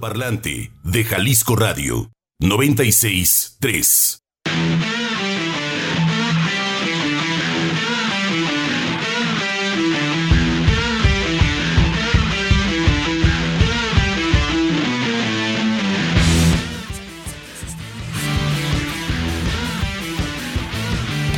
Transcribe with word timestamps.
Parlante 0.00 0.72
de 0.82 1.04
Jalisco 1.04 1.54
Radio 1.56 2.10
963. 2.40 4.18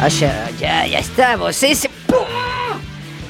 Ah, 0.01 0.09
ya, 0.09 0.51
ya, 0.87 0.99
estamos. 0.99 1.63
Es, 1.63 1.89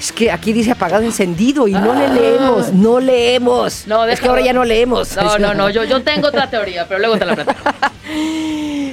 es 0.03 0.11
que 0.11 0.33
aquí 0.33 0.53
dice 0.53 0.73
apagado 0.73 1.05
encendido 1.05 1.69
y 1.69 1.73
no 1.73 1.95
le 1.95 2.09
leemos, 2.09 2.73
no 2.73 2.99
leemos. 2.99 3.87
No, 3.87 4.05
es 4.05 4.21
que 4.21 4.27
ahora 4.27 4.41
ya 4.43 4.53
no 4.53 4.65
leemos. 4.65 5.15
No, 5.17 5.39
no, 5.39 5.55
no, 5.55 5.71
yo, 5.71 5.85
yo 5.85 6.03
tengo 6.03 6.27
otra 6.27 6.51
teoría, 6.51 6.87
pero 6.89 6.99
luego 6.99 7.19
te 7.19 7.25
la 7.25 7.35
platico. 7.37 7.61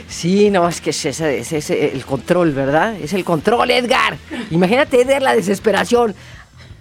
Sí, 0.07 0.49
no, 0.49 0.67
es 0.67 0.81
que 0.81 0.89
es, 0.89 1.05
ese- 1.05 1.39
es 1.39 1.51
ese 1.53 1.91
el 1.93 2.03
control, 2.05 2.51
¿verdad? 2.51 2.95
Es 2.95 3.13
el 3.13 3.23
control, 3.23 3.69
Edgar. 3.71 4.17
Imagínate, 4.49 5.01
Edgar, 5.01 5.21
la 5.21 5.35
desesperación. 5.35 6.15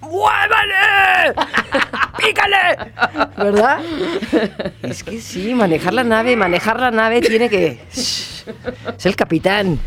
¡Muévale! 0.00 1.34
¡Pícale! 2.18 2.56
¿Verdad? 3.36 3.80
Es 4.82 5.02
que 5.04 5.20
sí, 5.20 5.54
manejar 5.54 5.92
la 5.94 6.04
nave, 6.04 6.36
manejar 6.36 6.80
la 6.80 6.90
nave 6.90 7.20
tiene 7.20 7.48
que... 7.50 7.80
Es 7.92 8.44
el 9.04 9.14
capitán. 9.16 9.78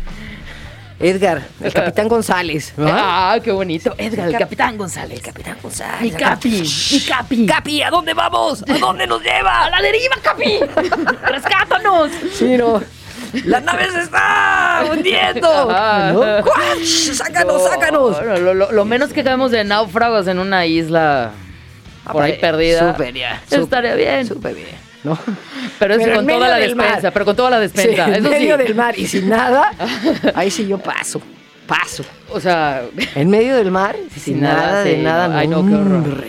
Edgar, 1.02 1.42
el 1.60 1.72
capitán 1.74 2.08
González. 2.08 2.72
¿verdad? 2.76 2.96
Ah, 2.98 3.38
qué 3.42 3.50
bonito. 3.52 3.94
Edgar, 3.98 4.28
el 4.28 4.38
capitán 4.38 4.76
González. 4.78 5.18
El 5.18 5.22
capitán 5.24 5.56
González. 5.62 6.00
Mi 6.00 6.10
capi, 6.12 6.62
mi 6.92 7.00
capi. 7.00 7.46
Capi, 7.46 7.82
¿a 7.82 7.90
dónde 7.90 8.14
vamos? 8.14 8.64
¿A 8.68 8.78
dónde 8.78 9.06
nos 9.06 9.20
lleva? 9.22 9.64
¡A 9.64 9.70
la 9.70 9.80
deriva, 9.82 10.16
capi! 10.22 10.60
¡Rescátanos! 11.26 12.10
Sí, 12.34 12.56
no. 12.56 12.80
La 13.46 13.60
nave 13.60 13.90
se 13.90 14.00
está 14.00 14.84
hundiendo. 14.90 15.48
¡Cuach! 16.44 16.84
¡Sácanos, 16.84 17.64
sácanos! 17.64 18.22
No, 18.24 18.36
lo, 18.38 18.54
lo- 18.54 18.72
lo 18.72 18.84
menos 18.84 19.12
que 19.12 19.22
sabemos 19.24 19.50
de 19.50 19.64
náufragos 19.64 20.26
en 20.28 20.38
una 20.38 20.66
isla 20.66 21.32
por 22.12 22.22
ahí 22.22 22.34
Ah, 22.36 22.40
perdida. 22.40 22.92
Súper 22.92 23.14
ya. 23.14 23.42
Estaría 23.50 23.94
bien. 23.94 24.26
Súper 24.26 24.54
bien. 24.54 24.91
¿No? 25.04 25.18
Pero 25.78 25.94
eso 25.94 26.04
Pero 26.04 26.20
en 26.20 26.26
con 26.26 26.34
toda 26.36 26.48
la 26.48 26.56
despensa, 26.58 27.02
mar. 27.02 27.12
pero 27.12 27.24
con 27.24 27.36
toda 27.36 27.50
la 27.50 27.58
despensa. 27.60 28.04
Sí, 28.04 28.10
en 28.10 28.16
eso 28.16 28.30
medio 28.30 28.56
sí. 28.56 28.62
del 28.62 28.74
mar 28.76 28.98
y 28.98 29.06
sin 29.08 29.28
nada, 29.28 29.72
ahí 30.34 30.50
sí 30.50 30.66
yo 30.66 30.78
paso. 30.78 31.20
Paso. 31.66 32.04
O 32.30 32.38
sea, 32.40 32.82
En 33.14 33.28
medio 33.30 33.56
del 33.56 33.70
mar, 33.70 33.96
sin, 34.12 34.20
Sin 34.22 34.40
nada, 34.40 34.62
nada, 34.66 34.84
de 34.84 34.96
sí, 34.96 35.02
nada. 35.02 35.28
no. 35.28 35.38
Ay, 35.38 35.48
no, 35.48 35.66
qué 35.66 35.74
horror. 35.74 36.24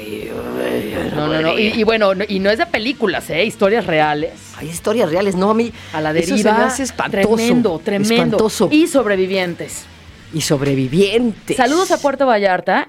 No, 1.15 1.27
no, 1.27 1.41
no. 1.41 1.59
Y, 1.59 1.67
y 1.67 1.83
bueno, 1.83 2.15
no- 2.15 2.25
y 2.27 2.39
no 2.39 2.49
es 2.49 2.57
de 2.57 2.65
películas, 2.65 3.29
¿eh? 3.29 3.43
Historias 3.43 3.85
reales. 3.85 4.31
Hay 4.57 4.69
historias 4.69 5.09
reales, 5.11 5.35
no 5.35 5.51
a 5.51 5.53
mí. 5.53 5.71
A 5.91 6.01
la 6.01 6.11
Eso 6.11 6.31
deriva. 6.31 6.51
se 6.53 6.57
me 6.59 6.63
hace 6.65 6.83
espantoso. 6.83 7.35
Tremendo, 7.35 7.81
tremendo. 7.83 8.13
Espantoso. 8.15 8.69
Y 8.71 8.87
sobrevivientes. 8.87 9.85
Y 10.33 10.41
sobrevivientes. 10.41 11.57
Saludos 11.57 11.91
a 11.91 11.97
Puerto 11.99 12.25
Vallarta. 12.25 12.87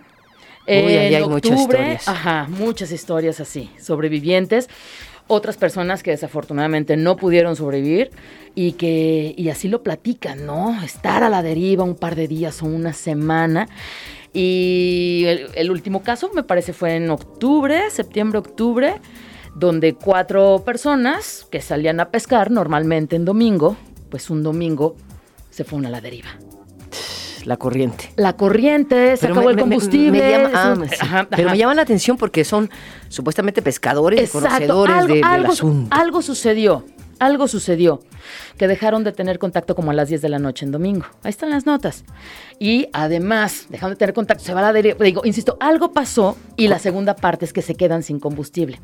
Uy, 0.66 0.72
en 0.74 0.88
ahí 0.88 1.14
hay 1.14 1.26
muchas 1.28 1.60
historias. 1.60 2.08
ajá, 2.08 2.46
muchas 2.48 2.90
historias 2.90 3.38
así, 3.40 3.70
sobrevivientes. 3.82 4.68
Otras 5.26 5.56
personas 5.56 6.02
que 6.02 6.10
desafortunadamente 6.10 6.96
no 6.96 7.16
pudieron 7.16 7.56
sobrevivir 7.56 8.10
y 8.54 8.72
que 8.72 9.34
y 9.36 9.48
así 9.48 9.68
lo 9.68 9.82
platican, 9.82 10.44
¿no? 10.44 10.82
Estar 10.82 11.22
a 11.22 11.30
la 11.30 11.42
deriva 11.42 11.82
un 11.84 11.96
par 11.96 12.14
de 12.14 12.28
días 12.28 12.62
o 12.62 12.66
una 12.66 12.92
semana. 12.92 13.68
Y 14.32 15.24
el, 15.26 15.46
el 15.54 15.70
último 15.70 16.02
caso 16.02 16.30
me 16.34 16.42
parece 16.42 16.72
fue 16.72 16.96
en 16.96 17.08
octubre, 17.08 17.90
septiembre, 17.90 18.38
octubre, 18.38 18.94
donde 19.54 19.94
cuatro 19.94 20.62
personas 20.64 21.46
que 21.50 21.60
salían 21.60 22.00
a 22.00 22.10
pescar 22.10 22.50
normalmente 22.50 23.16
en 23.16 23.24
domingo, 23.24 23.76
pues 24.10 24.28
un 24.28 24.42
domingo 24.42 24.96
se 25.50 25.64
fueron 25.64 25.86
a 25.86 25.90
la 25.90 26.00
deriva. 26.00 26.30
La 27.44 27.56
corriente. 27.56 28.10
La 28.16 28.34
corriente, 28.34 29.16
se 29.16 29.22
Pero 29.22 29.34
acabó 29.34 29.46
me- 29.46 29.50
el 29.52 29.56
me- 29.56 29.62
me- 29.64 29.68
combustible. 29.76 30.10
me 30.22 30.30
llama- 30.30 30.50
ah, 30.54 30.72
eso- 30.76 30.84
sí. 30.94 30.96
ajá, 31.00 31.26
Pero 31.30 31.50
me 31.50 31.58
llama 31.58 31.74
la 31.74 31.82
atención 31.82 32.16
porque 32.16 32.44
son 32.44 32.70
supuestamente 33.08 33.60
pescadores 33.62 34.20
y 34.20 34.24
Exacto, 34.24 34.48
conocedores 34.48 34.94
algo, 34.96 35.08
de- 35.08 35.14
del 35.14 35.24
algo- 35.24 35.52
asunto. 35.52 35.96
algo 35.96 36.22
sucedió, 36.22 36.84
algo 37.18 37.46
sucedió, 37.46 38.00
que 38.56 38.66
dejaron 38.66 39.04
de 39.04 39.12
tener 39.12 39.38
contacto 39.38 39.74
como 39.76 39.90
a 39.90 39.94
las 39.94 40.08
10 40.08 40.22
de 40.22 40.28
la 40.30 40.38
noche 40.38 40.64
en 40.64 40.72
domingo. 40.72 41.04
Ahí 41.22 41.30
están 41.30 41.50
las 41.50 41.66
notas. 41.66 42.04
Y 42.58 42.88
además, 42.92 43.66
dejaron 43.68 43.92
de 43.92 43.96
tener 43.98 44.14
contacto, 44.14 44.42
se 44.42 44.54
va 44.54 44.60
a 44.60 44.62
la 44.64 44.72
deriva. 44.72 44.96
Digo, 45.04 45.22
insisto, 45.24 45.56
algo 45.60 45.92
pasó 45.92 46.36
y 46.56 46.68
la 46.68 46.78
segunda 46.78 47.14
parte 47.14 47.44
es 47.44 47.52
que 47.52 47.60
se 47.62 47.74
quedan 47.74 48.02
sin 48.02 48.20
combustible. 48.20 48.80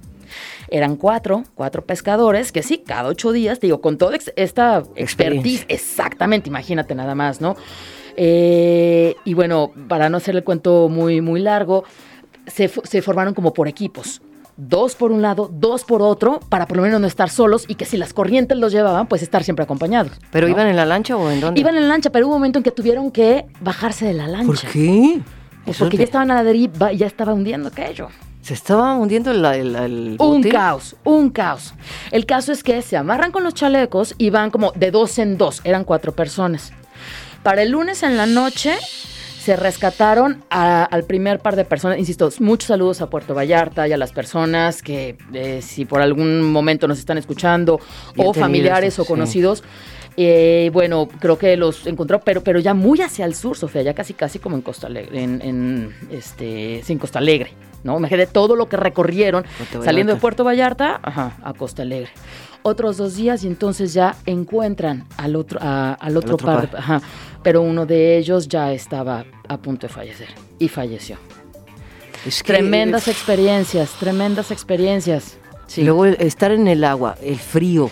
Eran 0.68 0.96
cuatro, 0.96 1.44
cuatro 1.54 1.84
pescadores 1.84 2.52
que 2.52 2.62
sí, 2.62 2.82
cada 2.86 3.08
ocho 3.08 3.32
días, 3.32 3.58
te 3.58 3.66
digo, 3.68 3.80
con 3.80 3.96
toda 3.98 4.16
esta 4.36 4.78
expertise, 4.94 5.00
Experiencia. 5.02 5.66
exactamente, 5.68 6.48
imagínate 6.48 6.94
nada 6.94 7.14
más, 7.14 7.40
¿no? 7.40 7.56
Eh, 8.22 9.14
y 9.24 9.32
bueno, 9.32 9.72
para 9.88 10.10
no 10.10 10.18
hacer 10.18 10.36
el 10.36 10.44
cuento 10.44 10.90
muy, 10.90 11.22
muy 11.22 11.40
largo, 11.40 11.84
se, 12.46 12.68
formaron 12.68 13.32
como 13.32 13.54
por 13.54 13.66
equipos. 13.66 14.20
Dos 14.58 14.94
por 14.94 15.10
un 15.10 15.22
lado, 15.22 15.48
dos 15.50 15.84
por 15.84 16.02
otro, 16.02 16.38
para 16.50 16.66
por 16.66 16.76
lo 16.76 16.82
menos 16.82 17.00
no 17.00 17.06
estar 17.06 17.30
solos 17.30 17.64
y 17.66 17.76
que 17.76 17.86
si 17.86 17.96
las 17.96 18.12
corrientes 18.12 18.58
los 18.58 18.72
llevaban, 18.72 19.06
pues 19.06 19.22
estar 19.22 19.42
siempre 19.42 19.62
acompañados. 19.62 20.12
¿Pero 20.30 20.48
¿no? 20.48 20.52
iban 20.52 20.66
en 20.66 20.76
la 20.76 20.84
lancha 20.84 21.16
o 21.16 21.30
en 21.30 21.40
dónde? 21.40 21.58
Iban 21.60 21.76
en 21.78 21.82
la 21.84 21.88
lancha, 21.88 22.10
pero 22.10 22.26
hubo 22.26 22.34
un 22.34 22.40
momento 22.40 22.58
en 22.58 22.62
que 22.62 22.72
tuvieron 22.72 23.10
que 23.10 23.46
bajarse 23.62 24.04
de 24.04 24.12
la 24.12 24.28
lancha. 24.28 24.46
¿Por 24.46 24.58
qué? 24.70 25.22
Pues 25.64 25.78
porque 25.78 25.96
te- 25.96 26.02
ya 26.02 26.04
estaban 26.04 26.30
a 26.30 26.34
la 26.34 26.44
deriva 26.44 26.92
y 26.92 26.98
ya 26.98 27.06
estaba 27.06 27.32
hundiendo 27.32 27.68
aquello. 27.68 28.08
Se 28.42 28.52
estaba 28.52 28.96
hundiendo 28.96 29.30
el, 29.30 29.42
el, 29.46 29.76
el 29.76 30.16
Un 30.18 30.42
caos, 30.42 30.94
un 31.04 31.30
caos. 31.30 31.72
El 32.10 32.26
caso 32.26 32.52
es 32.52 32.62
que 32.62 32.82
se 32.82 32.98
amarran 32.98 33.32
con 33.32 33.44
los 33.44 33.54
chalecos 33.54 34.14
y 34.18 34.28
van 34.28 34.50
como 34.50 34.72
de 34.72 34.90
dos 34.90 35.18
en 35.18 35.38
dos, 35.38 35.62
eran 35.64 35.84
cuatro 35.84 36.12
personas. 36.12 36.74
Para 37.42 37.62
el 37.62 37.70
lunes 37.70 38.02
en 38.02 38.16
la 38.16 38.26
noche 38.26 38.76
se 39.40 39.56
rescataron 39.56 40.44
a- 40.50 40.84
al 40.84 41.04
primer 41.04 41.38
par 41.40 41.56
de 41.56 41.64
personas. 41.64 41.98
Insisto, 41.98 42.28
muchos 42.40 42.68
saludos 42.68 43.00
a 43.00 43.08
Puerto 43.08 43.34
Vallarta 43.34 43.88
y 43.88 43.92
a 43.92 43.96
las 43.96 44.12
personas 44.12 44.82
que 44.82 45.16
eh, 45.32 45.60
si 45.62 45.86
por 45.86 46.02
algún 46.02 46.42
momento 46.42 46.86
nos 46.86 46.98
están 46.98 47.16
escuchando 47.16 47.80
Bien 48.14 48.28
o 48.28 48.34
familiares 48.34 48.98
o 48.98 49.04
conocidos. 49.06 49.64
eh, 50.18 50.68
bueno, 50.74 51.08
creo 51.20 51.38
que 51.38 51.56
los 51.56 51.86
encontró, 51.86 52.20
pero, 52.20 52.42
pero 52.42 52.58
ya 52.58 52.74
muy 52.74 53.00
hacia 53.00 53.24
el 53.24 53.34
sur, 53.34 53.56
Sofía, 53.56 53.80
ya 53.80 53.94
casi 53.94 54.12
casi 54.12 54.38
como 54.38 54.56
en 54.56 54.62
Costa 54.62 54.88
Alegre, 54.88 55.22
en, 55.22 55.40
en, 55.40 55.94
este, 56.10 56.82
sí, 56.84 56.92
en 56.92 56.98
Costa 56.98 57.20
Alegre, 57.20 57.52
¿no? 57.84 57.96
Imagínate 57.96 58.30
todo 58.30 58.54
lo 58.56 58.68
que 58.68 58.76
recorrieron 58.76 59.46
saliendo 59.82 60.12
de. 60.14 60.20
Puerto 60.20 60.44
Vallarta 60.44 61.00
ajá, 61.02 61.36
a 61.42 61.54
Costa 61.54 61.82
Alegre. 61.82 62.10
Otros 62.62 62.98
dos 62.98 63.16
días 63.16 63.42
y 63.44 63.46
entonces 63.46 63.94
ya 63.94 64.16
encuentran 64.26 65.06
al 65.16 65.34
otro, 65.36 65.58
a- 65.62 65.94
al 65.94 66.16
otro, 66.16 66.34
otro 66.34 66.46
par, 66.46 66.70
par. 66.70 66.80
ajá, 66.80 67.02
pero 67.42 67.62
uno 67.62 67.86
de 67.86 68.18
ellos 68.18 68.48
ya 68.48 68.72
estaba 68.72 69.24
a 69.48 69.56
punto 69.56 69.86
de 69.86 69.92
fallecer 69.92 70.28
y 70.58 70.68
falleció. 70.68 71.16
Es 72.26 72.42
que- 72.42 72.52
Tremendas 72.52 73.08
experiencias, 73.08 73.90
tremendas 73.98 74.50
experiencias. 74.50 75.38
Sí, 75.66 75.82
Luego 75.84 76.04
el- 76.04 76.16
estar 76.20 76.52
en 76.52 76.68
el 76.68 76.84
agua, 76.84 77.16
el 77.22 77.36
frío, 77.38 77.90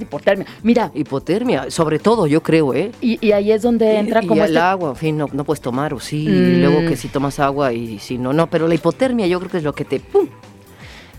hipotermia. 0.00 0.46
Mira, 0.62 0.90
hipotermia, 0.94 1.70
sobre 1.70 1.98
todo 1.98 2.26
yo 2.26 2.42
creo, 2.42 2.72
¿eh? 2.72 2.92
y, 3.02 3.18
y 3.24 3.32
ahí 3.32 3.52
es 3.52 3.60
donde 3.60 3.98
entra 3.98 4.22
y, 4.22 4.26
como 4.26 4.40
y 4.40 4.44
este 4.44 4.52
el 4.52 4.56
agua, 4.58 4.90
en 4.90 4.96
fin, 4.96 5.18
no, 5.18 5.26
no 5.30 5.44
puedes 5.44 5.60
tomar, 5.60 5.92
o 5.92 6.00
sí, 6.00 6.26
Mm. 6.26 6.32
y 6.32 6.56
luego 6.62 6.88
que 6.88 6.96
si 6.96 7.08
tomas 7.08 7.38
agua 7.40 7.74
y 7.74 7.98
si 7.98 8.16
no, 8.16 8.32
no, 8.32 8.48
pero 8.48 8.66
la 8.68 8.74
hipotermia 8.74 9.26
yo 9.26 9.38
creo 9.38 9.50
que 9.50 9.58
es 9.58 9.64
lo 9.64 9.74
que 9.74 9.84
te... 9.84 10.00
¡pum! 10.00 10.28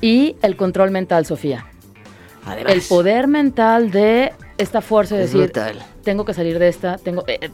Y 0.02 0.36
el 0.42 0.56
control 0.56 0.90
mental, 0.90 1.26
Sofía. 1.28 1.68
Además, 2.46 2.74
El 2.74 2.82
poder 2.82 3.28
mental 3.28 3.92
de 3.92 4.34
esta 4.58 4.82
fuerza 4.82 5.16
de 5.16 5.24
es 5.24 5.32
decir, 5.32 5.52
brutal. 5.52 5.84
tengo 6.04 6.26
que 6.26 6.34
salir 6.34 6.60
de 6.60 6.68
esta, 6.68 6.98
tengo... 6.98 7.24
eh, 7.28 7.40
eh, 7.42 7.50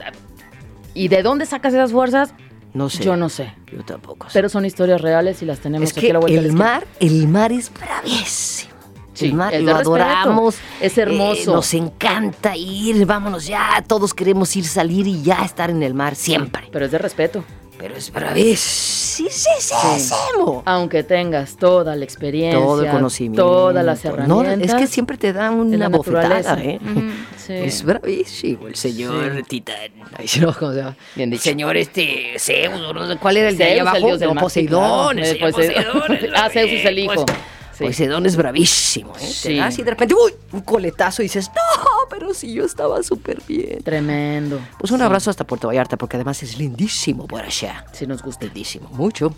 ¿Y 0.93 1.07
de 1.07 1.21
dónde 1.23 1.45
sacas 1.45 1.73
esas 1.73 1.91
fuerzas? 1.91 2.33
No 2.73 2.89
sé. 2.89 3.03
Yo 3.03 3.15
no 3.15 3.29
sé. 3.29 3.53
Yo 3.71 3.83
tampoco 3.83 4.27
sé. 4.27 4.33
Pero 4.33 4.49
son 4.49 4.65
historias 4.65 5.01
reales 5.01 5.41
y 5.41 5.45
las 5.45 5.59
tenemos 5.59 5.89
es 5.89 5.97
aquí 5.97 6.07
que 6.07 6.11
a 6.11 6.13
la 6.13 6.19
vuelta 6.19 6.39
el 6.39 6.53
mar, 6.53 6.87
el 6.99 7.27
mar 7.27 7.51
es 7.51 7.71
bravísimo. 7.73 8.69
Sí, 9.13 9.25
el 9.25 9.33
mar 9.33 9.53
lo 9.59 9.75
adoramos. 9.75 10.55
Es 10.79 10.97
hermoso. 10.97 11.51
eh, 11.51 11.53
nos 11.55 11.73
encanta 11.73 12.55
ir, 12.55 13.05
vámonos 13.05 13.45
ya. 13.47 13.83
Todos 13.85 14.13
queremos 14.13 14.55
ir, 14.55 14.65
salir 14.65 15.07
y 15.07 15.21
ya 15.21 15.43
estar 15.43 15.69
en 15.69 15.83
el 15.83 15.93
mar 15.93 16.15
siempre. 16.15 16.69
Pero 16.71 16.85
es 16.85 16.91
de 16.91 16.97
respeto. 16.99 17.43
Pero 17.79 17.95
es 17.95 18.11
bravísimo. 18.11 19.29
Aunque 20.65 21.03
tengas 21.03 21.55
toda 21.55 21.95
la 21.95 22.03
experiencia, 22.03 22.59
Todo 22.59 22.83
el 22.83 22.89
conocimiento. 22.91 23.41
todas 23.43 23.85
las 23.85 24.03
No, 24.03 24.11
herramientas. 24.41 24.69
es 24.69 24.75
que 24.75 24.87
siempre 24.87 25.17
te 25.17 25.31
dan 25.33 25.69
de 25.69 25.77
una 25.77 25.89
bofetada. 25.89 26.59
¿eh? 26.61 26.79
Ujú, 26.83 27.01
sí. 27.37 27.53
Es 27.53 27.83
bravísimo 27.83 28.67
el 28.67 28.75
señor 28.75 29.35
Sí. 29.37 29.43
Titán. 29.43 29.75
Ay, 30.17 30.27
sí, 30.27 30.39
no, 30.41 30.53
¿cómo 30.53 30.71
se 30.73 30.77
llama? 30.79 30.95
Bien 31.15 31.29
dicho. 31.29 31.43
Señor 31.43 31.77
este 31.77 32.33
Zeus, 32.37 32.79
no 32.93 33.07
sé 33.07 33.15
¿cuál 33.17 33.37
era 33.37 33.49
el 33.49 33.57
de 33.57 33.63
Zeus, 33.63 33.71
ahí 33.73 33.79
el 33.79 33.87
abajo? 33.87 34.05
dios 34.07 34.19
del 34.19 34.29
No, 34.29 34.33
sí, 34.35 34.39
Poseidón, 34.41 35.19
el 35.19 35.25
señor 35.25 35.51
Poseidón. 35.51 36.01
Poseidón. 36.07 36.33
Ah, 36.35 36.49
Zeus 36.51 36.71
es 36.71 36.85
el 36.85 36.99
hijo. 36.99 37.25
Pues, 37.25 37.37
Sí. 37.79 37.85
Poseidón 37.85 38.25
es 38.25 38.35
bravísimo, 38.35 39.15
¿eh? 39.15 39.19
Sí. 39.25 39.47
Te 39.49 39.55
da 39.55 39.65
así 39.67 39.81
de 39.83 39.89
repente, 39.91 40.13
uy, 40.13 40.33
un 40.51 40.61
coletazo 40.61 41.21
y 41.21 41.25
dices, 41.25 41.47
no, 41.49 42.09
pero 42.09 42.33
si 42.33 42.53
yo 42.53 42.65
estaba 42.65 43.01
súper 43.01 43.41
bien. 43.47 43.81
Tremendo. 43.83 44.59
Pues 44.77 44.91
un 44.91 44.99
Sí, 44.99 45.03
abrazo 45.03 45.29
hasta 45.29 45.45
Puerto 45.47 45.67
Vallarta, 45.69 45.95
porque 45.97 46.17
además 46.17 46.43
es 46.43 46.57
lindísimo 46.57 47.25
por 47.25 47.41
allá. 47.43 47.85
Sí 47.93 48.05
nos 48.05 48.21
gusta. 48.21 48.45
Lindísimo, 48.45 48.89
mucho. 48.89 49.33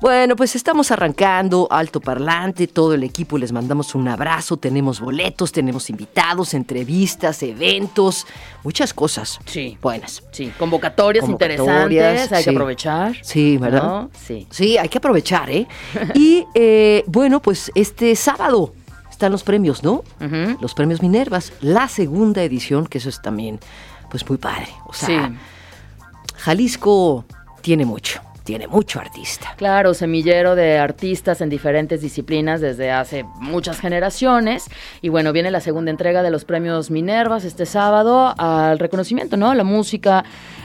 Bueno, 0.00 0.36
pues 0.36 0.54
estamos 0.54 0.92
arrancando 0.92 1.66
Alto 1.72 2.00
Parlante, 2.00 2.68
todo 2.68 2.94
el 2.94 3.02
equipo 3.02 3.36
les 3.36 3.50
mandamos 3.50 3.96
un 3.96 4.06
abrazo, 4.06 4.56
tenemos 4.56 5.00
boletos, 5.00 5.50
tenemos 5.50 5.90
invitados, 5.90 6.54
entrevistas, 6.54 7.42
eventos, 7.42 8.24
muchas 8.62 8.94
cosas. 8.94 9.40
Sí. 9.46 9.76
Buenas. 9.82 10.22
Sí, 10.30 10.52
convocatorias, 10.56 11.22
Convocatorias, 11.24 11.58
interesantes, 11.60 12.32
hay 12.32 12.44
sí. 12.44 12.50
que 12.50 12.56
aprovechar. 12.56 13.16
Sí, 13.22 13.56
¿verdad? 13.58 13.82
¿no? 13.82 14.10
Sí. 14.24 14.46
Sí, 14.50 14.78
hay 14.78 14.88
que 14.88 14.98
aprovechar, 14.98 15.50
¿eh? 15.50 15.66
Y 16.14 16.44
eh, 16.54 17.02
bueno, 17.08 17.42
pues 17.42 17.72
este 17.74 18.14
sábado 18.14 18.72
están 19.10 19.32
los 19.32 19.42
premios, 19.42 19.82
¿no? 19.82 20.04
Los 20.60 20.74
premios 20.74 21.02
Minervas, 21.02 21.52
la 21.60 21.88
segunda 21.88 22.44
edición, 22.44 22.86
que 22.86 22.98
eso 22.98 23.08
es 23.08 23.20
también, 23.20 23.58
pues 24.10 24.28
muy 24.28 24.38
padre. 24.38 24.68
O 24.86 24.92
sea, 24.92 25.28
Sí. 25.28 25.34
Jalisco 26.36 27.24
tiene 27.62 27.84
mucho, 27.84 28.20
tiene 28.48 28.66
mucho 28.66 28.98
artista. 28.98 29.52
Claro, 29.58 29.92
semillero 29.92 30.54
de 30.54 30.78
artistas 30.78 31.42
en 31.42 31.50
diferentes 31.50 32.00
disciplinas 32.00 32.62
desde 32.62 32.90
hace 32.90 33.26
muchas 33.38 33.78
generaciones. 33.78 34.70
Y 35.02 35.10
bueno, 35.10 35.34
viene 35.34 35.50
la 35.50 35.60
segunda 35.60 35.90
entrega 35.90 36.22
de 36.22 36.30
los 36.30 36.46
premios 36.46 36.90
Minervas 36.90 37.44
este 37.44 37.66
sábado 37.66 38.34
al 38.38 38.78
reconocimiento, 38.78 39.36
¿no? 39.36 39.52
La 39.52 39.64
música, 39.64 40.24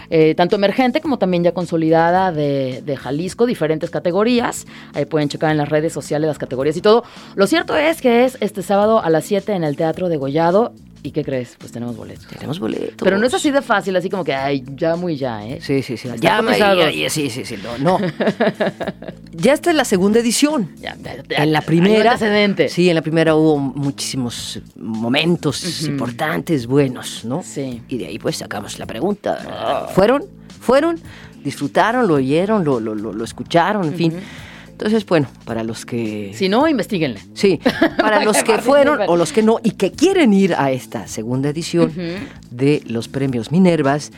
eh, 0.09 0.33
tanto 0.33 0.55
emergente 0.55 1.01
como 1.01 1.17
también 1.17 1.43
ya 1.43 1.53
consolidada 1.53 2.31
de, 2.31 2.81
de 2.85 2.95
Jalisco, 2.95 3.45
diferentes 3.45 3.89
categorías. 3.89 4.65
Ahí 4.93 5.03
pueden 5.03 5.27
checar 5.27 5.51
en 5.51 5.57
las 5.57 5.67
redes 5.67 5.91
sociales 5.91 6.29
las 6.29 6.37
categorías 6.37 6.77
y 6.77 6.81
todo. 6.81 7.03
Lo 7.35 7.47
cierto 7.47 7.75
es 7.75 8.01
que 8.01 8.23
es 8.23 8.37
este 8.39 8.63
sábado 8.63 9.03
a 9.03 9.09
las 9.09 9.25
7 9.25 9.51
en 9.51 9.65
el 9.65 9.75
Teatro 9.75 10.07
de 10.07 10.15
Gollado. 10.15 10.71
¿Y 11.05 11.11
qué 11.11 11.23
crees? 11.23 11.55
Pues 11.59 11.73
tenemos 11.73 11.97
boletos. 11.97 12.25
Tenemos 12.27 12.61
boletos. 12.61 12.95
Pero 12.97 13.17
no 13.17 13.27
es 13.27 13.33
así 13.33 13.51
de 13.51 13.61
fácil, 13.61 13.93
así 13.97 14.09
como 14.09 14.23
que, 14.23 14.33
ay, 14.33 14.63
ya 14.73 14.95
muy 14.95 15.17
ya, 15.17 15.45
¿eh? 15.45 15.59
Sí, 15.61 15.83
sí, 15.83 15.97
sí. 15.97 16.07
Ya, 16.19 16.41
ya, 16.41 16.89
ya, 16.89 17.09
sí, 17.09 17.29
sí, 17.29 17.43
sí. 17.43 17.57
No, 17.61 17.99
no. 17.99 18.07
ya 19.33 19.53
esta 19.53 19.71
es 19.71 19.75
la 19.75 19.83
segunda 19.83 20.21
edición. 20.21 20.71
Ya, 20.79 20.95
ya, 21.03 21.21
ya. 21.27 21.43
En 21.43 21.51
la 21.51 21.61
primera. 21.61 22.13
antecedente. 22.13 22.69
Sí, 22.69 22.87
en 22.87 22.95
la 22.95 23.01
primera 23.01 23.35
hubo 23.35 23.59
muchísimos 23.59 24.61
momentos 24.77 25.83
importantes, 25.83 26.67
buenos, 26.67 27.25
¿no? 27.25 27.43
Sí. 27.43 27.81
Y 27.89 27.97
de 27.97 28.07
ahí 28.07 28.17
pues 28.17 28.37
sacamos 28.37 28.79
la 28.79 28.85
pregunta. 28.85 29.89
¿Fueron? 29.93 30.23
¿Fueron? 30.61 31.01
¿Disfrutaron? 31.43 32.07
¿Lo 32.07 32.13
oyeron? 32.13 32.63
¿Lo, 32.63 32.79
lo, 32.79 32.95
lo, 32.95 33.11
lo 33.11 33.23
escucharon? 33.25 33.87
En 33.87 33.95
fin. 33.95 34.13
Entonces, 34.73 35.05
bueno, 35.05 35.27
para 35.45 35.63
los 35.63 35.85
que. 35.85 36.31
Si 36.33 36.49
no, 36.49 36.67
investiguenle. 36.67 37.19
Sí, 37.33 37.59
para 37.97 38.23
los 38.23 38.43
que 38.43 38.57
fueron 38.57 38.99
o 39.07 39.15
los 39.15 39.31
que 39.31 39.41
no 39.41 39.59
y 39.63 39.71
que 39.71 39.91
quieren 39.91 40.33
ir 40.33 40.55
a 40.55 40.71
esta 40.71 41.07
segunda 41.07 41.49
edición 41.49 41.93
de 42.49 42.81
los 42.87 43.07
premios 43.07 43.51
Minervas, 43.51 44.11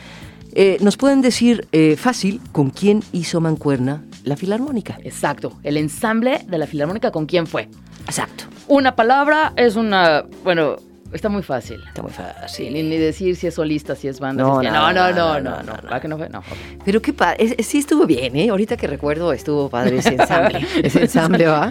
eh, 0.54 0.78
nos 0.80 0.96
pueden 0.96 1.20
decir 1.20 1.68
eh, 1.72 1.96
fácil 1.96 2.40
con 2.52 2.70
quién 2.70 3.02
hizo 3.12 3.40
Mancuerna 3.42 4.02
la 4.24 4.36
Filarmónica. 4.36 4.98
Exacto. 5.04 5.52
El 5.62 5.76
ensamble 5.76 6.40
de 6.48 6.58
la 6.58 6.66
Filarmónica, 6.66 7.10
¿con 7.10 7.26
quién 7.26 7.46
fue? 7.46 7.68
Exacto. 8.06 8.44
Una 8.66 8.96
palabra 8.96 9.52
es 9.56 9.76
una. 9.76 10.24
Bueno, 10.42 10.76
Está 11.12 11.28
muy 11.28 11.42
fácil. 11.42 11.82
Está 11.86 12.02
muy 12.02 12.12
fácil. 12.12 12.72
Ni, 12.72 12.82
ni 12.82 12.96
decir 12.96 13.36
si 13.36 13.46
es 13.46 13.54
solista, 13.54 13.94
si 13.94 14.08
es 14.08 14.20
banda. 14.20 14.42
No, 14.42 14.62
no, 14.62 14.92
no, 14.92 15.12
no, 15.12 15.40
no, 15.40 15.62
no, 15.62 15.76
no, 15.90 16.00
que 16.00 16.08
no 16.08 16.18
fue? 16.18 16.28
No. 16.28 16.42
Pero 16.84 17.00
qué 17.00 17.12
padre. 17.12 17.62
Sí 17.62 17.78
estuvo 17.78 18.06
bien, 18.06 18.36
¿eh? 18.36 18.50
Ahorita 18.50 18.76
que 18.76 18.86
recuerdo, 18.86 19.32
estuvo 19.32 19.68
padre 19.68 19.98
ese 19.98 20.14
ensamble. 20.14 20.66
ese 20.82 21.02
ensamble, 21.02 21.46
¿va? 21.46 21.70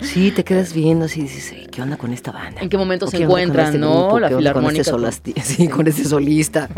Sí, 0.00 0.30
te 0.30 0.44
quedas 0.44 0.72
viendo 0.72 1.04
así 1.04 1.20
y 1.20 1.22
dices, 1.24 1.68
¿qué 1.70 1.82
onda 1.82 1.96
con 1.96 2.12
esta 2.12 2.32
banda? 2.32 2.60
¿En 2.60 2.68
qué 2.68 2.76
momento 2.76 3.06
se 3.06 3.18
qué 3.18 3.24
encuentran, 3.24 3.66
este 3.66 3.78
no? 3.78 4.02
Grupo? 4.02 4.20
La 4.20 4.28
filarmónica. 4.28 4.60
Con 4.60 4.76
este, 4.76 4.90
solasta, 4.90 5.42
sí, 5.42 5.68
con 5.68 5.86
este 5.86 6.04
solista. 6.04 6.68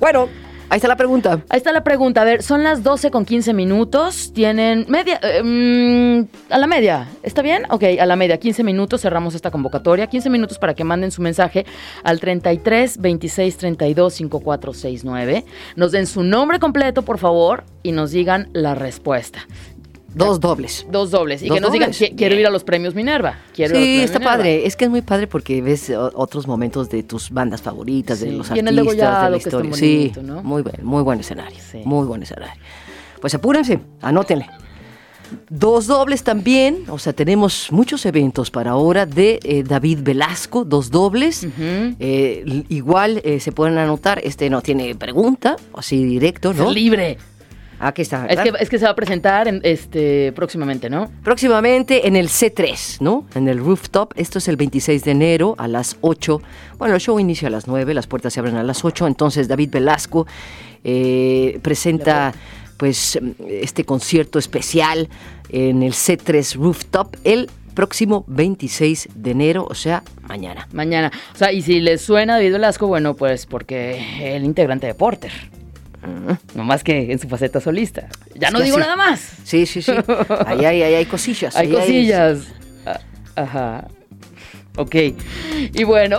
bueno, 0.00 0.28
ahí 0.70 0.76
está 0.76 0.88
la 0.88 0.96
pregunta. 0.96 1.42
Ahí 1.48 1.58
está 1.58 1.72
la 1.72 1.84
pregunta. 1.84 2.22
A 2.22 2.24
ver, 2.24 2.42
son 2.42 2.62
las 2.62 2.82
12 2.82 3.10
con 3.10 3.24
15 3.24 3.52
minutos. 3.54 4.32
Tienen 4.32 4.86
media. 4.88 5.18
eh, 5.22 5.42
mm, 5.42 6.52
a 6.52 6.58
la 6.58 6.66
media. 6.66 7.08
¿Está 7.22 7.42
bien? 7.42 7.62
Ok, 7.70 7.84
a 8.00 8.06
la 8.06 8.16
media. 8.16 8.38
15 8.38 8.62
minutos 8.64 9.00
cerramos 9.02 9.34
esta 9.34 9.50
convocatoria. 9.50 10.06
15 10.06 10.30
minutos 10.30 10.58
para 10.58 10.74
que 10.74 10.84
manden 10.84 11.10
su 11.10 11.22
mensaje 11.22 11.66
al 12.04 12.20
33 12.20 12.98
26 12.98 13.56
32 13.56 14.14
5469. 14.14 15.44
Nos 15.76 15.92
den 15.92 16.06
su 16.06 16.22
nombre 16.22 16.58
completo, 16.58 17.02
por 17.02 17.18
favor, 17.18 17.64
y 17.82 17.92
nos 17.92 18.10
digan 18.10 18.48
la 18.52 18.74
respuesta. 18.74 19.46
Dos 20.14 20.40
dobles. 20.40 20.86
Dos 20.90 21.10
dobles. 21.10 21.42
Y 21.42 21.48
Dos 21.48 21.56
que 21.56 21.60
nos 21.60 21.72
digan, 21.72 21.90
dobles. 21.92 22.10
"Qui- 22.12 22.16
quiero 22.16 22.34
ir 22.34 22.46
a 22.46 22.50
los 22.50 22.64
premios 22.64 22.94
Minerva. 22.94 23.38
Quiero 23.54 23.74
ir 23.74 23.76
a 23.76 23.80
los 23.80 23.86
Sí, 23.86 24.00
está 24.02 24.18
Minerva". 24.18 24.36
padre. 24.38 24.66
Es 24.66 24.74
que 24.76 24.84
es 24.86 24.90
muy 24.90 25.02
padre 25.02 25.26
porque 25.26 25.60
ves 25.62 25.90
otros 26.14 26.46
momentos 26.46 26.88
de 26.90 27.02
tus 27.02 27.30
bandas 27.30 27.60
favoritas, 27.62 28.20
de 28.20 28.32
los 28.32 28.50
el 28.50 28.58
artistas, 28.66 29.24
de 29.24 29.30
la 29.30 29.36
historia. 29.36 29.72
sí, 29.74 29.96
bonito, 30.14 30.22
¿no? 30.22 30.42
muy 30.42 30.62
buen, 30.62 30.76
muy 30.84 31.02
buen 31.02 31.20
escenario. 31.20 31.58
Sí. 31.70 31.82
Muy 31.84 32.06
buen 32.06 32.22
escenario. 32.22 32.60
Pues 33.20 33.34
apúrense, 33.34 33.80
anótenle. 34.00 34.46
Dos 35.50 35.86
dobles 35.86 36.22
también, 36.24 36.84
o 36.88 36.98
sea, 36.98 37.12
tenemos 37.12 37.70
muchos 37.70 38.06
eventos 38.06 38.50
para 38.50 38.70
ahora 38.70 39.04
de 39.04 39.38
eh, 39.42 39.62
David 39.62 39.98
Velasco, 40.02 40.64
dos 40.64 40.90
dobles. 40.90 41.46
Eh, 41.60 42.64
igual 42.70 43.20
eh, 43.24 43.38
se 43.38 43.52
pueden 43.52 43.76
anotar, 43.76 44.22
este 44.24 44.48
no 44.48 44.62
tiene 44.62 44.94
pregunta, 44.94 45.56
así 45.74 46.02
directo, 46.02 46.54
¿no? 46.54 46.70
Libre. 46.70 47.18
Aquí 47.80 48.02
está. 48.02 48.26
Es 48.26 48.40
que, 48.40 48.52
es 48.58 48.68
que 48.68 48.78
se 48.78 48.84
va 48.84 48.90
a 48.90 48.96
presentar 48.96 49.48
en, 49.48 49.60
este, 49.62 50.32
próximamente, 50.32 50.90
¿no? 50.90 51.10
Próximamente 51.22 52.08
en 52.08 52.16
el 52.16 52.28
C3, 52.28 53.00
¿no? 53.00 53.26
En 53.34 53.48
el 53.48 53.58
rooftop. 53.58 54.12
Esto 54.16 54.38
es 54.38 54.48
el 54.48 54.56
26 54.56 55.04
de 55.04 55.10
enero 55.10 55.54
a 55.58 55.68
las 55.68 55.96
8. 56.00 56.42
Bueno, 56.78 56.94
el 56.94 57.00
show 57.00 57.18
inicia 57.20 57.48
a 57.48 57.50
las 57.50 57.66
9, 57.68 57.94
las 57.94 58.06
puertas 58.06 58.32
se 58.32 58.40
abren 58.40 58.56
a 58.56 58.62
las 58.62 58.84
8. 58.84 59.06
Entonces 59.06 59.48
David 59.48 59.70
Velasco 59.70 60.26
eh, 60.84 61.58
presenta 61.62 62.32
pues 62.76 63.18
este 63.48 63.84
concierto 63.84 64.38
especial 64.38 65.08
en 65.48 65.82
el 65.82 65.92
C3 65.92 66.54
Rooftop 66.54 67.16
el 67.24 67.50
próximo 67.74 68.24
26 68.26 69.10
de 69.14 69.30
enero, 69.30 69.64
o 69.68 69.74
sea, 69.74 70.02
mañana. 70.26 70.66
Mañana. 70.72 71.12
O 71.32 71.38
sea, 71.38 71.52
y 71.52 71.62
si 71.62 71.80
les 71.80 72.00
suena 72.00 72.34
David 72.34 72.52
Velasco, 72.54 72.88
bueno, 72.88 73.14
pues 73.14 73.46
porque 73.46 74.34
el 74.34 74.44
integrante 74.44 74.88
de 74.88 74.94
Porter. 74.94 75.30
No 76.54 76.64
más 76.64 76.84
que 76.84 77.10
en 77.12 77.18
su 77.18 77.28
faceta 77.28 77.60
solista. 77.60 78.08
Ya 78.34 78.48
Es 78.48 78.54
no 78.54 78.60
digo 78.60 78.78
nada 78.78 78.96
más. 78.96 79.32
Sí, 79.44 79.66
sí, 79.66 79.82
sí. 79.82 79.92
Ahí 80.46 80.64
hay, 80.64 80.82
ahí 80.82 80.94
hay 80.94 81.04
cosillas. 81.06 81.56
Hay 81.56 81.68
ahí 81.68 81.72
cosillas. 81.72 82.40
Ah, 82.86 83.00
Ajá. 83.36 83.88
Ok. 84.78 84.94
Y 85.74 85.82
bueno, 85.82 86.18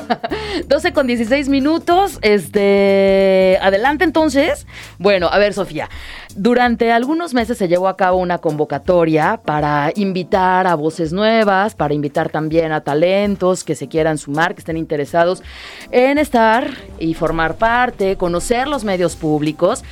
12 0.68 0.92
con 0.92 1.06
16 1.06 1.48
minutos. 1.48 2.18
Este. 2.20 3.58
Adelante 3.62 4.04
entonces. 4.04 4.66
Bueno, 4.98 5.28
a 5.32 5.38
ver, 5.38 5.54
Sofía. 5.54 5.88
Durante 6.34 6.92
algunos 6.92 7.32
meses 7.32 7.56
se 7.56 7.68
llevó 7.68 7.88
a 7.88 7.96
cabo 7.96 8.18
una 8.18 8.36
convocatoria 8.36 9.40
para 9.42 9.90
invitar 9.96 10.66
a 10.66 10.74
voces 10.74 11.14
nuevas, 11.14 11.74
para 11.74 11.94
invitar 11.94 12.28
también 12.28 12.72
a 12.72 12.82
talentos 12.82 13.64
que 13.64 13.74
se 13.74 13.88
quieran 13.88 14.18
sumar, 14.18 14.54
que 14.54 14.60
estén 14.60 14.76
interesados 14.76 15.42
en 15.90 16.18
estar 16.18 16.68
y 16.98 17.14
formar 17.14 17.56
parte, 17.56 18.16
conocer 18.16 18.68
los 18.68 18.84
medios 18.84 19.16
públicos 19.16 19.82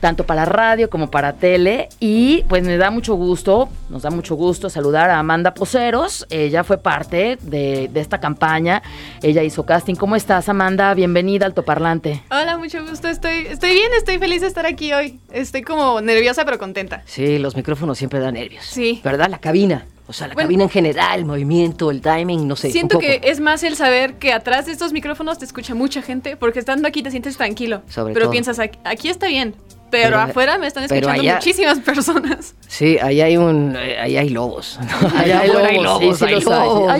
tanto 0.00 0.24
para 0.24 0.44
radio 0.44 0.88
como 0.90 1.10
para 1.10 1.34
tele. 1.34 1.88
Y 2.00 2.42
pues 2.48 2.62
me 2.64 2.76
da 2.76 2.90
mucho 2.90 3.14
gusto, 3.14 3.68
nos 3.90 4.02
da 4.02 4.10
mucho 4.10 4.34
gusto 4.36 4.70
saludar 4.70 5.10
a 5.10 5.18
Amanda 5.18 5.54
Poceros. 5.54 6.26
Ella 6.30 6.64
fue 6.64 6.78
parte 6.78 7.38
de, 7.42 7.88
de 7.92 8.00
esta 8.00 8.18
campaña. 8.20 8.82
Ella 9.22 9.42
hizo 9.42 9.64
casting. 9.66 9.94
¿Cómo 9.94 10.16
estás, 10.16 10.48
Amanda? 10.48 10.94
Bienvenida 10.94 11.46
al 11.46 11.54
Toparlante. 11.54 12.22
Hola, 12.30 12.58
mucho 12.58 12.84
gusto. 12.86 13.08
Estoy, 13.08 13.46
estoy 13.48 13.70
bien, 13.72 13.90
estoy 13.96 14.18
feliz 14.18 14.40
de 14.40 14.46
estar 14.46 14.66
aquí 14.66 14.92
hoy. 14.92 15.18
Estoy 15.32 15.62
como 15.62 16.00
nerviosa 16.00 16.44
pero 16.44 16.58
contenta. 16.58 17.02
Sí, 17.06 17.38
los 17.38 17.56
micrófonos 17.56 17.98
siempre 17.98 18.20
dan 18.20 18.34
nervios. 18.34 18.64
Sí. 18.64 19.00
¿Verdad? 19.04 19.28
La 19.28 19.38
cabina. 19.38 19.86
O 20.06 20.12
sea, 20.14 20.26
la 20.26 20.32
Bueno. 20.32 20.46
cabina 20.46 20.62
en 20.62 20.70
general, 20.70 21.18
el 21.18 21.26
movimiento, 21.26 21.90
el 21.90 22.00
timing, 22.00 22.48
no 22.48 22.56
sé. 22.56 22.68
un 22.68 22.72
Siento 22.72 22.94
poco. 22.94 23.06
que 23.06 23.20
es 23.24 23.40
más 23.40 23.62
el 23.62 23.76
saber 23.76 24.14
que 24.14 24.32
atrás 24.32 24.64
de 24.64 24.72
estos 24.72 24.90
micrófonos 24.94 25.38
te 25.38 25.44
escucha 25.44 25.74
mucha 25.74 26.00
gente, 26.00 26.34
porque 26.38 26.60
estando 26.60 26.88
aquí 26.88 27.02
te 27.02 27.10
sientes 27.10 27.36
tranquilo. 27.36 27.82
Sobre 27.88 28.14
pero 28.14 28.24
todo. 28.24 28.32
piensas, 28.32 28.58
aquí, 28.58 28.78
aquí 28.84 29.10
está 29.10 29.26
bien. 29.26 29.54
Pero, 29.90 30.10
Pero- 30.10 30.20
afuera 30.20 30.58
me 30.58 30.66
están 30.66 30.84
escuchando 30.84 31.20
allá- 31.22 31.34
muchísimas 31.36 31.78
personas. 31.78 32.54
Sí, 32.66 32.98
ahí 33.00 33.20
hay 33.22 33.36
un, 33.38 33.74
ahí 33.76 34.16
hay 34.18 34.28
lobos. 34.28 34.78
Ahí 35.16 35.30
hay 35.32 35.48
lobos, 35.80 36.18
sí, 36.18 36.24
hay. 36.26 36.34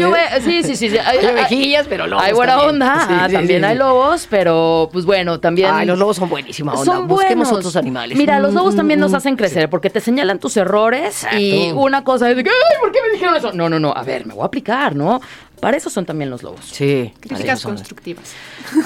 Ove- 0.02 0.40
sí, 0.42 0.62
sí, 0.62 0.74
sí, 0.76 0.88
sí. 0.90 0.96
Hay, 0.98 1.18
ovejillas, 1.26 1.86
pero 1.88 2.06
lobos 2.06 2.24
Hay 2.24 2.32
buena 2.32 2.54
también. 2.56 2.70
onda. 2.82 2.94
Sí, 3.06 3.14
ah, 3.14 3.26
sí, 3.28 3.34
también 3.34 3.60
sí, 3.60 3.66
hay 3.66 3.72
sí. 3.74 3.78
lobos, 3.78 4.26
pero 4.30 4.88
pues 4.92 5.04
bueno, 5.04 5.38
también. 5.40 5.70
Ay, 5.72 5.86
los 5.86 5.98
lobos 5.98 6.16
son 6.16 6.28
buenísima 6.30 6.72
onda. 6.72 6.84
Son 6.84 7.06
Busquemos 7.08 7.48
buenos. 7.48 7.58
otros 7.58 7.76
animales. 7.76 8.16
Mira, 8.16 8.38
los 8.40 8.54
lobos 8.54 8.74
Mm, 8.74 8.76
también 8.78 9.00
mm, 9.00 9.02
nos 9.02 9.12
mm. 9.12 9.16
hacen 9.16 9.36
crecer 9.36 9.68
porque 9.68 9.90
te 9.90 10.00
señalan 10.00 10.38
tus 10.38 10.56
errores 10.56 11.26
y 11.38 11.70
una 11.74 12.04
cosa 12.04 12.30
es 12.30 12.36
de 12.36 12.44
que, 12.44 12.50
ay, 12.50 12.76
¿por 12.80 12.90
qué 12.92 12.98
me 13.06 13.12
dijeron 13.12 13.36
eso? 13.36 13.52
No, 13.52 13.68
no, 13.68 13.78
no, 13.78 13.92
a 13.92 14.02
ver, 14.02 14.24
me 14.26 14.32
voy 14.34 14.42
a 14.42 14.46
aplicar, 14.46 14.94
¿no? 14.96 15.20
Para 15.60 15.76
eso 15.76 15.90
son 15.90 16.06
también 16.06 16.30
los 16.30 16.42
lobos. 16.42 16.60
Sí. 16.70 17.12
Críticas 17.20 17.62
constructivas. 17.62 18.32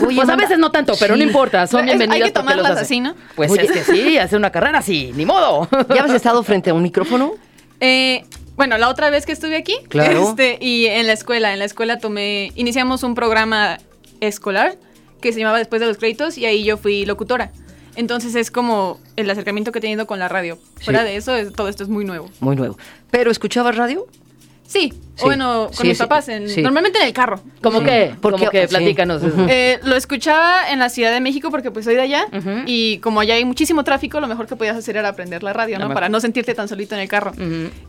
Oye, 0.07 0.17
pues 0.17 0.29
a 0.29 0.37
veces 0.37 0.59
no 0.59 0.71
tanto, 0.71 0.95
pero 0.99 1.17
no 1.17 1.23
importa, 1.23 1.67
son 1.67 1.88
Es- 1.88 2.00
hay 2.11 2.23
que 2.23 2.31
tomarlas 2.33 2.79
así, 2.79 3.00
¿no? 3.00 3.14
Pues 3.37 3.50
Oye. 3.50 3.62
es 3.64 3.73
que 3.73 3.85
sí, 3.85 4.19
hacer 4.19 4.38
una 4.38 4.50
carrera 4.50 4.79
así, 4.79 5.12
ni 5.14 5.25
modo. 5.26 5.69
¿Ya 5.95 6.05
has 6.05 6.12
estado 6.12 6.43
frente 6.43 6.71
a 6.71 6.75
un 6.75 6.83
micrófono? 6.83 7.33
Eh, 7.81 8.25
bueno, 8.57 8.79
la 8.79 8.88
otra 8.88 9.11
vez 9.11 9.26
que 9.26 9.33
estuve 9.33 9.57
aquí, 9.57 9.75
Claro. 9.88 10.29
este, 10.31 10.59
y 10.61 10.87
en 10.87 11.07
la 11.07 11.12
escuela, 11.14 11.52
en 11.52 11.59
la 11.59 11.64
escuela 11.64 11.99
tomé, 11.99 12.52
iniciamos 12.55 13.02
un 13.02 13.14
programa 13.14 13.79
escolar 14.21 14.76
que 15.21 15.33
se 15.33 15.38
llamaba 15.41 15.59
Después 15.59 15.81
de 15.81 15.87
los 15.87 15.97
créditos 15.99 16.37
y 16.38 16.47
ahí 16.47 16.64
yo 16.64 16.76
fui 16.76 17.05
locutora. 17.07 17.50
Entonces 17.95 18.35
es 18.35 18.50
como 18.50 18.99
el 19.17 19.29
acercamiento 19.31 19.71
que 19.71 19.79
he 19.79 19.83
tenido 19.83 20.07
con 20.07 20.19
la 20.19 20.29
radio. 20.29 20.59
Fuera 20.83 21.05
de 21.05 21.17
eso, 21.17 21.35
es- 21.37 21.52
todo 21.52 21.69
esto 21.69 21.83
es 21.83 21.88
muy 21.88 22.05
nuevo. 22.05 22.31
Muy 22.41 22.57
nuevo. 22.57 22.79
¿Pero 23.11 23.31
escuchabas 23.31 23.76
radio? 23.76 24.07
Sí, 24.66 24.92
Sí. 25.16 25.25
bueno, 25.25 25.66
con 25.66 25.76
Sí, 25.83 25.88
mis 25.88 25.99
sí, 25.99 26.02
papás, 26.02 26.28
en- 26.31 26.49
sí. 26.49 26.62
normalmente 26.62 26.99
en 26.99 27.07
el 27.07 27.12
carro. 27.12 27.40
¿Cómo 27.62 27.81
Sí. 27.81 27.85
que? 27.85 28.14
Porque- 28.21 28.38
¿Cómo 28.38 28.50
que? 28.50 28.66
Platícanos. 28.69 29.23
Eh, 29.49 29.78
lo 29.85 29.95
escuchaba 29.97 30.71
en 30.71 30.78
la 30.78 30.88
Ciudad 30.88 31.12
de 31.12 31.21
México 31.21 31.50
porque 31.50 31.71
pues 31.71 31.85
soy 31.85 31.95
de 31.95 32.00
allá 32.00 32.26
y 32.64 32.97
como 32.99 33.21
allá 33.21 33.35
hay 33.35 33.45
muchísimo 33.45 33.85
tráfico, 33.85 34.21
lo 34.21 34.26
mejor 34.28 34.47
que 34.47 34.56
podías 34.56 34.76
hacer 34.76 34.97
era 34.97 35.08
aprender 35.10 35.43
la 35.43 35.52
radio, 35.52 35.78
¿no? 35.78 35.93
Para 35.93 36.08
no 36.08 36.19
sentirte 36.21 36.54
tan 36.54 36.69
solito 36.69 36.95
en 36.95 37.02
el 37.02 37.08
carro. 37.08 37.32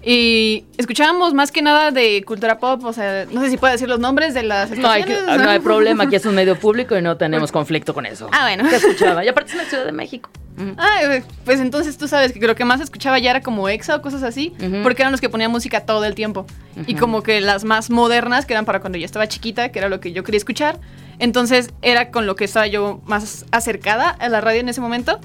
Y 0.04 0.66
escuchábamos 0.78 1.34
más 1.34 1.52
que 1.52 1.62
nada 1.62 1.92
de 1.92 2.24
cultura 2.26 2.58
pop, 2.60 2.84
o 2.84 2.94
sea, 2.94 3.26
no 3.32 3.42
sé 3.42 3.50
si 3.50 3.58
puedo 3.58 3.72
decir 3.72 3.88
los 3.88 4.00
nombres 4.00 4.34
de 4.34 4.44
las 4.44 4.72
No 4.72 4.90
hay, 4.90 5.04
que- 5.04 5.18
no 5.22 5.50
hay 5.50 5.60
problema, 5.60 6.04
aquí 6.04 6.16
es 6.18 6.26
un 6.26 6.36
medio 6.36 6.56
público 6.60 6.98
y 6.98 7.02
no 7.02 7.16
tenemos 7.18 7.52
conflicto 7.52 7.94
con 7.94 8.06
eso. 8.06 8.28
Ah, 8.32 8.42
bueno. 8.44 8.70
¿Qué 8.70 8.76
escuchaba? 8.76 9.24
Y 9.24 9.28
aparte 9.30 9.50
es 9.52 9.54
en 9.56 9.64
la 9.64 9.70
Ciudad 9.70 9.86
de 9.86 9.92
México. 9.94 10.30
Ah, 10.78 11.00
eh, 11.04 11.24
pues 11.46 11.60
entonces 11.60 11.98
tú 11.98 12.08
sabes 12.08 12.32
que 12.32 12.40
lo 12.46 12.56
que 12.56 12.66
más 12.66 12.82
escuchaba 12.82 13.20
ya 13.20 13.32
era 13.32 13.42
como 13.42 13.70
Exa 13.70 13.96
o 13.96 14.02
cosas 14.02 14.24
así, 14.24 14.54
porque 14.84 15.02
eran 15.02 15.12
los 15.12 15.22
que 15.22 15.30
ponían 15.30 15.52
música 15.52 15.82
todo 15.82 16.06
el 16.06 16.16
tiempo. 16.16 16.46
Y 16.88 16.96
como 16.96 17.24
que 17.24 17.42
las 17.42 17.64
más 17.64 17.90
modernas, 17.90 18.46
que 18.46 18.54
eran 18.54 18.66
para 18.66 18.80
cuando 18.80 18.98
yo 18.98 19.06
estaba 19.06 19.28
chiquita, 19.28 19.70
que 19.70 19.80
era 19.80 19.90
lo 19.90 20.00
que 20.00 20.12
yo 20.12 20.24
quería 20.24 20.38
escuchar. 20.38 20.80
Entonces 21.20 21.72
era 21.82 22.12
con 22.12 22.26
lo 22.26 22.36
que 22.36 22.46
estaba 22.46 22.68
yo 22.68 23.02
más 23.06 23.46
acercada 23.52 24.10
a 24.10 24.30
la 24.30 24.42
radio 24.42 24.60
en 24.62 24.70
ese 24.70 24.82
momento. 24.82 25.20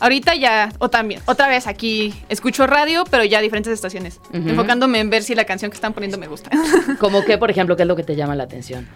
Ahorita 0.00 0.34
ya, 0.34 0.72
o 0.78 0.90
también, 0.90 1.20
otra 1.26 1.46
vez 1.46 1.68
aquí 1.68 2.12
escucho 2.28 2.66
radio, 2.66 3.04
pero 3.08 3.22
ya 3.24 3.40
diferentes 3.40 3.72
estaciones, 3.72 4.20
enfocándome 4.32 4.98
en 4.98 5.10
ver 5.10 5.22
si 5.22 5.36
la 5.36 5.44
canción 5.44 5.70
que 5.70 5.76
están 5.76 5.92
poniendo 5.92 6.18
me 6.18 6.26
gusta. 6.26 6.50
Como 6.98 7.24
que, 7.26 7.38
por 7.38 7.50
ejemplo, 7.50 7.76
¿qué 7.76 7.82
es 7.82 7.88
lo 7.88 7.94
que 7.94 8.02
te 8.02 8.16
llama 8.16 8.34
la 8.34 8.42
atención? 8.44 8.88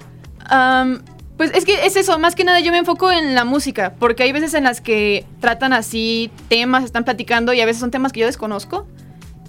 Am, 0.46 1.02
pues 1.36 1.50
es 1.54 1.64
que 1.64 1.86
es 1.86 1.96
eso, 1.96 2.18
más 2.18 2.34
que 2.34 2.44
nada 2.44 2.60
yo 2.60 2.72
me 2.72 2.78
enfoco 2.78 3.12
en 3.12 3.34
la 3.34 3.44
música, 3.44 3.94
porque 3.98 4.22
hay 4.22 4.32
veces 4.32 4.54
en 4.54 4.64
las 4.64 4.80
que 4.80 5.26
tratan 5.40 5.72
así 5.72 6.30
temas, 6.48 6.84
están 6.84 7.04
platicando 7.04 7.52
y 7.52 7.60
a 7.60 7.66
veces 7.66 7.80
son 7.80 7.90
temas 7.90 8.12
que 8.12 8.20
yo 8.20 8.26
desconozco 8.26 8.86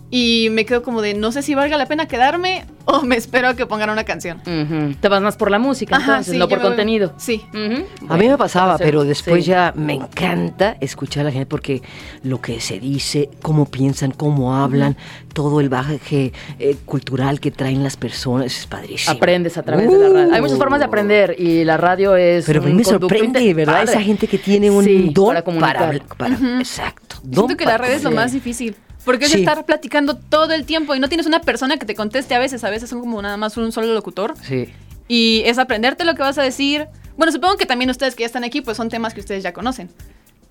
y 0.09 0.47
me 0.51 0.65
quedo 0.65 0.83
como 0.83 1.01
de 1.01 1.13
no 1.13 1.31
sé 1.31 1.41
si 1.41 1.53
valga 1.55 1.77
la 1.77 1.85
pena 1.85 2.07
quedarme 2.07 2.65
o 2.85 3.01
me 3.01 3.17
espero 3.17 3.49
a 3.49 3.55
que 3.55 3.65
pongan 3.65 3.89
una 3.89 4.05
canción. 4.05 4.37
Ujú. 4.39 4.95
Te 5.01 5.09
vas 5.09 5.21
más 5.21 5.35
por 5.35 5.51
la 5.51 5.59
música, 5.59 5.97
entonces, 5.97 6.31
sí, 6.33 6.37
no 6.39 6.47
por 6.47 6.59
me 6.59 6.63
voy- 6.63 6.69
contenido. 6.71 7.13
Sí. 7.17 7.43
Ujú. 7.53 7.83
A 8.07 8.15
mí 8.17 8.29
me 8.29 8.37
pasaba, 8.37 8.77
Bueno, 8.77 8.85
pero 8.85 9.03
después 9.03 9.43
sí. 9.43 9.49
ya 9.51 9.73
me 9.75 9.95
encanta 9.95 10.77
escuchar 10.79 11.21
a 11.21 11.23
la 11.25 11.31
gente 11.31 11.45
porque 11.47 11.81
lo 12.23 12.39
que 12.39 12.61
se 12.61 12.79
dice, 12.79 13.29
cómo 13.41 13.65
piensan, 13.69 14.11
cómo 14.11 14.55
hablan, 14.55 14.95
todo 15.33 15.59
el 15.59 15.67
bagaje 15.67 16.31
eh, 16.59 16.77
cultural 16.85 17.41
que 17.41 17.51
traen 17.51 17.83
las 17.83 17.97
personas 17.97 18.45
es 18.57 18.65
padrísimo. 18.65 19.17
Aprendes 19.17 19.57
a 19.57 19.63
través 19.63 19.91
de 19.91 19.97
la 19.97 20.07
radio. 20.09 20.33
Hay 20.33 20.39
muchas 20.41 20.55
Uh. 20.55 20.59
formas 20.59 20.79
de 20.79 20.85
aprender 20.85 21.35
y 21.37 21.65
la 21.65 21.75
radio 21.75 22.15
es. 22.15 22.45
Pero 22.45 22.61
a 22.61 22.65
mí 22.65 22.73
me 22.73 22.85
sorprende, 22.85 23.53
¿verdad? 23.53 23.73
padre. 23.81 23.91
Esa 23.91 24.01
gente 24.01 24.27
que 24.27 24.37
tiene 24.37 24.71
un 24.71 24.85
Sí, 24.85 25.09
don 25.13 25.27
para 25.35 25.43
para, 25.43 25.43
comunicar. 25.43 26.01
para- 26.17 26.59
Exacto. 26.59 27.17
don 27.23 27.47
Siento 27.47 27.57
que 27.57 27.65
la 27.65 27.71
para 27.73 27.87
red 27.89 27.93
es 27.95 28.03
lo 28.03 28.11
más 28.11 28.31
difícil. 28.31 28.75
Porque 29.07 29.25
es 29.25 29.31
Sí. 29.31 29.39
estar 29.39 29.65
platicando 29.65 30.15
todo 30.17 30.53
el 30.53 30.65
tiempo 30.65 30.93
y 30.93 30.99
no 30.99 31.07
tienes 31.07 31.25
una 31.25 31.39
persona 31.41 31.77
que 31.77 31.85
te 31.87 31.95
conteste 31.95 32.35
a 32.35 32.39
veces. 32.39 32.63
A 32.63 32.69
veces 32.69 32.89
son 32.89 32.99
como 32.99 33.19
nada 33.21 33.37
más 33.37 33.55
un 33.57 33.71
solo 33.71 33.87
locutor. 33.93 34.35
Sí. 34.43 34.67
Y 35.07 35.41
es 35.45 35.57
aprenderte 35.57 36.03
lo 36.03 36.13
que 36.13 36.21
vas 36.21 36.37
a 36.37 36.43
decir. 36.43 36.87
Bueno, 37.15 37.31
supongo 37.31 37.55
que 37.55 37.65
también 37.65 37.89
ustedes 37.89 38.13
que 38.15 38.23
ya 38.23 38.27
están 38.27 38.43
aquí, 38.43 38.59
pues 38.61 38.75
son 38.77 38.89
temas 38.89 39.13
que 39.13 39.21
ustedes 39.21 39.41
ya 39.43 39.53
conocen. 39.53 39.89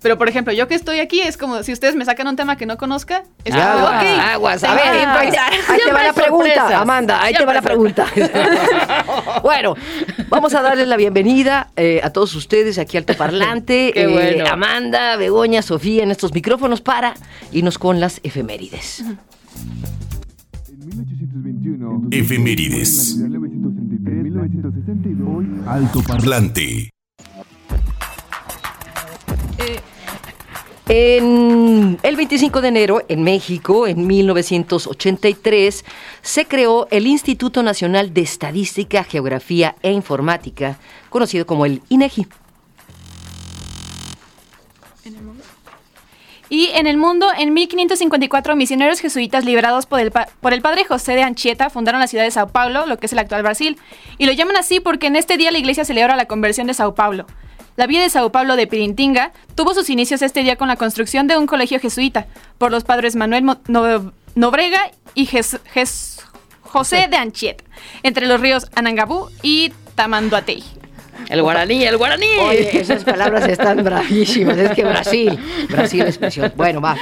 Pero, 0.02 0.18
por 0.18 0.28
ejemplo, 0.28 0.52
yo 0.52 0.68
que 0.68 0.74
estoy 0.74 1.00
aquí, 1.00 1.20
es 1.20 1.36
como 1.36 1.62
si 1.62 1.72
ustedes 1.72 1.96
me 1.96 2.04
sacan 2.04 2.28
un 2.28 2.36
tema 2.36 2.56
que 2.56 2.66
no 2.66 2.76
conozca, 2.76 3.24
es 3.44 3.54
como, 3.54 3.66
Aguas, 3.66 4.02
ok, 4.02 4.20
aguas. 4.20 4.64
A 4.64 4.74
ver, 4.74 4.82
que 4.82 4.88
ahí 4.88 4.96
te, 4.96 5.02
improvisar. 5.02 5.52
ahí 5.52 5.80
te 5.84 5.92
va 5.92 6.02
la 6.02 6.12
pregunta, 6.12 6.54
sorpresas. 6.54 6.82
Amanda. 6.82 7.22
Ahí 7.22 7.34
te 7.34 7.44
va 7.44 7.54
la 7.54 7.62
pregunta. 7.62 8.06
bueno, 9.42 9.74
vamos 10.28 10.54
a 10.54 10.62
darles 10.62 10.86
la 10.86 10.96
bienvenida 10.96 11.70
eh, 11.76 12.00
a 12.02 12.10
todos 12.10 12.34
ustedes 12.34 12.78
aquí 12.78 12.96
al 12.96 13.04
Parlante. 13.04 13.92
Qué 13.94 14.06
bueno. 14.06 14.46
Amanda, 14.46 15.16
Begoña, 15.16 15.62
Sofía 15.62 16.02
en 16.02 16.10
estos 16.10 16.32
micrófonos 16.34 16.80
para 16.80 17.14
irnos 17.52 17.78
con 17.78 17.98
las 17.98 18.20
efemérides. 18.22 19.00
En 19.00 19.18
1821, 20.86 22.08
Efemérides. 22.10 23.16
En 23.16 23.32
1933, 23.32 24.22
1962, 24.24 25.66
Alto 25.66 26.02
Parlante. 26.02 26.90
En 30.88 31.98
el 32.04 32.14
25 32.14 32.60
de 32.60 32.68
enero, 32.68 33.02
en 33.08 33.24
México, 33.24 33.88
en 33.88 34.06
1983, 34.06 35.84
se 36.22 36.44
creó 36.44 36.86
el 36.92 37.08
Instituto 37.08 37.64
Nacional 37.64 38.14
de 38.14 38.20
Estadística, 38.20 39.02
Geografía 39.02 39.74
e 39.82 39.90
Informática, 39.90 40.78
conocido 41.10 41.44
como 41.44 41.66
el 41.66 41.82
INEGI. 41.88 42.28
Y 46.48 46.66
en 46.74 46.86
el 46.86 46.96
mundo, 46.98 47.30
en 47.36 47.52
1554, 47.52 48.54
misioneros 48.54 49.00
jesuitas 49.00 49.44
liberados 49.44 49.86
por 49.86 49.98
el, 49.98 50.12
por 50.12 50.52
el 50.52 50.62
padre 50.62 50.84
José 50.84 51.16
de 51.16 51.24
Anchieta 51.24 51.68
fundaron 51.68 52.00
la 52.00 52.06
ciudad 52.06 52.22
de 52.22 52.30
Sao 52.30 52.50
Paulo, 52.50 52.86
lo 52.86 52.98
que 52.98 53.06
es 53.06 53.12
el 53.12 53.18
actual 53.18 53.42
Brasil. 53.42 53.76
Y 54.18 54.26
lo 54.26 54.32
llaman 54.32 54.54
así 54.54 54.78
porque 54.78 55.08
en 55.08 55.16
este 55.16 55.36
día 55.36 55.50
la 55.50 55.58
iglesia 55.58 55.84
celebra 55.84 56.14
la 56.14 56.26
conversión 56.26 56.68
de 56.68 56.74
Sao 56.74 56.94
Paulo. 56.94 57.26
La 57.76 57.86
villa 57.86 58.02
de 58.02 58.10
Sao 58.10 58.30
Paulo 58.32 58.56
de 58.56 58.66
Pirintinga 58.66 59.32
tuvo 59.54 59.74
sus 59.74 59.90
inicios 59.90 60.22
este 60.22 60.42
día 60.42 60.56
con 60.56 60.68
la 60.68 60.76
construcción 60.76 61.26
de 61.26 61.36
un 61.36 61.46
colegio 61.46 61.78
jesuita 61.78 62.26
por 62.58 62.70
los 62.70 62.84
padres 62.84 63.16
Manuel 63.16 63.44
Mo- 63.44 63.58
No- 63.68 64.12
Nobrega 64.34 64.90
y 65.14 65.26
Jes- 65.26 65.60
Jes- 65.74 66.20
José 66.62 67.06
de 67.10 67.16
Anchieta, 67.16 67.64
entre 68.02 68.26
los 68.26 68.40
ríos 68.40 68.66
Anangabú 68.74 69.28
y 69.42 69.72
Tamanduatei. 69.94 70.62
El 71.28 71.42
guaraní, 71.42 71.84
el 71.84 71.96
guaraní. 71.96 72.26
Oye, 72.40 72.80
esas 72.80 73.04
palabras 73.04 73.48
están 73.48 73.82
bravísimas. 73.82 74.56
Es 74.56 74.70
que 74.72 74.84
Brasil, 74.84 75.38
Brasil 75.68 76.02
es 76.02 76.18
precioso. 76.18 76.52
Bueno, 76.56 76.80
va. 76.80 76.96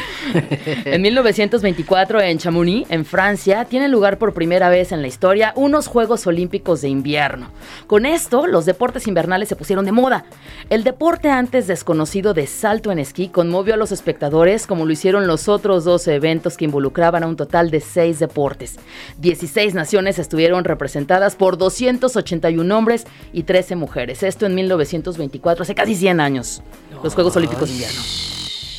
En 0.84 1.02
1924, 1.02 2.20
en 2.20 2.38
Chamonix, 2.38 2.90
en 2.90 3.04
Francia, 3.04 3.64
tienen 3.64 3.90
lugar 3.90 4.18
por 4.18 4.32
primera 4.34 4.68
vez 4.68 4.92
en 4.92 5.02
la 5.02 5.08
historia 5.08 5.52
unos 5.56 5.86
Juegos 5.86 6.26
Olímpicos 6.26 6.80
de 6.80 6.88
invierno. 6.88 7.50
Con 7.86 8.06
esto, 8.06 8.46
los 8.46 8.66
deportes 8.66 9.06
invernales 9.06 9.48
se 9.48 9.56
pusieron 9.56 9.84
de 9.84 9.92
moda. 9.92 10.24
El 10.70 10.84
deporte 10.84 11.28
antes 11.28 11.66
desconocido 11.66 12.34
de 12.34 12.46
salto 12.46 12.90
en 12.92 12.98
esquí 12.98 13.28
conmovió 13.28 13.74
a 13.74 13.76
los 13.76 13.92
espectadores 13.92 14.66
como 14.66 14.86
lo 14.86 14.92
hicieron 14.92 15.26
los 15.26 15.48
otros 15.48 15.84
12 15.84 16.14
eventos 16.14 16.56
que 16.56 16.64
involucraban 16.64 17.22
a 17.22 17.26
un 17.26 17.36
total 17.36 17.70
de 17.70 17.80
6 17.80 18.18
deportes. 18.18 18.76
16 19.18 19.74
naciones 19.74 20.18
estuvieron 20.18 20.64
representadas 20.64 21.36
por 21.36 21.58
281 21.58 22.76
hombres 22.76 23.06
y 23.32 23.44
13 23.44 23.76
mujeres. 23.76 24.03
Esto 24.10 24.46
en 24.46 24.54
1924, 24.54 25.62
hace 25.62 25.74
casi 25.74 25.94
100 25.94 26.20
años. 26.20 26.62
Los 27.02 27.14
Juegos 27.14 27.36
Olímpicos 27.36 27.68
de 27.68 27.74
invierno. 27.74 28.00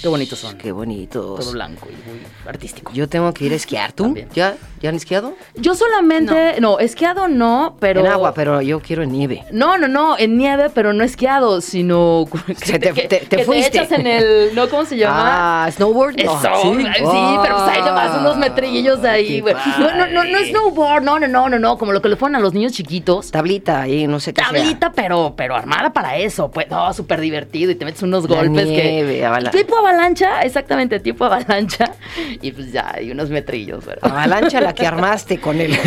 Qué 0.05 0.09
bonitos 0.09 0.37
son. 0.37 0.55
Qué 0.59 0.71
bonitos. 0.71 1.39
Todo 1.39 1.51
blanco 1.53 1.87
y 1.89 1.93
muy 2.07 2.19
artístico. 2.47 2.91
Yo 2.93 3.09
tengo 3.09 3.33
que 3.33 3.45
ir 3.45 3.53
a 3.53 3.55
esquiar. 3.55 3.91
¿Tú? 3.91 4.03
También. 4.03 4.27
¿Ya, 4.35 4.55
¿Ya 4.79 4.89
han 4.89 4.95
esquiado? 4.95 5.33
Yo 5.55 5.73
solamente, 5.73 6.61
no, 6.61 6.77
esquiado 6.77 7.27
no, 7.27 7.75
pero... 7.79 8.01
En 8.01 8.05
agua, 8.05 8.35
pero 8.35 8.61
yo 8.61 8.79
quiero 8.81 9.01
en 9.01 9.11
nieve. 9.11 9.43
No, 9.51 9.79
no, 9.79 9.87
no, 9.87 10.15
en 10.15 10.37
nieve, 10.37 10.69
pero 10.69 10.93
no 10.93 11.03
esquiado, 11.03 11.59
sino... 11.59 12.25
Se 12.57 12.77
te- 12.77 12.93
que- 12.93 13.07
te- 13.07 13.21
te 13.21 13.37
que 13.37 13.45
fuiste. 13.45 13.79
echas 13.79 13.91
en 13.93 14.05
el... 14.05 14.53
¿No? 14.53 14.69
¿Cómo 14.69 14.85
se 14.85 14.95
llama? 14.95 15.65
Ah, 15.65 15.71
snowboard. 15.71 16.19
Eso, 16.19 16.33
No, 16.35 16.55
sí, 16.61 16.85
pero 16.85 17.55
pues 17.55 17.67
ahí 17.69 17.79
nomás 17.81 18.11
Ah, 18.11 18.17
unos 18.19 18.37
metrillos 18.37 19.03
ahí, 19.03 19.27
qué 19.37 19.41
güey. 19.41 19.55
No, 19.79 19.91
no, 19.95 20.05
no, 20.05 20.23
no 20.23 20.37
es 20.37 20.49
snowboard, 20.49 21.01
no, 21.03 21.17
no, 21.19 21.27
no, 21.27 21.49
no, 21.49 21.57
no, 21.57 21.77
como 21.79 21.91
lo 21.93 22.01
que 22.03 22.09
le 22.09 22.15
ponen 22.15 22.35
a 22.35 22.39
los 22.39 22.53
niños 22.53 22.73
chiquitos. 22.73 23.31
Tablita 23.31 23.81
ahí, 23.81 24.05
no 24.05 24.19
sé 24.19 24.33
qué 24.35 24.41
sea. 24.43 24.51
Tablita, 24.51 24.91
pero, 24.91 25.33
pero 25.35 25.55
armada 25.55 25.91
para 25.91 26.15
eso, 26.17 26.51
pues, 26.51 26.69
no, 26.69 26.93
súper 26.93 27.19
divertido 27.21 27.71
y 27.71 27.75
te 27.75 27.85
metes 27.85 28.03
unos 28.03 28.29
La 28.29 28.35
golpes 28.35 28.67
nieve, 28.67 29.17
que... 29.17 29.25
avala- 29.25 29.49
Tipo 29.49 29.81
avalancha, 29.95 30.41
exactamente, 30.41 30.99
tipo 30.99 31.25
avalancha, 31.25 31.93
y 32.41 32.51
pues 32.51 32.71
ya, 32.71 32.91
hay 32.95 33.11
unos 33.11 33.29
metrillos, 33.29 33.85
¿verdad? 33.85 34.11
Avalancha 34.11 34.61
la 34.61 34.73
que 34.73 34.85
armaste 34.85 35.39
con 35.39 35.59
él. 35.59 35.75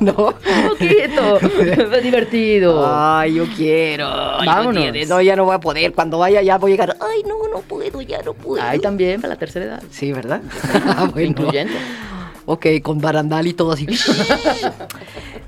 no. 0.00 0.12
Un 0.12 0.68
poquito, 0.68 1.38
fue 1.88 2.00
divertido. 2.00 2.84
Ay, 2.86 3.34
yo 3.34 3.46
quiero. 3.56 4.06
Ay, 4.06 4.46
no 4.46 4.54
Vámonos. 4.54 5.08
No, 5.08 5.20
ya 5.20 5.36
no 5.36 5.44
voy 5.44 5.54
a 5.54 5.60
poder. 5.60 5.92
Cuando 5.92 6.18
vaya 6.18 6.42
ya 6.42 6.58
voy 6.58 6.72
a 6.72 6.74
llegar. 6.74 6.96
Ay, 7.00 7.22
no, 7.26 7.48
no 7.48 7.60
puedo, 7.60 8.00
ya 8.02 8.22
no 8.22 8.34
puedo. 8.34 8.62
Ahí 8.62 8.78
también, 8.78 9.20
para 9.20 9.34
la 9.34 9.38
tercera 9.38 9.64
edad. 9.64 9.82
Sí, 9.90 10.12
¿verdad? 10.12 10.42
Ah, 10.84 11.08
bueno. 11.12 11.28
Incluyente. 11.28 11.74
Ok, 12.44 12.66
con 12.82 13.00
barandal 13.00 13.46
y 13.46 13.52
todo 13.52 13.72
así. 13.72 13.86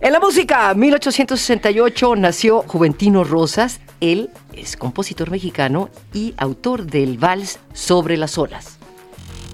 en 0.01 0.13
la 0.13 0.21
música, 0.21 0.73
1868 0.75 2.17
nació 2.17 2.63
Juventino 2.67 3.25
Rosas. 3.25 3.81
Él 4.01 4.31
es 4.57 4.77
compositor 4.77 5.31
mexicano 5.31 5.91
y 6.13 6.35
autor 6.37 6.87
del 6.87 7.19
vals 7.19 7.59
Sobre 7.73 8.17
las 8.17 8.39
olas. 8.39 8.79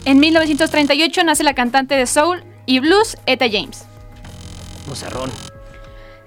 En 0.04 0.18
1938 0.18 1.24
nace 1.24 1.42
la 1.42 1.54
cantante 1.54 1.94
de 1.94 2.06
soul 2.06 2.42
y 2.66 2.80
blues 2.80 3.16
Etta 3.26 3.46
James. 3.50 3.84
Bozarrón. 4.88 5.30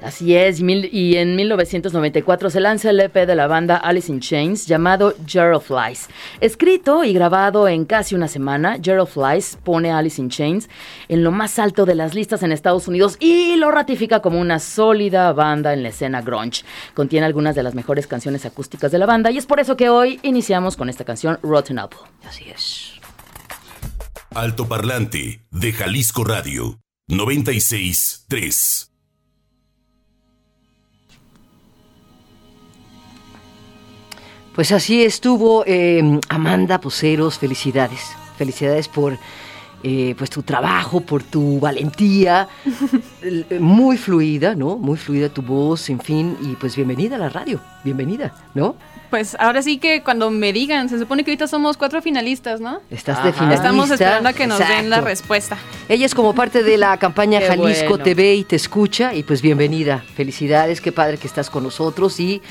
Así 0.03 0.35
es, 0.35 0.59
y 0.59 1.15
en 1.15 1.37
1994 1.37 2.49
se 2.49 2.59
lanza 2.59 2.89
el 2.89 2.99
EP 2.99 3.13
de 3.13 3.35
la 3.35 3.47
banda 3.47 3.77
Alice 3.77 4.11
in 4.11 4.19
Chains 4.19 4.67
llamado 4.67 5.13
Jar 5.25 5.53
of 5.53 5.67
Flies. 5.67 6.09
Escrito 6.41 7.05
y 7.05 7.13
grabado 7.13 7.69
en 7.69 7.85
casi 7.85 8.13
una 8.13 8.27
semana, 8.27 8.77
Jar 8.83 8.99
of 8.99 9.13
Flies 9.13 9.57
pone 9.63 9.91
a 9.91 9.99
Alice 9.99 10.21
in 10.21 10.29
Chains 10.29 10.67
en 11.07 11.23
lo 11.23 11.31
más 11.31 11.57
alto 11.57 11.85
de 11.85 11.95
las 11.95 12.13
listas 12.13 12.43
en 12.43 12.51
Estados 12.51 12.89
Unidos 12.89 13.15
y 13.21 13.55
lo 13.55 13.71
ratifica 13.71 14.21
como 14.21 14.41
una 14.41 14.59
sólida 14.59 15.31
banda 15.31 15.73
en 15.73 15.83
la 15.83 15.89
escena 15.89 16.21
grunge. 16.21 16.65
Contiene 16.93 17.25
algunas 17.25 17.55
de 17.55 17.63
las 17.63 17.73
mejores 17.73 18.05
canciones 18.05 18.45
acústicas 18.45 18.91
de 18.91 18.99
la 18.99 19.05
banda 19.05 19.31
y 19.31 19.37
es 19.37 19.45
por 19.45 19.61
eso 19.61 19.77
que 19.77 19.87
hoy 19.87 20.19
iniciamos 20.21 20.75
con 20.75 20.89
esta 20.89 21.05
canción 21.05 21.39
Rotten 21.41 21.79
Apple. 21.79 21.99
Así 22.27 22.49
es. 22.49 22.99
Alto 24.31 24.67
Parlante 24.67 25.45
de 25.49 25.71
Jalisco 25.71 26.25
Radio 26.25 26.81
96.3. 27.09 28.92
Pues 34.55 34.71
así 34.71 35.03
estuvo 35.03 35.63
eh, 35.65 36.19
Amanda 36.29 36.79
Poceros, 36.79 37.39
felicidades. 37.39 38.01
Felicidades 38.37 38.87
por 38.87 39.17
eh, 39.81 40.13
pues 40.17 40.29
tu 40.29 40.43
trabajo, 40.43 41.01
por 41.01 41.23
tu 41.23 41.59
valentía. 41.59 42.47
L- 43.21 43.59
Muy 43.59 43.97
fluida, 43.97 44.53
¿no? 44.55 44.77
Muy 44.77 44.97
fluida 44.97 45.29
tu 45.29 45.41
voz, 45.41 45.89
en 45.89 45.99
fin. 45.99 46.37
Y 46.41 46.55
pues 46.55 46.75
bienvenida 46.75 47.15
a 47.15 47.19
la 47.19 47.29
radio. 47.29 47.59
Bienvenida, 47.83 48.33
¿no? 48.53 48.75
Pues 49.09 49.35
ahora 49.39 49.61
sí 49.61 49.77
que 49.77 50.01
cuando 50.01 50.29
me 50.31 50.53
digan, 50.53 50.87
se 50.89 50.97
supone 50.97 51.23
que 51.23 51.31
ahorita 51.31 51.47
somos 51.47 51.77
cuatro 51.77 52.01
finalistas, 52.01 52.61
¿no? 52.61 52.79
Estás 52.89 53.17
Ajá. 53.19 53.27
de 53.27 53.33
finalista. 53.33 53.63
Estamos 53.65 53.91
esperando 53.91 54.29
a 54.29 54.33
que 54.33 54.47
nos 54.47 54.59
den 54.59 54.89
la 54.89 55.01
respuesta. 55.01 55.57
Ella 55.89 56.05
es 56.05 56.15
como 56.15 56.33
parte 56.33 56.63
de 56.63 56.77
la 56.77 56.97
campaña 56.97 57.39
Jalisco 57.47 57.89
bueno. 57.89 58.03
TV 58.03 58.35
y 58.35 58.43
te 58.43 58.55
escucha. 58.55 59.13
Y 59.15 59.23
pues 59.23 59.41
bienvenida. 59.41 60.03
Felicidades, 60.15 60.79
qué 60.81 60.91
padre 60.91 61.17
que 61.17 61.27
estás 61.27 61.49
con 61.51 61.63
nosotros. 61.63 62.19
Y 62.19 62.41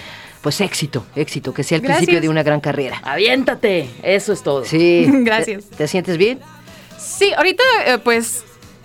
pues 0.42 0.61
éxito, 0.61 1.07
éxito. 1.16 1.55
Que 1.55 1.62
sea 1.62 1.76
el 1.76 1.83
Gracias. 1.83 1.98
principio 1.98 2.20
de 2.20 2.28
una 2.28 2.42
gran 2.42 2.61
carrera. 2.61 3.00
¡Aviéntate! 3.05 3.88
Eso 4.02 4.33
es 4.33 4.42
todo. 4.42 4.64
Sí. 4.64 5.07
Gracias. 5.11 5.64
¿Te, 5.64 5.76
te 5.76 5.88
sientes 5.88 6.18
bien? 6.18 6.40
Sí, 6.98 7.33
ahorita 7.33 7.62
eh, 7.87 7.98
pues 7.98 8.44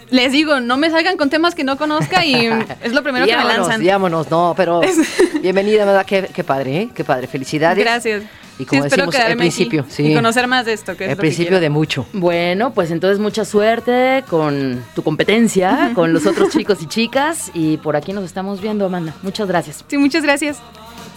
les 0.09 0.31
digo, 0.31 0.59
no 0.59 0.77
me 0.77 0.89
salgan 0.89 1.17
con 1.17 1.29
temas 1.29 1.55
que 1.55 1.63
no 1.63 1.77
conozca 1.77 2.25
y 2.25 2.35
es 2.83 2.93
lo 2.93 3.03
primero 3.03 3.25
que 3.25 3.35
me 3.35 3.43
lanzan. 3.43 3.81
diámonos, 3.81 4.29
no, 4.29 4.53
pero 4.55 4.81
bienvenida, 5.41 5.85
¿verdad? 5.85 6.05
Qué, 6.05 6.29
qué 6.33 6.43
padre, 6.43 6.81
¿eh? 6.81 6.89
Qué 6.93 7.03
padre, 7.03 7.27
felicidades. 7.27 7.83
Gracias. 7.83 8.23
Y 8.59 8.65
como 8.65 8.83
sí, 8.83 8.89
decimos 8.89 9.15
al 9.15 9.37
principio, 9.37 9.81
aquí 9.81 9.91
sí. 9.91 10.11
y 10.11 10.15
conocer 10.15 10.47
más 10.47 10.65
de 10.65 10.73
esto, 10.73 10.97
que 10.97 11.11
El 11.11 11.17
principio 11.17 11.59
de 11.59 11.69
mucho. 11.69 12.07
Bueno, 12.13 12.73
pues 12.73 12.89
entonces 12.89 13.19
mucha 13.19 13.45
suerte 13.45 14.23
con 14.27 14.83
tu 14.95 15.03
competencia, 15.03 15.91
con 15.93 16.11
los 16.11 16.25
otros 16.25 16.49
chicos 16.49 16.79
y 16.81 16.87
chicas. 16.87 17.51
Y 17.53 17.77
por 17.77 17.95
aquí 17.95 18.13
nos 18.13 18.23
estamos 18.23 18.59
viendo, 18.59 18.87
Amanda. 18.87 19.13
Muchas 19.21 19.47
gracias. 19.47 19.85
Sí, 19.87 19.99
muchas 19.99 20.23
gracias. 20.23 20.57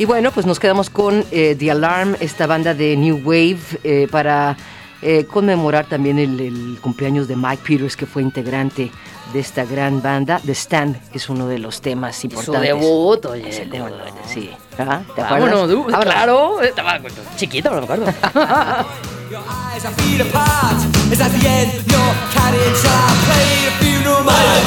Y 0.00 0.06
bueno, 0.06 0.30
pues 0.32 0.46
nos 0.46 0.58
quedamos 0.58 0.88
con 0.88 1.26
eh, 1.30 1.54
The 1.58 1.70
Alarm, 1.72 2.16
esta 2.20 2.46
banda 2.46 2.72
de 2.72 2.96
New 2.96 3.20
Wave, 3.22 3.58
eh, 3.84 4.08
para 4.10 4.56
eh, 5.02 5.26
conmemorar 5.26 5.84
también 5.84 6.18
el, 6.18 6.40
el 6.40 6.78
cumpleaños 6.80 7.28
de 7.28 7.36
Mike 7.36 7.62
Peters, 7.66 7.96
que 7.98 8.06
fue 8.06 8.22
integrante 8.22 8.90
de 9.34 9.40
esta 9.40 9.66
gran 9.66 10.00
banda. 10.00 10.40
The 10.42 10.52
Stand 10.52 10.96
es 11.12 11.28
uno 11.28 11.46
de 11.48 11.58
los 11.58 11.82
temas 11.82 12.16
Su 12.16 12.28
importantes. 12.28 12.62
debut, 12.62 13.26
oye. 13.26 13.50
Es 13.50 13.58
el 13.58 13.68
debut, 13.68 13.90
no. 13.90 13.96
sí. 14.26 14.50
Ajá, 14.78 15.02
¿Te 15.14 15.20
acuerdas? 15.20 15.50
Vámonos, 15.50 15.68
du- 15.68 15.82
Vámonos. 15.84 16.04
claro. 16.04 16.62
Estaba 16.62 16.98
chiquita, 17.36 17.68
pero 17.68 17.82
me 17.82 17.92
acuerdo. 17.92 18.06
Your 19.30 19.42
eyes 19.42 19.84
are 19.84 19.94
feet 19.96 20.22
apart. 20.22 20.80
Is 21.12 21.20
at 21.20 21.30
the 21.30 21.46
end 21.46 21.72
your 21.86 22.14
carriage 22.32 22.76
shall 22.80 22.90
I 22.90 23.12
play 23.26 23.66
the 23.66 23.72
funeral 23.84 24.24
march? 24.24 24.64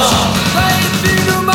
Play 0.54 0.78
the 0.80 1.08
funeral 1.08 1.42
march. 1.44 1.53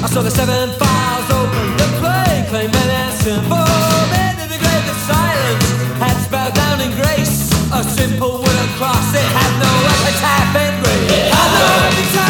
I 0.00 0.06
saw 0.06 0.22
the 0.22 0.30
seven 0.30 0.70
files 0.78 1.28
open, 1.30 1.76
the 1.76 1.88
plague 1.98 2.46
claim 2.48 2.70
medicine 2.70 3.42
for 3.50 3.66
men 4.14 4.38
in 4.38 4.48
the 4.48 4.56
grave 4.56 4.86
of 4.88 4.98
silence 5.10 5.66
had 5.98 6.16
spelled 6.22 6.54
down 6.54 6.80
in 6.80 6.92
grace. 6.94 7.50
A 7.72 7.82
simple 7.82 8.38
wooden 8.38 8.68
cross. 8.78 9.12
It 9.12 9.28
had 9.38 9.52
no 9.58 9.72
epitaph 9.90 10.54
in 10.54 10.72
grace. 10.82 11.34
Had 11.34 11.50
no 11.58 11.68
epitaph 11.88 12.27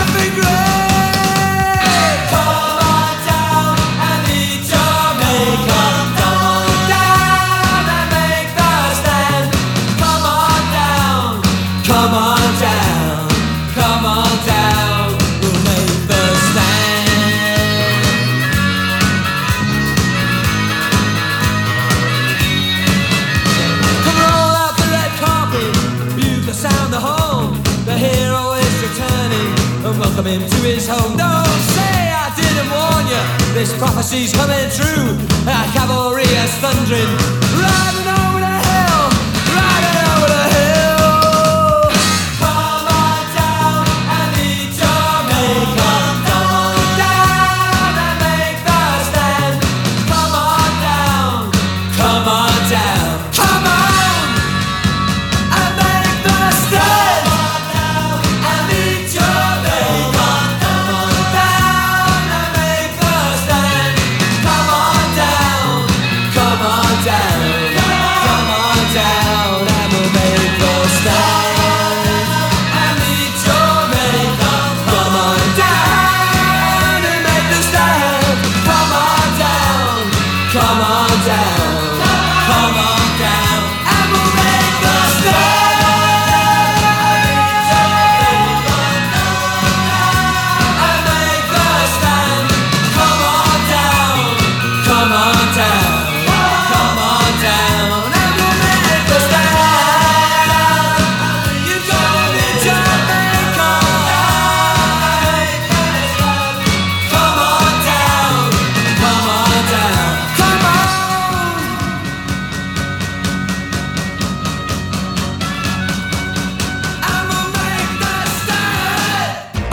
prophecy's 34.08 34.32
coming 34.32 34.70
through. 34.70 35.52
Our 35.52 35.66
cavalry 35.72 36.22
is 36.22 36.50
thundering, 36.62 37.12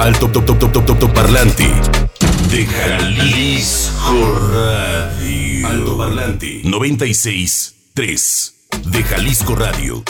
Alto 0.05 0.29
top 0.29 0.45
top 0.45 0.59
top 0.59 0.71
top 0.71 0.85
top 0.85 0.99
top 0.99 1.13
parlante 1.13 1.65
de 2.51 2.63
Jalisco 2.67 4.39
Radio. 4.53 5.67
Alto 5.67 5.97
parlante 5.97 6.61
96 6.63 7.73
3 7.95 8.53
de 8.85 9.03
Jalisco 9.03 9.55
Radio. 9.55 10.03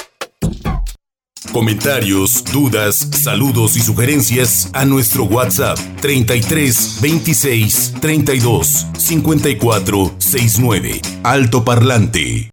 Comentarios, 1.54 2.44
dudas, 2.44 3.08
saludos 3.14 3.78
y 3.78 3.80
sugerencias 3.80 4.70
a 4.74 4.84
nuestro 4.84 5.24
WhatsApp 5.24 5.80
33 6.02 6.98
26 7.00 7.94
32 8.02 8.88
54 8.98 10.16
69. 10.18 11.02
Alto 11.24 11.64
Parlante. 11.64 12.50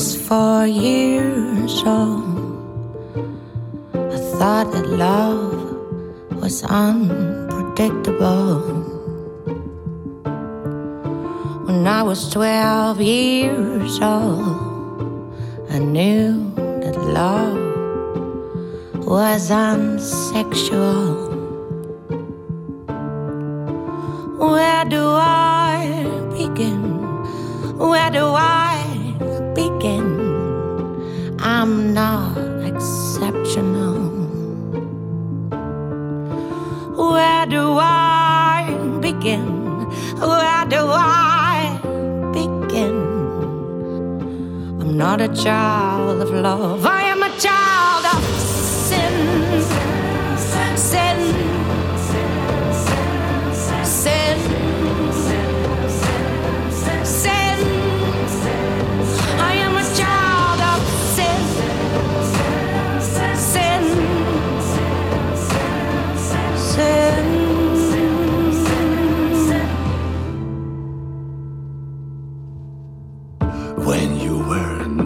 Was 0.00 0.16
four 0.16 0.66
years 0.66 1.82
old, 1.84 2.24
I 3.92 4.18
thought 4.38 4.72
that 4.72 4.86
love 4.88 5.52
was 6.40 6.64
unpredictable. 6.64 8.60
When 11.66 11.86
I 11.86 12.02
was 12.02 12.30
12 12.30 13.02
years 13.02 14.00
old, 14.00 15.34
I 15.68 15.78
knew 15.78 16.50
that 16.56 16.96
love 17.20 17.60
was 19.06 19.50
unsexual. 19.50 21.28
Where 24.38 24.84
do 24.86 25.04
I 25.10 25.76
begin? 26.38 26.82
Where 27.76 28.10
do 28.10 28.24
I 28.28 28.59
not 32.00 32.38
exceptional. 32.70 34.00
Where 37.12 37.44
do 37.56 37.64
I 37.78 38.58
begin? 39.06 39.46
Where 40.32 40.64
do 40.76 40.82
I 40.88 41.58
begin? 42.38 42.96
I'm 44.80 44.92
not 45.04 45.18
a 45.28 45.30
child 45.44 46.22
of 46.24 46.30
love. 46.48 46.86
I 47.00 47.02
am 47.12 47.20
a 47.30 47.32
child 47.46 48.04
of 48.14 48.49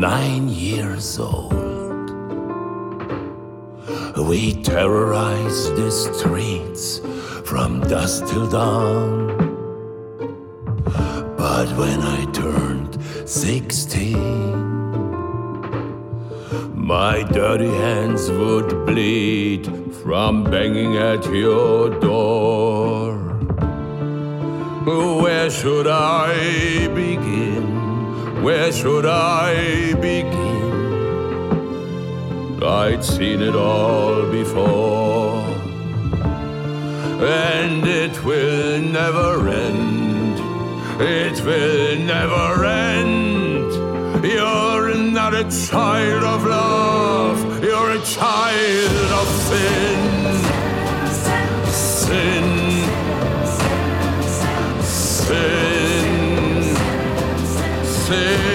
nine 0.04 0.48
years 0.50 1.18
old. 1.18 2.10
We 4.28 4.62
terrorized 4.62 5.76
the 5.76 5.90
streets 5.90 7.00
from 7.48 7.80
dusk 7.80 8.26
till 8.26 8.46
dawn. 8.46 9.08
But 11.38 11.68
when 11.80 12.00
I 12.16 12.20
turned 12.32 12.92
16, 13.24 14.12
my 16.74 17.22
dirty 17.22 17.72
hands 17.86 18.30
would 18.30 18.84
bleed 18.84 19.64
from 20.02 20.44
banging 20.44 20.98
at 20.98 21.24
your 21.32 21.88
door. 21.98 23.14
Where 25.22 25.48
should 25.50 25.86
I 25.86 26.88
begin? 26.88 27.53
Where 28.44 28.70
should 28.72 29.06
I 29.06 29.94
begin? 29.94 30.34
I'd 32.62 33.02
seen 33.02 33.40
it 33.40 33.56
all 33.56 34.30
before, 34.30 35.40
and 37.24 37.86
it 37.86 38.22
will 38.22 38.82
never 38.82 39.48
end. 39.48 40.38
It 41.00 41.42
will 41.42 41.98
never 42.00 42.66
end. 42.66 43.72
You're 44.22 44.94
not 44.94 45.32
a 45.32 45.44
child 45.66 46.24
of 46.24 46.44
love, 46.44 47.64
you're 47.64 47.92
a 47.92 48.02
child 48.04 49.10
of 49.20 49.28
sin. 49.48 50.00
Sin. 51.72 52.44
Sin. 54.82 55.83
Sin. 58.06 58.53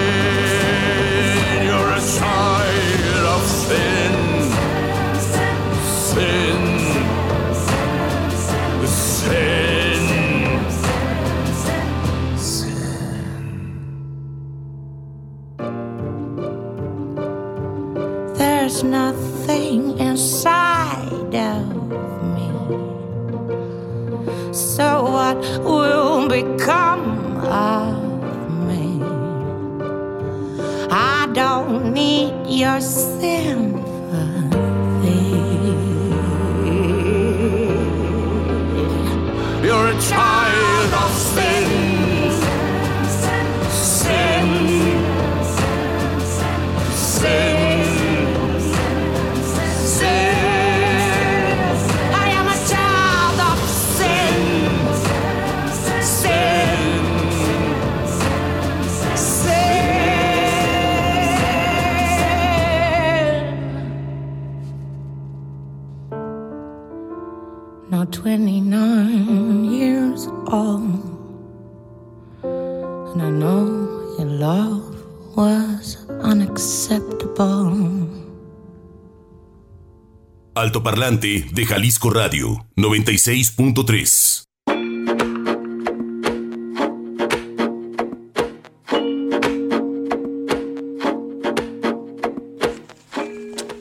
Alto 80.70 80.84
Parlante 80.84 81.48
de 81.52 81.66
Jalisco 81.66 82.12
Radio 82.12 82.68
96.3. 82.76 84.44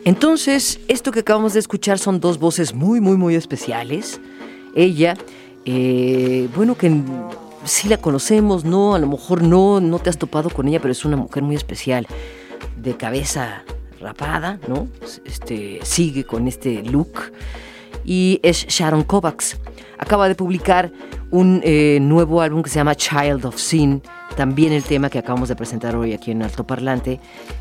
Entonces, 0.07 0.81
esto 0.89 1.13
que 1.13 1.21
acabamos 1.21 1.53
de 1.53 1.61
escuchar 1.61 1.99
son 1.99 2.21
dos 2.21 2.39
voces 2.39 2.73
muy, 2.73 3.03
muy, 3.03 3.19
muy 3.19 3.35
especiales. 3.35 4.19
Ella, 4.75 5.15
eh, 5.67 6.49
bueno, 6.57 6.79
que 6.79 7.03
sí 7.65 7.89
la 7.89 7.99
conocemos, 7.99 8.65
no, 8.65 8.95
a 8.95 8.99
lo 8.99 9.09
mejor 9.09 9.43
no, 9.43 9.83
no 9.83 9.99
te 9.99 10.09
has 10.09 10.17
topado 10.17 10.49
con 10.49 10.67
ella, 10.69 10.81
pero 10.81 10.93
es 10.93 11.05
una 11.05 11.19
mujer 11.19 11.43
muy 11.43 11.55
especial, 11.55 12.07
de 12.79 12.97
cabeza 12.97 13.63
rapada, 14.01 14.59
¿no? 14.69 14.89
Este, 15.25 15.81
sigue 15.83 16.25
con 16.25 16.49
este 16.49 16.83
look 16.83 17.33
y 18.05 18.41
es 18.43 18.67
Sharon 18.67 19.05
Kovacs. 19.05 19.57
Acaba 19.99 20.29
de 20.29 20.35
publicar 20.35 20.91
un 21.31 21.61
eh, 21.65 21.99
nuevo 22.01 22.41
álbum 22.41 22.63
que 22.63 22.71
se 22.71 22.77
llama 22.77 22.95
Child 22.95 23.45
of 23.47 23.59
Sin. 23.59 24.03
También 24.37 24.73
el 24.73 24.85
tema 24.85 25.11
que 25.11 25.19
acabamos 25.19 25.49
de 25.49 25.57
presentar 25.57 25.97
hoy 25.97 26.13
aquí 26.13 26.31
en 26.31 26.43
Alto 26.43 26.65
Parlante 26.65 27.19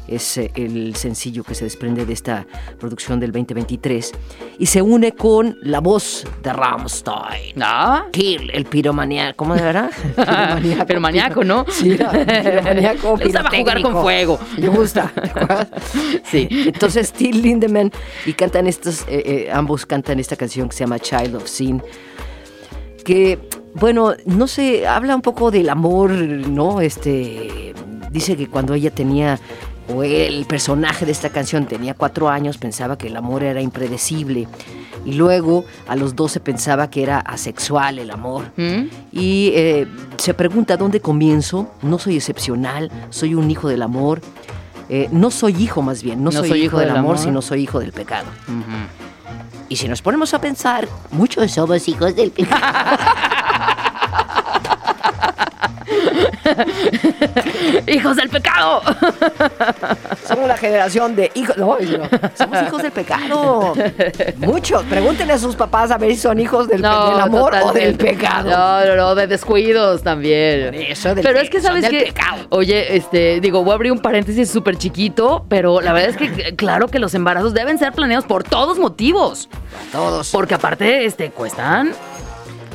es 0.08 0.38
eh, 0.38 0.52
el 0.56 0.96
sencillo 0.96 1.44
que 1.44 1.56
se 1.56 1.64
desprende 1.64 2.06
de 2.06 2.14
esta 2.14 2.46
producción 2.80 3.20
del 3.20 3.32
2023 3.32 4.12
y 4.60 4.66
se 4.68 4.82
une 4.82 5.14
con 5.14 5.58
la 5.64 5.80
voz 5.80 6.26
de 6.44 6.54
Rammstein. 6.54 7.62
Ah, 7.62 8.06
Kill, 8.12 8.52
el 8.54 8.66
piromaníaco, 8.66 9.38
¿cómo? 9.38 9.56
Piromaníaco. 10.16 10.86
pero 10.86 11.02
maníaco, 11.02 11.44
¿no? 11.44 11.66
Sí, 11.70 11.94
era 11.94 12.12
piromaníaco, 12.12 13.18
Le 13.18 13.24
gustaba 13.26 13.50
jugar 13.50 13.82
con 13.82 13.94
fuego. 14.02 14.40
Me 14.58 14.68
gusta. 14.68 15.12
Sí. 16.24 16.48
Entonces, 16.52 17.12
Till 17.14 17.42
Lindemann 17.42 17.92
y 18.26 18.34
cantan 18.34 18.68
estos, 18.68 19.04
eh, 19.04 19.24
eh, 19.26 19.50
ambos 19.52 19.86
cantan 19.86 20.20
esta 20.20 20.36
canción 20.36 20.68
que 20.68 20.76
se 20.76 20.84
llama 20.84 21.00
Child 21.00 21.36
of 21.36 21.48
Sin, 21.48 21.82
que, 23.08 23.40
bueno, 23.74 24.16
no 24.26 24.48
sé, 24.48 24.86
habla 24.86 25.16
un 25.16 25.22
poco 25.22 25.50
del 25.50 25.70
amor, 25.70 26.12
¿no? 26.12 26.82
Este, 26.82 27.74
dice 28.12 28.36
que 28.36 28.48
cuando 28.48 28.74
ella 28.74 28.92
tenía, 28.92 29.40
o 29.88 30.04
el 30.04 30.44
personaje 30.44 31.06
de 31.06 31.14
esta 31.14 31.30
canción 31.30 31.68
tenía 31.68 31.94
cuatro 31.94 32.28
años, 32.28 32.58
pensaba 32.58 32.98
que 32.98 33.08
el 33.08 33.16
amor 33.16 33.44
era 33.44 33.62
impredecible. 33.62 34.50
Y 35.06 35.14
luego, 35.14 35.64
a 35.88 35.96
los 35.96 36.18
12, 36.18 36.42
pensaba 36.42 36.90
que 36.90 37.02
era 37.02 37.20
asexual 37.20 38.00
el 38.00 38.12
amor. 38.12 38.52
¿Mm? 38.58 38.90
Y 39.14 39.52
eh, 39.56 39.88
se 40.18 40.34
pregunta 40.34 40.76
dónde 40.76 41.00
comienzo. 41.00 41.72
No 41.84 42.00
soy 42.00 42.18
excepcional, 42.18 42.92
soy 43.10 43.36
un 43.36 43.50
hijo 43.50 43.70
del 43.70 43.84
amor. 43.84 44.20
Eh, 44.90 45.08
no 45.14 45.32
soy 45.32 45.64
hijo 45.64 45.82
más 45.82 46.04
bien, 46.04 46.22
no, 46.26 46.34
soy, 46.34 46.62
hijo 46.62 46.80
del, 46.80 46.90
amor, 46.90 47.18
sino 47.18 47.42
soy 47.42 47.64
hijo 47.64 47.80
del 47.80 47.94
pecado. 47.94 48.28
Y 49.70 49.76
si 49.76 49.88
nos 49.88 50.02
ponemos 50.02 50.34
a 50.34 50.42
pensar, 50.42 50.88
muchos 51.12 51.52
somos 51.52 51.88
hijos 51.88 52.16
del. 52.16 52.34
¡Hijos 57.88 58.16
del 58.16 58.30
pecado! 58.30 58.82
Somos 60.28 60.48
la 60.48 60.58
generación 60.58 61.16
de 61.16 61.32
hijos. 61.36 61.58
No, 61.58 61.78
no, 61.80 62.10
somos 62.38 62.62
hijos 62.68 62.82
del 62.82 62.92
pecado. 62.92 63.74
Muchos. 64.38 64.84
Pregúntenle 64.84 65.34
a 65.34 65.38
sus 65.38 65.56
papás 65.56 65.92
a 65.92 65.98
ver 65.98 66.12
si 66.12 66.18
son 66.22 66.40
hijos 66.40 66.68
del, 66.68 66.82
del 66.82 66.92
amor 66.92 67.54
o 67.64 67.72
del 67.72 67.96
pecado. 67.96 68.50
No, 68.50 68.86
no, 68.86 68.96
no, 68.96 69.16
de 69.16 69.28
descuidos 69.28 70.04
también. 70.04 70.74
Eso, 70.74 71.16
del 71.16 71.24
pero 71.24 71.40
pe- 71.40 71.46
es 71.46 71.50
que 71.50 71.62
sabes 71.62 71.88
que, 71.90 72.06
pecado. 72.06 72.46
oye, 72.50 72.96
este, 72.96 73.40
digo, 73.40 73.64
voy 73.64 73.72
a 73.72 73.76
abrir 73.76 73.92
un 73.92 74.00
paréntesis 74.00 74.50
súper 74.50 74.78
chiquito, 74.78 75.46
pero 75.50 75.82
la 75.82 75.94
verdad 75.94 76.10
es 76.10 76.18
que 76.18 76.56
claro 76.56 76.88
que 76.88 77.00
los 77.00 77.14
embarazos 77.14 77.54
deben 77.54 77.78
ser 77.80 77.94
planeados 77.94 78.26
por 78.26 78.44
todos 78.44 78.78
motivos, 78.80 79.50
Todos. 79.92 80.30
porque 80.32 80.56
aparte, 80.56 81.06
este, 81.06 81.32
cuestan. 81.32 81.94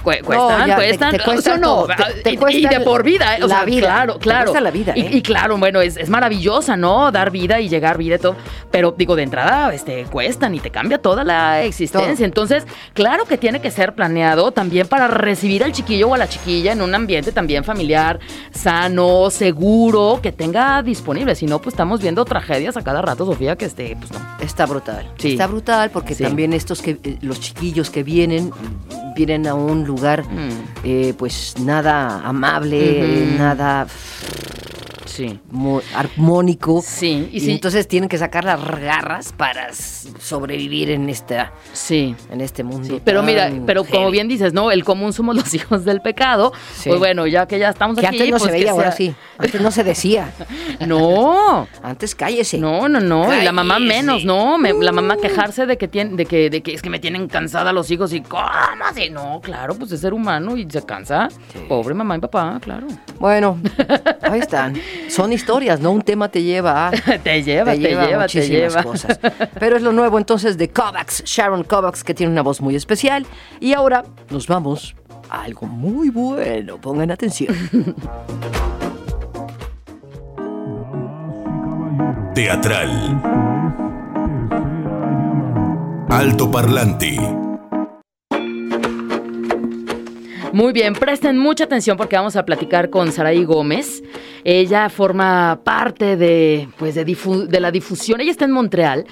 Cue- 0.02 0.22
cuestan, 0.22 0.66
te- 0.68 0.74
cuestan, 0.74 1.10
te 1.12 1.18
cuesta 1.20 1.42
¿sí 1.42 1.50
o 1.56 1.60
no? 1.60 1.86
te- 1.86 2.22
te 2.22 2.30
Y- 2.30 2.34
y, 2.34 2.36
cuesta 2.36 2.68
de 2.70 2.80
por 2.80 3.02
vida, 3.02 3.36
¿eh? 3.36 3.42
o 3.44 3.46
la 3.46 3.56
sea, 3.56 3.64
vida, 3.64 3.86
claro, 3.86 4.12
te 4.14 4.18
claro. 4.20 4.44
cuesta 4.46 4.60
la 4.60 4.70
vida, 4.70 4.92
y, 4.96 5.00
¿eh? 5.02 5.08
y 5.12 5.22
claro, 5.22 5.56
bueno, 5.58 5.80
es, 5.80 5.96
es 5.96 6.08
maravillosa, 6.10 6.76
¿no? 6.76 7.10
Dar 7.12 7.30
vida 7.30 7.60
y 7.60 7.68
llegar 7.68 7.98
vida 7.98 8.16
y 8.16 8.18
todo, 8.18 8.36
pero 8.70 8.94
digo, 8.96 9.16
de 9.16 9.22
entrada, 9.22 9.72
este, 9.72 10.04
cuestan 10.04 10.54
y 10.54 10.60
te 10.60 10.70
cambia 10.70 10.98
toda 10.98 11.24
la 11.24 11.62
existencia. 11.62 12.14
Todo. 12.14 12.24
Entonces, 12.24 12.64
claro 12.94 13.24
que 13.26 13.38
tiene 13.38 13.60
que 13.60 13.70
ser 13.70 13.94
planeado 13.94 14.52
también 14.52 14.86
para 14.88 15.08
recibir 15.08 15.62
al 15.64 15.72
chiquillo 15.72 16.08
o 16.08 16.14
a 16.14 16.18
la 16.18 16.28
chiquilla 16.28 16.72
en 16.72 16.82
un 16.82 16.94
ambiente 16.94 17.32
también 17.32 17.64
familiar, 17.64 18.18
sano, 18.52 19.30
seguro, 19.30 20.20
que 20.22 20.32
tenga 20.32 20.82
disponible. 20.82 21.34
Si 21.34 21.46
no, 21.46 21.60
pues 21.60 21.74
estamos 21.74 22.00
viendo 22.00 22.24
tragedias 22.24 22.76
a 22.76 22.82
cada 22.82 23.02
rato, 23.02 23.24
Sofía, 23.26 23.56
que 23.56 23.66
este, 23.66 23.96
pues 23.96 24.10
no. 24.12 24.18
Está 24.40 24.66
brutal. 24.66 25.10
Sí. 25.18 25.32
Está 25.32 25.46
brutal 25.46 25.90
porque 25.90 26.14
Sí. 26.14 26.24
también 26.24 26.52
estos 26.52 26.82
que 26.82 26.98
eh, 27.04 27.18
los 27.22 27.40
chiquillos 27.40 27.90
que 27.90 28.02
vienen 28.02 28.50
vienen 29.14 29.46
a 29.46 29.54
un 29.54 29.84
lugar 29.84 30.24
Mm. 30.24 30.50
eh, 30.84 31.14
pues 31.16 31.54
nada 31.60 32.20
amable, 32.24 33.26
nada 33.38 33.86
Sí. 35.12 35.38
armónico. 35.94 36.82
Sí, 36.82 37.28
y 37.32 37.50
entonces 37.50 37.86
tienen 37.86 38.08
que 38.08 38.16
sacar 38.18 38.44
las 38.44 38.60
garras 38.64 39.32
para 39.36 39.68
sobrevivir 39.74 40.90
en 40.90 41.08
esta 41.08 41.52
Sí. 41.72 42.14
en 42.30 42.40
este 42.40 42.64
mundo. 42.64 42.88
Sí, 42.88 43.02
pero 43.04 43.22
mira, 43.22 43.50
pero 43.66 43.84
como 43.84 44.10
bien 44.10 44.28
dices, 44.28 44.52
¿no? 44.52 44.70
El 44.70 44.84
común 44.84 45.12
somos 45.12 45.36
los 45.36 45.52
hijos 45.54 45.84
del 45.84 46.00
pecado. 46.00 46.52
Sí. 46.74 46.88
Pues 46.88 46.98
bueno, 46.98 47.26
ya 47.26 47.46
que 47.46 47.58
ya 47.58 47.70
estamos 47.70 47.98
que 47.98 48.06
aquí. 48.06 48.16
antes 48.16 48.30
no 48.30 48.38
pues 48.38 48.42
se 48.44 48.50
veía, 48.58 48.70
ahora 48.70 48.92
sí. 48.92 49.14
Antes 49.38 49.60
no 49.60 49.70
se 49.70 49.84
decía. 49.84 50.32
No. 50.86 51.68
Antes 51.82 52.14
cállese. 52.14 52.58
No, 52.58 52.88
no, 52.88 52.98
no, 53.00 53.32
y 53.38 53.42
la 53.44 53.52
mamá 53.52 53.78
menos, 53.78 54.24
¿no? 54.24 54.58
Me- 54.58 54.72
la 54.72 54.90
mamá 54.92 55.16
quejarse 55.16 55.66
de 55.66 55.76
que 55.76 55.86
tiene, 55.88 56.16
de 56.16 56.26
que, 56.26 56.50
de 56.50 56.60
que 56.62 56.74
es 56.74 56.82
que 56.82 56.90
me 56.90 56.98
tienen 56.98 57.28
cansada 57.28 57.72
los 57.72 57.90
hijos 57.90 58.12
y 58.12 58.20
¿cómo 58.20 58.42
así? 58.88 59.08
No, 59.10 59.40
claro, 59.40 59.74
pues 59.74 59.92
es 59.92 60.00
ser 60.00 60.12
humano 60.14 60.56
y 60.56 60.68
se 60.68 60.82
cansa. 60.84 61.28
Pobre 61.68 61.94
mamá 61.94 62.16
y 62.16 62.20
papá, 62.20 62.58
claro. 62.60 62.86
Bueno, 63.20 63.58
ahí 64.22 64.40
están. 64.40 64.74
Son 65.08 65.32
historias, 65.32 65.80
¿no? 65.80 65.90
Un 65.90 66.02
tema 66.02 66.28
te 66.28 66.42
lleva 66.42 66.88
a 66.88 66.90
te 67.22 67.42
lleva, 67.42 67.72
te, 67.72 67.78
lleva, 67.78 68.06
te 68.06 68.16
muchísimas 68.18 68.48
lleva. 68.48 68.82
cosas. 68.82 69.20
Pero 69.58 69.76
es 69.76 69.82
lo 69.82 69.92
nuevo 69.92 70.18
entonces 70.18 70.56
de 70.58 70.68
Kovacs, 70.70 71.24
Sharon 71.24 71.64
Kovacs, 71.64 72.04
que 72.04 72.14
tiene 72.14 72.32
una 72.32 72.42
voz 72.42 72.60
muy 72.60 72.76
especial. 72.76 73.26
Y 73.60 73.72
ahora 73.74 74.04
nos 74.30 74.46
vamos 74.46 74.94
a 75.30 75.42
algo 75.42 75.66
muy 75.66 76.10
bueno. 76.10 76.78
Pongan 76.78 77.10
atención. 77.10 77.54
Teatral. 82.34 83.20
Alto 86.08 86.50
Parlante. 86.50 87.41
Muy 90.52 90.74
bien, 90.74 90.92
presten 90.92 91.38
mucha 91.38 91.64
atención 91.64 91.96
porque 91.96 92.16
vamos 92.16 92.36
a 92.36 92.44
platicar 92.44 92.90
con 92.90 93.10
Saraí 93.10 93.42
Gómez. 93.44 94.02
Ella 94.44 94.90
forma 94.90 95.60
parte 95.64 96.16
de, 96.18 96.68
pues, 96.78 96.94
de, 96.94 97.06
difu- 97.06 97.46
de 97.46 97.58
la 97.58 97.70
difusión. 97.70 98.20
Ella 98.20 98.30
está 98.32 98.44
en 98.44 98.50
Montreal 98.52 99.06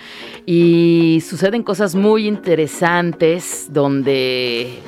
y 0.45 1.23
suceden 1.27 1.63
cosas 1.63 1.95
muy 1.95 2.27
interesantes 2.29 3.69
donde 3.73 4.81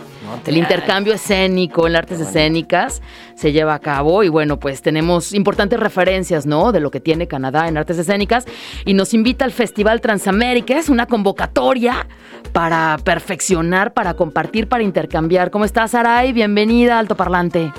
el 0.46 0.56
intercambio 0.56 1.14
escénico 1.14 1.86
en 1.86 1.92
las 1.94 2.00
artes 2.00 2.20
escénicas 2.20 3.02
se 3.34 3.52
lleva 3.52 3.74
a 3.74 3.78
cabo 3.78 4.22
y 4.22 4.28
bueno, 4.28 4.58
pues 4.58 4.82
tenemos 4.82 5.32
importantes 5.32 5.78
referencias, 5.78 6.46
¿no? 6.46 6.72
De 6.72 6.80
lo 6.80 6.90
que 6.90 7.00
tiene 7.00 7.26
Canadá 7.26 7.68
en 7.68 7.76
artes 7.76 7.98
escénicas 7.98 8.44
y 8.84 8.94
nos 8.94 9.14
invita 9.14 9.44
al 9.44 9.52
Festival 9.52 10.00
Transamérica, 10.00 10.76
es 10.76 10.88
una 10.88 11.06
convocatoria 11.06 12.06
para 12.52 12.98
perfeccionar, 13.04 13.92
para 13.92 14.14
compartir, 14.14 14.68
para 14.68 14.82
intercambiar. 14.82 15.50
¿Cómo 15.50 15.64
estás, 15.64 15.92
Saray? 15.92 16.32
Bienvenida 16.32 16.98
Alto 16.98 17.16
Parlante. 17.16 17.72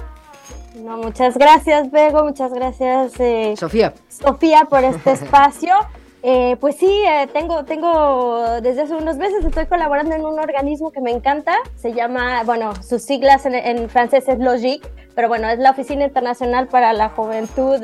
No, 0.75 0.97
muchas 0.97 1.37
gracias, 1.37 1.91
Bego, 1.91 2.23
muchas 2.23 2.53
gracias, 2.53 3.19
eh, 3.19 3.53
Sofía. 3.57 3.93
Sofía, 4.09 4.65
por 4.69 4.83
este 4.83 5.11
espacio. 5.11 5.73
Eh, 6.25 6.55
pues 6.61 6.77
sí, 6.77 6.87
eh, 7.05 7.27
tengo, 7.33 7.65
tengo, 7.65 8.61
desde 8.61 8.83
hace 8.83 8.95
unos 8.95 9.17
meses 9.17 9.43
estoy 9.43 9.65
colaborando 9.65 10.15
en 10.15 10.23
un 10.23 10.39
organismo 10.39 10.89
que 10.89 11.01
me 11.01 11.11
encanta, 11.11 11.57
se 11.75 11.91
llama, 11.91 12.43
bueno, 12.45 12.73
sus 12.81 13.01
siglas 13.01 13.45
en, 13.45 13.89
francés 13.89 14.29
es 14.29 14.39
LOGIC, 14.39 14.89
pero 15.15 15.27
bueno, 15.27 15.49
es 15.49 15.59
la 15.59 15.71
Oficina 15.71 16.05
Internacional 16.05 16.69
para 16.69 16.93
la 16.93 17.09
Juventud 17.09 17.77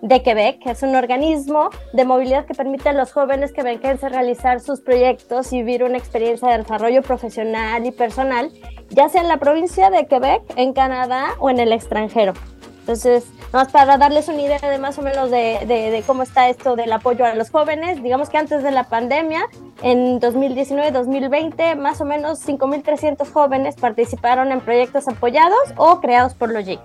de 0.00 0.22
Quebec, 0.22 0.64
es 0.64 0.84
un 0.84 0.94
organismo 0.94 1.70
de 1.92 2.04
movilidad 2.04 2.46
que 2.46 2.54
permite 2.54 2.88
a 2.88 2.92
los 2.92 3.10
jóvenes 3.12 3.52
quebequenses 3.52 4.12
realizar 4.12 4.60
sus 4.60 4.80
proyectos 4.80 5.52
y 5.52 5.56
vivir 5.56 5.82
una 5.82 5.98
experiencia 5.98 6.50
de 6.50 6.58
desarrollo 6.58 7.02
profesional 7.02 7.84
y 7.84 7.90
personal, 7.90 8.52
ya 8.90 9.08
sea 9.08 9.22
en 9.22 9.28
la 9.28 9.38
provincia 9.38 9.90
de 9.90 10.06
Quebec, 10.06 10.42
en 10.54 10.72
Canadá 10.72 11.30
o 11.40 11.50
en 11.50 11.58
el 11.58 11.72
extranjero. 11.72 12.34
Entonces, 12.78 13.26
nada 13.52 13.64
más 13.64 13.72
para 13.72 13.98
darles 13.98 14.28
una 14.28 14.40
idea 14.40 14.58
de 14.58 14.78
más 14.78 14.98
o 14.98 15.02
menos 15.02 15.30
de, 15.30 15.58
de- 15.66 15.90
de 15.90 16.02
cómo 16.06 16.22
está 16.22 16.48
esto 16.48 16.74
del 16.76 16.92
apoyo 16.92 17.24
a 17.26 17.34
los 17.34 17.50
jóvenes, 17.50 18.02
digamos 18.02 18.30
que 18.30 18.38
antes 18.38 18.62
de 18.62 18.70
la 18.70 18.84
pandemia, 18.84 19.42
en 19.82 20.20
2019-2020, 20.20 21.76
más 21.76 22.00
o 22.00 22.04
menos 22.04 22.46
5.300 22.46 23.30
jóvenes 23.30 23.76
participaron 23.76 24.52
en 24.52 24.60
proyectos 24.60 25.08
apoyados 25.08 25.58
o 25.76 26.00
creados 26.00 26.34
por 26.34 26.50
Logic, 26.52 26.80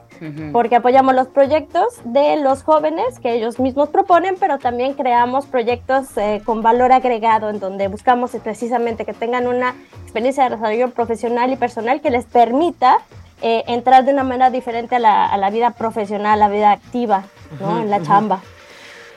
porque 0.51 0.75
apoyamos 0.77 1.13
los 1.15 1.27
proyectos 1.27 1.85
de 2.03 2.37
los 2.37 2.63
jóvenes 2.63 3.19
que 3.19 3.33
ellos 3.33 3.59
mismos 3.59 3.89
proponen, 3.89 4.35
pero 4.39 4.57
también 4.57 4.93
creamos 4.93 5.45
proyectos 5.45 6.05
eh, 6.17 6.41
con 6.43 6.61
valor 6.63 6.91
agregado, 6.91 7.49
en 7.49 7.59
donde 7.59 7.87
buscamos 7.87 8.31
precisamente 8.43 9.05
que 9.05 9.13
tengan 9.13 9.47
una 9.47 9.75
experiencia 10.03 10.43
de 10.45 10.49
desarrollo 10.51 10.89
profesional 10.91 11.51
y 11.51 11.55
personal 11.55 12.01
que 12.01 12.09
les 12.09 12.25
permita 12.25 12.97
eh, 13.41 13.63
entrar 13.67 14.05
de 14.05 14.13
una 14.13 14.23
manera 14.23 14.49
diferente 14.49 14.95
a 14.95 14.99
la, 14.99 15.25
a 15.25 15.37
la 15.37 15.49
vida 15.49 15.71
profesional, 15.71 16.33
a 16.41 16.47
la 16.47 16.49
vida 16.49 16.71
activa, 16.71 17.25
¿no? 17.59 17.79
en 17.79 17.89
la 17.89 18.01
chamba. 18.01 18.41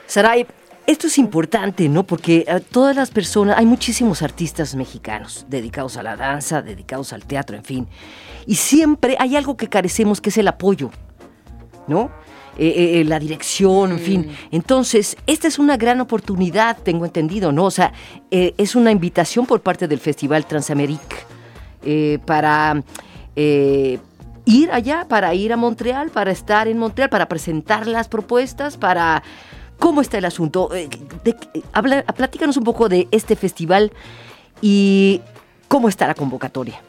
Saray, 0.07 0.47
esto 0.87 1.07
es 1.07 1.19
importante, 1.19 1.89
¿no? 1.89 2.05
Porque 2.05 2.45
eh, 2.47 2.61
todas 2.71 2.97
las 2.97 3.11
personas, 3.11 3.57
hay 3.59 3.67
muchísimos 3.67 4.23
artistas 4.23 4.75
mexicanos 4.75 5.47
dedicados 5.49 5.97
a 5.97 6.03
la 6.03 6.17
danza, 6.17 6.63
dedicados 6.63 7.13
al 7.13 7.25
teatro, 7.25 7.57
en 7.57 7.65
fin. 7.65 7.89
Y 8.47 8.57
siempre 8.57 9.17
hay 9.19 9.37
algo 9.37 9.57
que 9.57 9.69
carecemos, 9.69 10.21
que 10.21 10.31
es 10.31 10.39
el 10.39 10.49
apoyo, 10.49 10.91
¿no? 11.87 12.11
Eh, 12.59 13.01
eh, 13.01 13.05
la 13.05 13.19
dirección, 13.19 13.93
en 13.93 13.99
fin. 13.99 14.37
Entonces, 14.51 15.17
esta 15.27 15.49
es 15.49 15.59
una 15.59 15.77
gran 15.77 16.01
oportunidad, 16.01 16.77
tengo 16.83 17.07
entendido, 17.07 17.53
¿no? 17.53 17.65
O 17.65 17.71
sea, 17.71 17.93
eh, 18.31 18.55
es 18.59 18.75
una 18.75 18.91
invitación 18.91 19.47
por 19.47 19.63
parte 19.63 19.89
del 19.89 19.99
Festival 19.99 20.45
Transamérique 20.45 21.17
eh, 21.85 22.19
para 22.27 22.83
ir 24.51 24.71
allá, 24.73 25.07
para 25.09 25.33
ir 25.35 25.53
a 25.53 25.57
Montreal, 25.57 26.11
para 26.11 26.31
estar 26.31 26.69
en 26.69 26.79
Montreal, 26.79 27.09
para 27.11 27.27
presentar 27.29 27.87
las 27.87 28.09
propuestas, 28.09 28.77
para... 28.77 29.23
¿Cómo 29.79 30.03
está 30.03 30.19
el 30.19 30.27
asunto? 30.27 30.69
Eh, 30.75 30.89
de- 31.25 31.37
habla- 31.73 32.03
platícanos 32.03 32.57
un 32.59 32.65
poco 32.65 32.89
de 32.91 33.09
este 33.13 33.35
festival 33.35 33.93
y 34.61 35.23
cómo 35.69 35.89
está 35.89 36.07
la 36.07 36.15
convocatoria. 36.15 36.83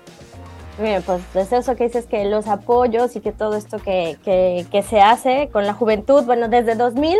Bien, 0.81 1.01
pues 1.03 1.21
es 1.35 1.53
eso 1.53 1.75
que 1.75 1.85
dices 1.85 2.05
que 2.05 2.25
los 2.25 2.47
apoyos 2.47 3.15
y 3.15 3.21
que 3.21 3.31
todo 3.31 3.55
esto 3.55 3.77
que, 3.77 4.17
que- 4.25 4.65
que 4.71 4.81
se 4.83 4.99
hace 4.99 5.49
con 5.53 5.65
la 5.67 5.73
juventud, 5.73 6.23
bueno, 6.25 6.49
desde 6.49 6.75
2000, 6.75 7.17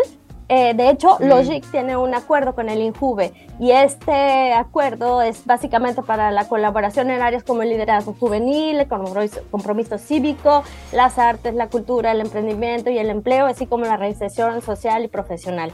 eh, 0.53 0.73
de 0.73 0.89
hecho, 0.89 1.15
Logic 1.21 1.63
tiene 1.71 1.95
un 1.95 2.13
acuerdo 2.13 2.53
con 2.53 2.67
el 2.67 2.81
INJUVE 2.81 3.31
y 3.57 3.71
este 3.71 4.51
acuerdo 4.51 5.21
es 5.21 5.45
básicamente 5.45 6.01
para 6.01 6.29
la 6.29 6.49
colaboración 6.49 7.09
en 7.09 7.21
áreas 7.21 7.45
como 7.45 7.61
el 7.61 7.69
liderazgo 7.69 8.13
juvenil, 8.19 8.81
el 8.81 8.87
compromiso, 8.89 9.39
compromiso 9.49 9.97
cívico, 9.97 10.65
las 10.91 11.17
artes, 11.17 11.53
la 11.53 11.69
cultura, 11.69 12.11
el 12.11 12.19
emprendimiento 12.19 12.89
y 12.89 12.97
el 12.97 13.09
empleo, 13.09 13.45
así 13.45 13.65
como 13.65 13.85
la 13.85 13.95
reinserción 13.95 14.61
social 14.61 15.05
y 15.05 15.07
profesional. 15.07 15.71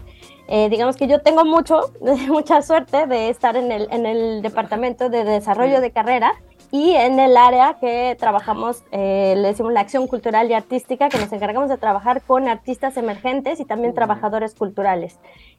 Eh, 0.48 0.70
digamos 0.70 0.96
que 0.96 1.08
yo 1.08 1.22
tengo 1.24 1.44
mucho, 1.44 1.92
mucha 2.28 2.62
suerte 2.62 3.08
de 3.08 3.30
estar 3.30 3.58
en 3.58 3.72
el, 3.72 3.88
en 3.90 4.06
el 4.06 4.44
departamento 4.44 5.10
de 5.10 5.24
desarrollo 5.24 5.82
de 5.82 5.90
carrera 5.90 6.36
y 6.72 6.92
en 6.92 7.20
el 7.20 7.38
área 7.38 7.78
que 7.80 8.16
trabajamos, 8.20 8.84
eh, 8.92 9.36
le 9.38 9.50
decimos 9.50 9.72
la 9.72 9.80
acción 9.80 10.08
cultural 10.08 10.50
y 10.50 10.54
artística, 10.54 11.10
que 11.10 11.18
nos 11.18 11.32
encargamos 11.32 11.70
de 11.70 11.78
trabajar 11.78 12.22
con 12.22 12.48
artistas 12.48 12.98
emergentes 12.98 13.60
y 13.60 13.66
también 13.66 13.94
trabajadores 13.94 14.54
culturales. 14.54 15.18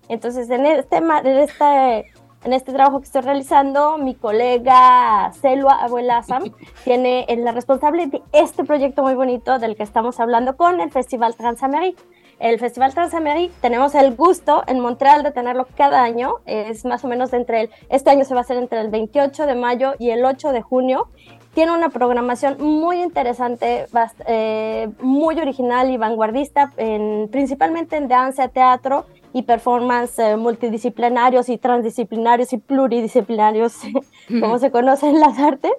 Entonces, 0.09 0.51
en 0.51 0.67
este, 0.67 0.97
en 0.97 1.39
este, 1.39 2.13
en 2.45 2.53
este 2.53 2.73
trabajo 2.73 2.99
que 3.01 3.05
estoy 3.07 3.23
realizando, 3.23 3.99
mi 3.99 4.15
colega 4.15 5.33
Selva 5.41 5.83
Abuelazam 5.83 6.45
tiene 6.85 7.25
es 7.29 7.39
la 7.39 7.53
responsable 7.53 8.07
de 8.07 8.23
este 8.33 8.65
proyecto 8.65 9.03
muy 9.03 9.15
bonito 9.15 9.59
del 9.59 9.77
que 9.77 9.83
estamos 9.83 10.21
hablando 10.21 10.57
con 10.57 10.81
el 10.81 10.91
Festival 10.91 11.35
Transamérica. 11.35 12.03
El 12.39 12.61
Festival 12.61 12.95
Transamérica 12.95 13.53
tenemos 13.61 13.97
el 13.97 14.15
gusto 14.15 14.63
en 14.69 14.79
Montreal 14.79 15.25
de 15.25 15.33
tenerlo 15.33 15.67
cada 15.77 16.05
año. 16.05 16.35
Es 16.47 16.85
más 16.85 17.05
o 17.05 17.09
menos 17.09 17.33
entre 17.33 17.63
el, 17.63 17.71
este 17.89 18.11
año 18.11 18.25
se 18.25 18.33
va 18.35 18.41
a 18.41 18.45
hacer 18.45 18.59
entre 18.59 18.81
el 18.81 18.91
28 18.91 19.45
de 19.47 19.57
mayo 19.57 19.95
y 19.99 20.11
el 20.11 20.25
8 20.25 20.53
de 20.53 20.63
junio. 20.63 21.09
Tiene 21.55 21.73
una 21.73 21.89
programación 21.89 22.57
muy 22.61 23.03
interesante, 23.03 23.87
eh, 24.27 24.89
muy 25.01 25.41
original 25.41 25.91
y 25.91 25.97
vanguardista, 25.97 26.73
en- 26.77 27.29
principalmente 27.33 27.97
en 27.97 28.07
danza, 28.07 28.47
teatro 28.47 29.07
y 29.33 29.43
performance 29.43 30.19
eh, 30.19 30.37
multidisciplinarios 30.37 31.49
y 31.49 31.59
transdisciplinarios 31.59 32.53
y 32.53 32.59
pluridisciplinarios, 32.59 33.75
como 34.41 34.59
se 34.59 34.71
conocen 34.71 35.21
las 35.21 35.39
artes, 35.39 35.73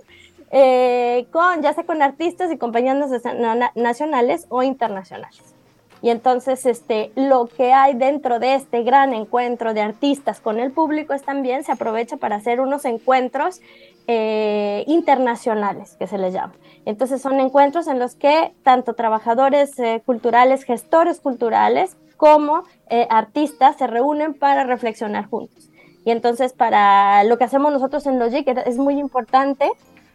eh, 0.51 1.27
con, 1.31 1.61
ya 1.61 1.73
sea 1.73 1.83
con 1.85 2.01
artistas 2.01 2.51
y 2.51 2.57
compañías 2.57 2.97
naciona- 2.97 3.71
nacionales 3.75 4.45
o 4.49 4.63
internacionales. 4.63 5.55
Y 6.01 6.11
entonces 6.11 6.65
este, 6.65 7.11
lo 7.15 7.47
que 7.47 7.73
hay 7.73 7.93
dentro 7.93 8.39
de 8.39 8.55
este 8.55 8.83
gran 8.83 9.13
encuentro 9.13 9.73
de 9.73 9.81
artistas 9.81 10.39
con 10.39 10.59
el 10.59 10.71
público 10.71 11.13
es 11.13 11.23
también 11.23 11.65
se 11.65 11.73
aprovecha 11.73 12.15
para 12.15 12.37
hacer 12.37 12.61
unos 12.61 12.85
encuentros 12.85 13.59
eh, 14.07 14.85
internacionales, 14.87 15.97
que 15.99 16.07
se 16.07 16.17
les 16.17 16.33
llama. 16.33 16.53
Entonces 16.85 17.21
son 17.21 17.39
encuentros 17.41 17.87
en 17.87 17.99
los 17.99 18.15
que 18.15 18.53
tanto 18.63 18.93
trabajadores 18.93 19.77
eh, 19.77 20.01
culturales, 20.05 20.63
gestores 20.63 21.19
culturales, 21.19 21.97
como 22.19 22.65
eh, 22.89 23.07
artistas 23.09 23.77
se 23.77 23.87
reúnen 23.87 24.33
para 24.33 24.65
reflexionar 24.65 25.29
juntos. 25.29 25.69
Y 26.03 26.11
entonces 26.11 26.51
para 26.51 27.23
lo 27.23 27.37
que 27.37 27.45
hacemos 27.45 27.71
nosotros 27.71 28.05
en 28.07 28.19
Logic 28.19 28.45
es 28.65 28.77
muy 28.77 28.99
importante 28.99 29.71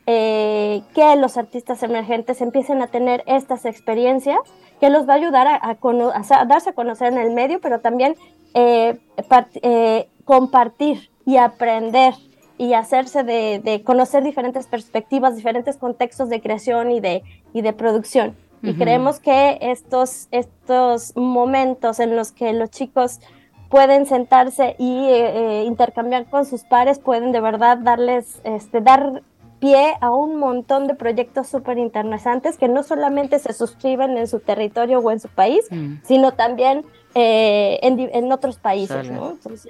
eh, 0.07 0.83
que 0.95 1.17
los 1.17 1.39
artistas 1.39 1.83
emergentes 1.83 2.43
empiecen 2.43 2.83
a 2.83 2.89
tener 2.89 3.25
estas 3.27 3.65
experiencias 3.65 4.39
que 4.81 4.91
los 4.91 5.09
va 5.09 5.15
a 5.15 5.17
ayudar 5.17 5.47
a, 5.47 6.45
darse 6.45 6.71
a 6.71 6.75
conocer 6.75 7.11
en 7.11 7.19
el 7.19 7.31
medio, 7.31 7.59
pero 7.63 7.81
también 7.81 8.17
eh, 8.53 8.99
part- 9.31 10.07
compartir 10.27 11.09
y 11.25 11.39
aprender 11.39 12.13
y 12.59 12.75
hacerse 12.75 13.25
de, 13.25 13.83
conocer 13.83 14.23
diferentes 14.23 14.67
perspectivas, 14.67 15.37
diferentes 15.37 15.79
contextos 15.79 16.29
de 16.29 16.43
creación 16.43 16.91
y 16.91 17.01
de 17.01 17.73
producción. 17.73 18.37
Y 18.65 18.75
creemos 18.75 19.21
que 19.21 19.59
estos, 19.61 20.29
estos 20.31 21.15
momentos 21.17 22.01
en 22.01 22.17
los 22.17 22.33
que 22.33 22.53
los 22.53 22.71
chicos 22.71 23.21
pueden 23.69 24.07
sentarse 24.07 24.77
y 24.79 25.07
eh, 25.07 25.61
eh, 25.61 25.65
intercambiar 25.65 26.27
con 26.27 26.47
sus 26.47 26.63
pares, 26.65 26.99
pueden 26.99 27.33
de 27.33 27.41
verdad 27.41 27.79
darles, 27.79 28.41
este, 28.45 28.81
dar 28.81 29.23
pie 29.61 29.95
a 30.01 30.11
un 30.11 30.37
montón 30.37 30.87
de 30.87 30.95
proyectos 30.95 31.49
súper 31.49 31.79
interesantes 31.79 32.59
que 32.59 32.69
no 32.69 32.83
solamente 32.83 33.39
se 33.39 33.53
suscriben 33.53 34.17
en 34.19 34.29
su 34.29 34.41
territorio 34.41 34.99
o 35.01 35.11
en 35.11 35.21
su 35.21 35.29
país, 35.29 35.65
Mm. 35.71 35.95
sino 36.05 36.33
también 36.33 36.85
eh, 37.15 37.79
en, 37.83 37.99
en 37.99 38.33
otros 38.33 38.59
países. 38.59 39.09
Entonces, 39.09 39.69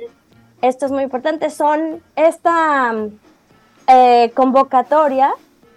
esto 0.62 0.86
es 0.86 0.92
muy 0.92 1.03
importante. 1.03 1.51
Son 1.51 2.03
esta 2.16 2.92
eh, 3.86 4.32
convocatoria 4.34 5.32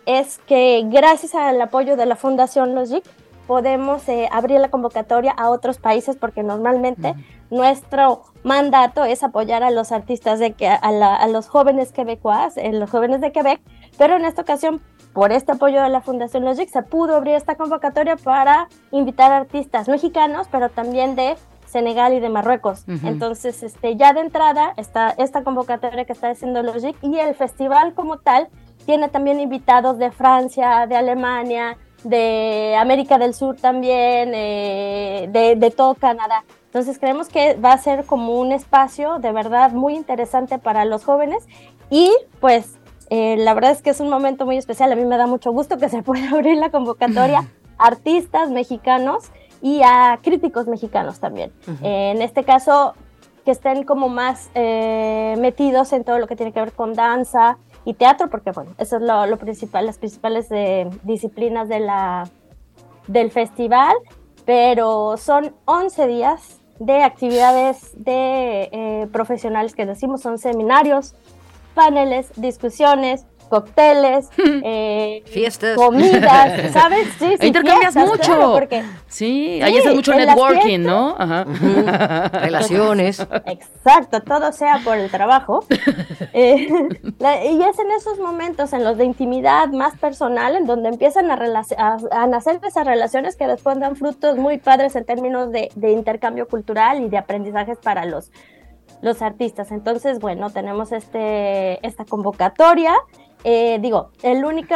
es 0.08 0.40
que 0.48 0.84
gracias 0.88 1.36
al 1.36 1.62
apoyo 1.62 1.96
de 1.96 2.06
la 2.08 2.16
Fundación 2.16 2.74
Logic 2.74 3.04
podemos 3.46 4.08
eh, 4.10 4.28
abrir 4.32 4.60
la 4.60 4.70
convocatoria 4.70 5.32
a 5.32 5.50
otros 5.50 5.78
países 5.78 6.16
porque 6.18 6.44
normalmente 6.44 7.14
nuestro 7.50 8.24
mandato 8.44 9.04
es 9.06 9.24
apoyar 9.24 9.64
a 9.64 9.72
los 9.72 9.92
artistas 9.92 10.40
de 10.40 10.54
que 10.54 10.68
a, 10.68 10.92
la- 10.92 11.16
a 11.16 11.28
los 11.28 11.48
jóvenes 11.48 11.92
quebecuas, 11.92 12.58
eh, 12.58 12.72
los 12.74 12.90
jóvenes 12.90 13.22
de 13.22 13.32
Quebec, 13.32 13.62
pero 13.98 14.16
en 14.18 14.26
esta 14.26 14.42
ocasión 14.42 14.82
por 15.14 15.32
este 15.32 15.54
apoyo 15.54 15.82
de 15.82 15.90
la 15.90 16.02
Fundación 16.02 16.44
Logic 16.46 16.70
se 16.70 16.84
pudo 16.84 17.16
abrir 17.16 17.36
esta 17.36 17.56
convocatoria 17.56 18.18
para 18.18 18.68
invitar 18.92 19.32
artistas 19.32 19.88
mexicanos, 19.88 20.48
pero 20.52 20.70
también 20.70 21.16
de 21.16 21.36
Senegal 21.66 22.14
y 22.14 22.20
de 22.20 22.30
Marruecos. 22.30 22.84
Entonces, 23.08 23.64
este, 23.64 23.96
ya 23.96 24.14
de 24.14 24.22
entrada 24.22 24.74
está 24.78 25.14
esta 25.18 25.44
convocatoria 25.44 26.06
que 26.06 26.14
está 26.14 26.30
haciendo 26.30 26.64
Logic 26.64 26.96
y 27.02 27.18
el 27.18 27.34
festival 27.36 27.94
como 27.94 28.18
tal 28.20 28.48
tiene 28.88 29.10
también 29.10 29.42
invitados 29.42 29.98
de 30.00 30.12
Francia, 30.12 30.88
de 30.88 30.96
Alemania, 30.96 31.78
de 32.06 32.74
América 32.80 33.18
del 33.18 33.34
Sur 33.34 33.58
también, 33.58 34.32
eh, 34.34 35.28
de, 35.30 35.58
de 35.58 35.72
todo 35.72 35.94
Canadá. 35.94 36.46
Entonces 36.68 36.98
creemos 36.98 37.28
que 37.28 37.56
va 37.56 37.74
a 37.74 37.78
ser 37.78 38.06
como 38.06 38.40
un 38.40 38.54
espacio 38.54 39.20
de 39.20 39.34
verdad 39.34 39.72
muy 39.72 39.94
interesante 39.94 40.58
para 40.58 40.86
los 40.86 41.04
jóvenes 41.04 41.46
y 41.90 42.12
pues 42.40 42.80
eh, 43.10 43.36
la 43.38 43.54
verdad 43.54 43.72
es 43.72 43.82
que 43.82 43.90
es 43.90 44.00
un 44.00 44.10
momento 44.10 44.46
muy 44.46 44.56
especial. 44.56 44.90
A 44.94 44.96
mí 44.96 45.04
me 45.04 45.18
da 45.18 45.28
mucho 45.28 45.52
gusto 45.52 45.78
que 45.78 45.90
se 45.90 46.02
pueda 46.04 46.30
abrir 46.30 46.58
la 46.58 46.72
convocatoria 46.72 47.40
a 47.78 47.88
artistas 47.88 48.50
mexicanos 48.52 49.26
y 49.62 49.82
a 49.84 50.18
críticos 50.24 50.68
mexicanos 50.68 51.20
también. 51.20 51.52
Eh, 51.84 52.14
en 52.16 52.22
este 52.22 52.46
caso, 52.46 52.94
que 53.44 53.52
estén 53.52 53.84
como 53.84 54.08
más 54.08 54.50
metidos 54.56 55.92
en 55.92 56.06
todo 56.06 56.20
lo 56.20 56.28
que 56.28 56.36
tiene 56.38 56.54
que 56.54 56.60
ver 56.62 56.72
con 56.72 56.94
danza 56.94 57.58
y 57.88 57.94
teatro, 57.94 58.30
porque 58.30 58.52
bueno, 58.52 58.72
eso 58.78 58.98
es 58.98 59.02
lo, 59.02 59.38
principal, 59.38 59.86
las 59.86 59.98
principales 59.98 60.48
eh, 60.52 60.90
disciplinas 61.04 61.70
de 61.70 61.80
la, 61.80 62.30
del 63.08 63.32
festival, 63.32 63.96
pero 64.46 65.16
son 65.16 65.56
11 65.64 66.08
días 66.08 66.60
de 66.80 67.02
actividades 67.02 67.94
de 67.96 68.70
eh, 68.74 69.08
profesionales 69.14 69.74
que 69.74 69.86
decimos, 69.86 70.20
son 70.22 70.38
seminarios, 70.38 71.16
paneles, 71.76 72.30
discusiones, 72.36 73.26
cócteles, 73.50 74.30
eh, 74.64 75.24
Fiestas. 75.26 75.76
comidas, 75.76 76.72
¿sabes? 76.74 77.08
Sí, 77.20 77.36
sí, 77.40 77.48
Intercambias 77.48 77.94
fiestas, 77.94 78.10
mucho. 78.10 78.24
claro, 78.24 78.54
porque 78.54 78.84
Sí, 79.08 79.62
ahí 79.62 79.74
Sí, 79.74 79.80
haces 79.80 79.96
mucho 79.96 80.14
networking, 80.14 80.80
¿no? 80.80 81.16
Ajá. 81.18 81.46
Relaciones. 82.34 83.20
Exacto, 83.46 84.22
todo 84.22 84.52
sea 84.52 84.80
por 84.84 84.98
el 84.98 85.10
trabajo. 85.10 85.64
Eh, 86.34 86.68
la- 87.20 87.44
y 87.46 87.62
es 87.64 87.80
en 87.80 87.92
esos 87.92 88.20
momentos, 88.20 88.74
en 88.74 88.84
los 88.84 88.98
de 88.98 89.06
intimidad 89.06 89.68
más 89.70 89.98
personal, 89.98 90.56
en 90.56 90.66
donde 90.66 90.90
empiezan 90.90 91.32
a, 91.32 91.36
a- 91.78 91.98
a 92.12 92.28
nacer 92.28 92.60
esas 92.68 92.86
relaciones 92.86 93.36
que 93.36 93.48
después 93.48 93.80
dan 93.80 93.96
frutos 93.96 94.38
muy 94.38 94.58
padres 94.58 94.96
en 94.96 95.06
términos 95.06 95.52
de, 95.52 95.70
de 95.76 95.92
intercambio 95.92 96.48
cultural 96.48 97.02
y 97.04 97.10
de 97.10 97.18
aprendizajes 97.18 97.78
para 97.78 98.06
los, 98.06 98.32
los 99.02 99.22
artistas. 99.22 99.72
Entonces, 99.72 100.20
bueno, 100.20 100.50
tenemos 100.50 100.92
este, 100.92 101.86
esta 101.86 102.06
convocatoria. 102.06 102.96
Eh, 103.50 103.80
digo, 103.80 104.10
el 104.24 104.44
único, 104.44 104.76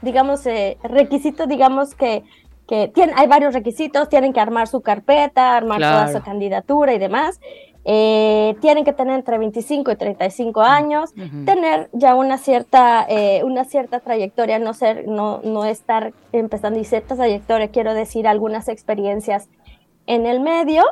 digamos, 0.00 0.46
eh, 0.46 0.78
requisito, 0.84 1.48
digamos 1.48 1.96
que, 1.96 2.22
que 2.68 2.86
tiene, 2.86 3.12
hay 3.16 3.26
varios 3.26 3.52
requisitos, 3.52 4.08
tienen 4.08 4.32
que 4.32 4.38
armar 4.38 4.68
su 4.68 4.80
carpeta, 4.80 5.56
armar 5.56 5.80
toda 5.80 6.04
Claro. 6.04 6.18
su 6.20 6.24
candidatura 6.24 6.94
y 6.94 6.98
demás. 6.98 7.40
Eh, 7.84 8.54
tienen 8.60 8.84
que 8.84 8.92
tener 8.92 9.16
entre 9.16 9.38
25 9.38 9.90
y 9.90 9.96
35 9.96 10.60
años, 10.60 11.10
Ujú. 11.16 11.44
tener 11.46 11.90
ya 11.92 12.14
una 12.14 12.38
cierta, 12.38 13.04
eh, 13.08 13.42
una 13.42 13.64
cierta 13.64 13.98
trayectoria, 13.98 14.60
no 14.60 14.72
ser, 14.72 15.08
no, 15.08 15.40
no 15.42 15.64
estar 15.64 16.12
empezando 16.30 16.78
y 16.78 16.84
cierta 16.84 17.16
trayectoria, 17.16 17.68
quiero 17.68 17.92
decir, 17.92 18.28
algunas 18.28 18.68
experiencias 18.68 19.48
en 20.06 20.26
el 20.26 20.38
medio 20.38 20.84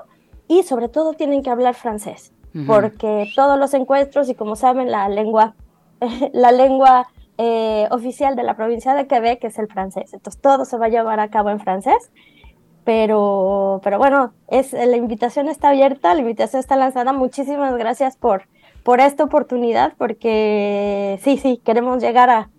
y 0.48 0.64
sobre 0.64 0.88
todo 0.88 1.12
tienen 1.12 1.44
que 1.44 1.50
hablar 1.50 1.74
francés, 1.74 2.32
Ujú. 2.56 2.66
porque 2.66 3.30
todos 3.36 3.56
los 3.56 3.72
encuentros 3.72 4.28
y 4.28 4.34
como 4.34 4.56
saben 4.56 4.90
la 4.90 5.08
lengua, 5.08 5.54
la 6.32 6.52
lengua 6.52 7.08
eh, 7.38 7.86
oficial 7.90 8.36
de 8.36 8.42
la 8.42 8.56
provincia 8.56 8.94
de 8.94 9.06
Quebec 9.06 9.42
es 9.44 9.58
el 9.58 9.68
francés. 9.68 10.12
Entonces 10.12 10.40
todo 10.40 10.64
se 10.64 10.76
va 10.78 10.86
a 10.86 10.90
llevar 10.90 11.20
a 11.20 11.28
cabo 11.28 11.50
en 11.50 11.60
francés. 11.60 12.10
Pero, 12.84 13.80
pero 13.84 13.98
bueno, 13.98 14.34
es, 14.48 14.72
la 14.72 14.96
invitación 14.96 15.48
está 15.48 15.68
abierta, 15.68 16.14
la 16.14 16.20
invitación 16.20 16.58
está 16.58 16.74
lanzada. 16.74 17.12
Muchísimas 17.12 17.76
gracias 17.76 18.16
por, 18.16 18.48
por 18.82 19.00
esta 19.00 19.22
oportunidad, 19.22 19.94
porque 19.98 21.18
sí, 21.22 21.38
sí, 21.38 21.60
queremos 21.64 22.02
llegar 22.02 22.28
a 22.28 22.50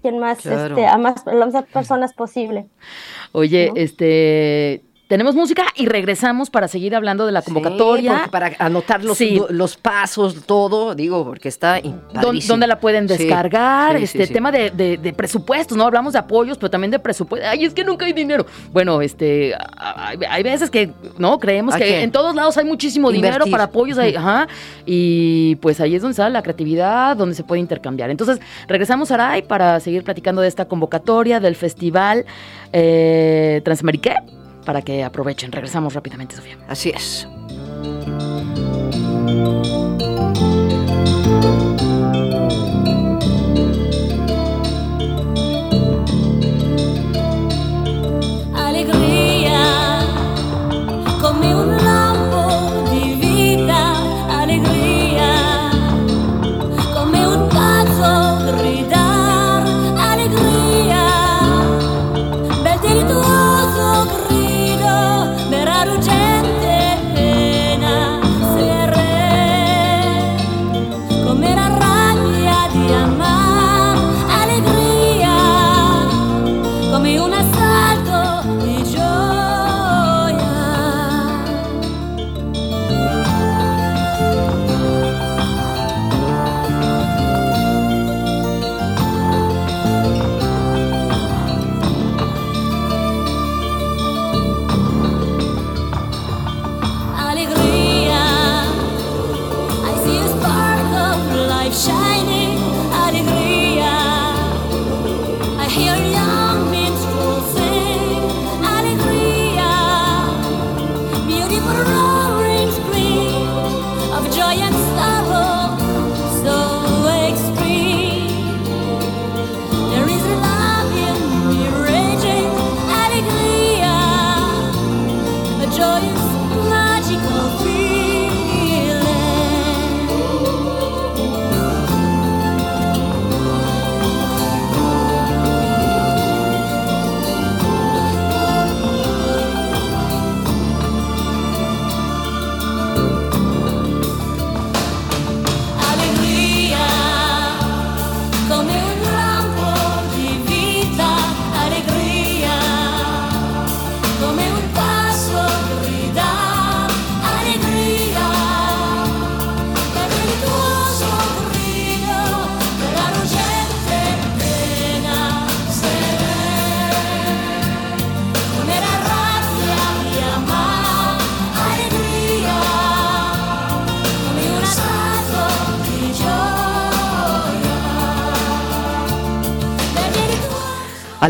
quien 0.00 0.18
más, 0.18 0.40
Claro. 0.40 0.74
este, 0.76 0.86
a 0.86 0.98
más, 0.98 1.26
a 1.26 1.34
las 1.34 1.52
más 1.52 1.64
personas 1.64 2.12
posible. 2.14 2.66
Oye, 3.32 3.68
¿no? 3.68 3.80
este, 3.80 4.82
tenemos 5.12 5.34
música 5.34 5.64
y 5.76 5.84
regresamos 5.84 6.48
para 6.48 6.68
seguir 6.68 6.94
hablando 6.96 7.26
de 7.26 7.32
la 7.32 7.42
convocatoria. 7.42 8.28
para 8.30 8.52
anotar 8.58 9.04
los, 9.04 9.18
Sí. 9.18 9.38
los 9.50 9.76
pasos, 9.76 10.46
todo, 10.46 10.94
digo, 10.94 11.22
porque 11.22 11.50
está 11.50 11.78
in- 11.80 12.00
¿Dó- 12.14 12.22
padrísimo. 12.22 12.52
¿Dónde 12.54 12.66
la 12.66 12.80
pueden 12.80 13.06
descargar? 13.06 13.98
sí, 13.98 14.04
este 14.04 14.26
tema 14.28 14.50
de, 14.50 14.70
de- 14.70 14.96
de 14.96 15.12
presupuestos, 15.12 15.76
¿no? 15.76 15.84
Hablamos 15.84 16.14
de 16.14 16.18
apoyos, 16.20 16.56
pero 16.56 16.70
también 16.70 16.90
de 16.90 16.98
presupuesto. 16.98 17.46
Ay, 17.46 17.66
es 17.66 17.74
que 17.74 17.84
nunca 17.84 18.06
hay 18.06 18.14
dinero. 18.14 18.46
Bueno, 18.72 19.02
este, 19.02 19.54
hay, 19.76 20.16
hay 20.30 20.42
veces 20.42 20.70
que, 20.70 20.90
¿no? 21.18 21.38
Creemos 21.38 21.74
que, 21.76 22.02
en 22.02 22.10
todos 22.10 22.34
lados 22.34 22.56
hay 22.56 22.64
muchísimo 22.64 23.10
dinero 23.10 23.44
para 23.50 23.64
apoyos. 23.64 23.98
ahí, 23.98 24.14
ajá, 24.14 24.48
y 24.86 25.56
pues 25.56 25.78
ahí 25.82 25.94
es 25.94 26.00
donde 26.00 26.12
está 26.12 26.30
la 26.30 26.42
creatividad, 26.42 27.18
donde 27.18 27.34
se 27.34 27.44
puede 27.44 27.60
intercambiar. 27.60 28.08
Entonces, 28.08 28.40
regresamos 28.66 29.10
a 29.10 29.14
Aray 29.16 29.42
para 29.42 29.78
seguir 29.80 30.04
platicando 30.04 30.40
de 30.40 30.48
esta 30.48 30.64
convocatoria 30.64 31.38
del 31.38 31.54
Festival 31.54 32.24
eh, 32.72 33.60
para 34.64 34.82
que 34.82 35.04
aprovechen. 35.04 35.52
Regresamos 35.52 35.94
rápidamente, 35.94 36.36
Sofía. 36.36 36.58
Así 36.68 36.90
es. 36.90 37.26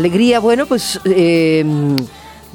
Alegría, 0.03 0.39
bueno, 0.41 0.65
pues 0.65 0.99
eh, 1.05 1.63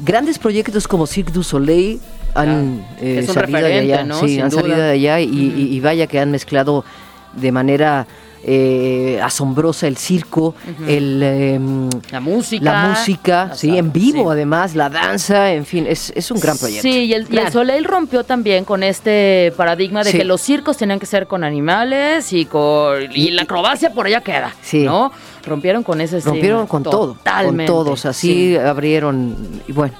grandes 0.04 0.38
proyectos 0.38 0.86
como 0.86 1.06
Cirque 1.06 1.32
du 1.32 1.42
Soleil 1.42 1.98
han 2.34 2.84
eh, 3.00 3.26
salido 3.26 3.60
de 3.60 3.78
allá, 3.78 4.04
¿no? 4.04 4.20
sí, 4.20 4.28
Sin 4.34 4.42
han 4.42 4.50
duda. 4.50 4.60
salido 4.60 4.78
de 4.82 4.90
allá 4.90 5.18
y, 5.20 5.24
y- 5.30 5.74
y 5.74 5.80
vaya 5.80 6.06
que 6.06 6.20
han 6.20 6.30
mezclado 6.30 6.84
de 7.32 7.50
manera 7.50 8.06
eh, 8.44 9.20
asombrosa 9.22 9.86
el 9.86 9.96
circo, 9.96 10.54
el, 10.86 11.22
em, 11.22 11.90
La 12.10 12.20
música. 12.20 12.64
la 12.64 12.88
música, 12.88 13.46
la 13.46 13.54
sí, 13.56 13.76
en 13.76 13.92
vivo 13.92 14.24
sí. 14.24 14.32
además, 14.32 14.74
la 14.74 14.88
danza, 14.88 15.52
en 15.52 15.66
fin, 15.66 15.86
es, 15.88 16.12
es 16.14 16.30
un 16.30 16.38
gran 16.40 16.56
proyecto. 16.56 16.82
Sí, 16.82 17.04
y 17.04 17.12
el, 17.14 17.26
y 17.30 17.36
el. 17.38 17.50
Soleil 17.52 17.84
rompió 17.84 18.24
también 18.24 18.64
con 18.64 18.82
este 18.82 19.52
paradigma 19.56 20.04
de 20.04 20.12
Sí. 20.12 20.18
que 20.18 20.24
los 20.24 20.40
circos 20.40 20.76
tenían 20.76 20.98
que 20.98 21.06
ser 21.06 21.26
con 21.26 21.44
animales 21.44 22.32
y 22.32 22.44
con 22.46 23.02
y 23.14 23.30
la 23.30 23.42
acrobacia 23.42 23.92
por 23.92 24.06
allá 24.06 24.20
queda, 24.20 24.54
Sí. 24.62 24.84
¿no? 24.84 25.10
Rompieron 25.44 25.82
con 25.82 26.00
ese 26.00 26.20
rompieron 26.20 26.66
con 26.66 26.82
todo, 26.82 27.14
Totalmente. 27.14 27.66
con 27.72 27.84
todos, 27.84 28.06
así 28.06 28.50
Sí. 28.52 28.56
abrieron 28.56 29.36
y 29.66 29.72
bueno. 29.72 29.94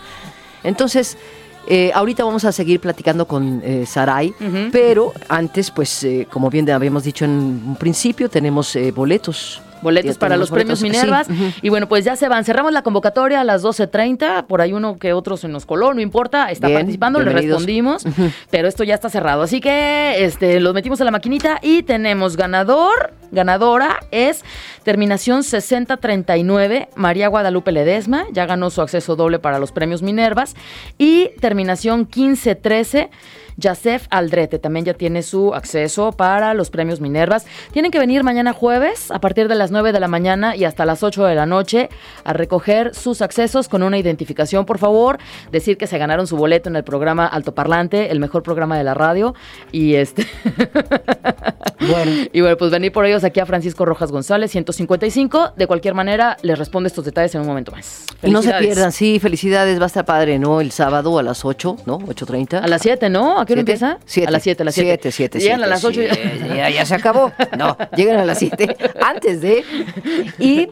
Entonces, 0.64 1.16
eh, 1.66 1.90
ahorita 1.94 2.24
vamos 2.24 2.44
a 2.44 2.52
seguir 2.52 2.80
platicando 2.80 3.26
con 3.26 3.60
eh, 3.64 3.84
Sarai, 3.86 4.34
pero 4.72 5.12
antes, 5.28 5.70
pues, 5.70 6.02
eh, 6.04 6.26
como 6.30 6.50
bien 6.50 6.68
habíamos 6.70 7.04
dicho 7.04 7.24
en 7.24 7.30
un 7.30 7.76
principio, 7.76 8.28
tenemos 8.28 8.74
eh, 8.76 8.90
boletos. 8.90 9.60
Boletos 9.82 10.14
Ya 10.14 10.20
para 10.20 10.36
los 10.36 10.50
premios 10.50 10.78
sí, 10.78 10.84
Minervas. 10.84 11.28
Y 11.62 11.68
bueno, 11.68 11.88
pues 11.88 12.04
ya 12.04 12.16
se 12.16 12.28
van. 12.28 12.44
Cerramos 12.44 12.72
la 12.72 12.82
convocatoria 12.82 13.40
a 13.40 13.44
las 13.44 13.62
12.30. 13.62 14.46
Por 14.46 14.60
ahí 14.60 14.72
uno 14.72 14.98
que 14.98 15.12
otro 15.12 15.36
se 15.36 15.48
nos 15.48 15.66
coló, 15.66 15.94
no 15.94 16.00
importa. 16.00 16.50
Está 16.50 16.68
Bien, 16.68 16.80
participando, 16.80 17.20
le 17.20 17.32
respondimos. 17.32 18.04
Pero 18.50 18.68
esto 18.68 18.84
ya 18.84 18.94
está 18.94 19.08
cerrado. 19.08 19.42
Así 19.42 19.60
que 19.60 20.24
este, 20.24 20.60
los 20.60 20.74
metimos 20.74 21.00
a 21.00 21.04
la 21.04 21.10
maquinita 21.10 21.58
y 21.62 21.82
tenemos 21.82 22.36
ganador. 22.36 23.12
Ganadora 23.30 24.00
es 24.10 24.42
terminación 24.84 25.42
6039, 25.42 26.88
María 26.94 27.28
Guadalupe 27.28 27.72
Ledesma. 27.72 28.24
Ya 28.32 28.46
ganó 28.46 28.70
su 28.70 28.80
acceso 28.80 29.16
doble 29.16 29.38
para 29.38 29.58
los 29.58 29.72
premios 29.72 30.02
Minervas. 30.02 30.54
Y 30.96 31.30
terminación 31.40 32.00
1513. 32.00 33.10
Yasef 33.58 34.06
Aldrete 34.10 34.58
también 34.58 34.86
ya 34.86 34.94
tiene 34.94 35.22
su 35.22 35.52
acceso 35.52 36.12
para 36.12 36.54
los 36.54 36.70
premios 36.70 37.00
Minervas. 37.00 37.44
Tienen 37.72 37.90
que 37.90 37.98
venir 37.98 38.22
mañana 38.22 38.52
jueves 38.52 39.10
a 39.10 39.20
partir 39.20 39.48
de 39.48 39.56
las 39.56 39.70
9 39.70 39.92
de 39.92 40.00
la 40.00 40.08
mañana 40.08 40.56
y 40.56 40.64
hasta 40.64 40.86
las 40.86 41.02
8 41.02 41.24
de 41.24 41.34
la 41.34 41.44
noche 41.44 41.88
a 42.24 42.32
recoger 42.32 42.94
sus 42.94 43.20
accesos 43.20 43.68
con 43.68 43.82
una 43.82 43.98
identificación, 43.98 44.64
por 44.64 44.78
favor. 44.78 45.18
Decir 45.50 45.76
que 45.76 45.86
se 45.86 45.98
ganaron 45.98 46.26
su 46.26 46.36
boleto 46.36 46.68
en 46.68 46.76
el 46.76 46.84
programa 46.84 47.26
Altoparlante, 47.26 48.10
el 48.10 48.20
mejor 48.20 48.42
programa 48.42 48.78
de 48.78 48.84
la 48.84 48.94
radio. 48.94 49.34
Y 49.72 49.94
este. 49.94 50.26
Bueno, 51.80 52.10
Y 52.32 52.40
bueno, 52.40 52.56
pues 52.56 52.70
venir 52.70 52.92
por 52.92 53.06
ellos 53.06 53.24
aquí 53.24 53.40
a 53.40 53.46
Francisco 53.46 53.84
Rojas 53.84 54.10
González, 54.10 54.50
155. 54.50 55.52
De 55.56 55.66
cualquier 55.66 55.94
manera, 55.94 56.36
les 56.42 56.58
respondo 56.58 56.86
estos 56.86 57.04
detalles 57.04 57.34
en 57.34 57.42
un 57.42 57.46
momento 57.46 57.72
más. 57.72 58.04
y 58.22 58.30
no 58.30 58.42
se 58.42 58.52
pierdan, 58.54 58.92
sí, 58.92 59.18
felicidades, 59.20 59.78
va 59.78 59.84
a 59.84 59.86
estar 59.86 60.04
padre, 60.04 60.38
¿no? 60.38 60.60
El 60.60 60.72
sábado 60.72 61.18
a 61.18 61.22
las 61.22 61.44
8, 61.44 61.76
¿no? 61.86 62.00
8.30. 62.00 62.62
A 62.62 62.66
las 62.66 62.82
7, 62.82 63.08
¿no? 63.10 63.38
Qué 63.48 63.54
hora 63.54 63.60
empieza? 63.60 63.98
Siete. 64.04 64.28
A 64.28 64.30
las 64.30 64.42
7, 64.42 64.62
a 64.62 64.64
las 64.66 64.74
7. 64.74 64.88
Siete, 64.88 65.12
siete, 65.12 65.38
Llegan 65.40 65.58
siete, 65.58 65.64
a 65.64 65.68
las 65.68 65.84
8. 65.84 66.00
siete. 66.00 66.48
Ya, 66.54 66.70
ya 66.70 66.86
se 66.86 66.94
acabó. 66.94 67.32
No, 67.58 67.76
llegan 67.96 68.18
a 68.18 68.24
las 68.24 68.38
7 68.38 68.76
antes 69.00 69.40
de. 69.40 69.64
Y 70.38 70.68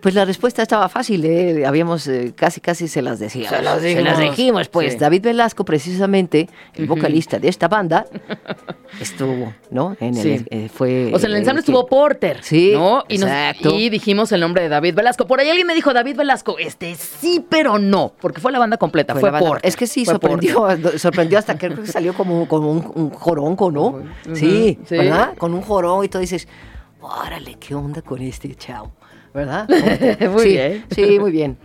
pues 0.00 0.14
la 0.14 0.24
respuesta 0.24 0.62
estaba 0.62 0.88
fácil, 0.88 1.24
¿eh? 1.24 1.64
habíamos 1.66 2.06
eh, 2.08 2.32
casi 2.36 2.60
casi 2.60 2.88
se 2.88 3.02
las 3.02 3.18
decíamos. 3.18 3.56
Se 3.56 3.62
las 3.62 3.80
Se 3.80 3.86
dijimos. 3.88 4.04
las 4.10 4.18
dijimos, 4.18 4.68
pues 4.68 4.92
Sí. 4.94 4.98
David 4.98 5.22
Velasco, 5.22 5.64
precisamente, 5.64 6.48
el 6.74 6.86
vocalista 6.86 7.38
de 7.38 7.48
esta 7.48 7.68
banda, 7.68 8.06
estuvo, 9.00 9.52
¿no? 9.70 9.96
En 10.00 10.16
el, 10.16 10.22
Sí. 10.38 10.44
eh, 10.50 10.68
fue, 10.72 11.12
O 11.14 11.18
sea, 11.18 11.28
en 11.28 11.34
el 11.34 11.40
ensamble 11.40 11.62
que- 11.62 11.70
estuvo 11.70 11.86
Porter. 11.86 12.38
Sí, 12.42 12.72
¿no? 12.74 13.04
Y, 13.08 13.18
nos- 13.18 13.30
y 13.64 13.90
dijimos 13.90 14.32
el 14.32 14.40
nombre 14.40 14.62
de 14.62 14.68
David 14.68 14.94
Velasco. 14.94 15.26
Por 15.26 15.40
ahí 15.40 15.48
alguien 15.48 15.66
me 15.66 15.74
dijo 15.74 15.92
David 15.92 16.16
Velasco. 16.16 16.56
Este 16.58 16.94
sí, 16.94 17.44
pero 17.48 17.78
no. 17.78 18.12
Porque 18.20 18.40
fue 18.40 18.52
la 18.52 18.58
banda 18.58 18.76
completa. 18.76 19.12
Fue, 19.14 19.20
Fue 19.20 19.30
banda- 19.30 19.46
Porter. 19.48 19.68
Es 19.68 19.76
que 19.76 19.86
sí, 19.86 20.04
sorprendió, 20.04 20.66
sorprendió 20.98 21.38
hasta 21.38 21.56
que 21.56 21.68
creo 21.68 21.82
que 21.82 21.90
salió 21.92 22.14
como, 22.14 22.48
como 22.48 22.70
un, 22.72 22.90
un 22.94 23.10
joronco, 23.10 23.70
¿no? 23.70 24.02
Sí, 24.34 24.78
sí. 24.86 24.96
¿verdad? 24.96 25.34
Con 25.36 25.54
un 25.54 25.62
jorón 25.62 26.04
y 26.04 26.08
todo 26.08 26.20
dices, 26.20 26.48
órale, 27.00 27.54
¿qué 27.60 27.74
onda 27.74 28.02
con 28.02 28.20
este 28.22 28.54
chao? 28.54 28.92
¿Verdad? 29.34 29.68
Muy 30.30 30.42
Sí, 30.42 30.48
bien. 30.48 30.84
Sí, 30.90 31.18
muy 31.20 31.30
bien. 31.30 31.56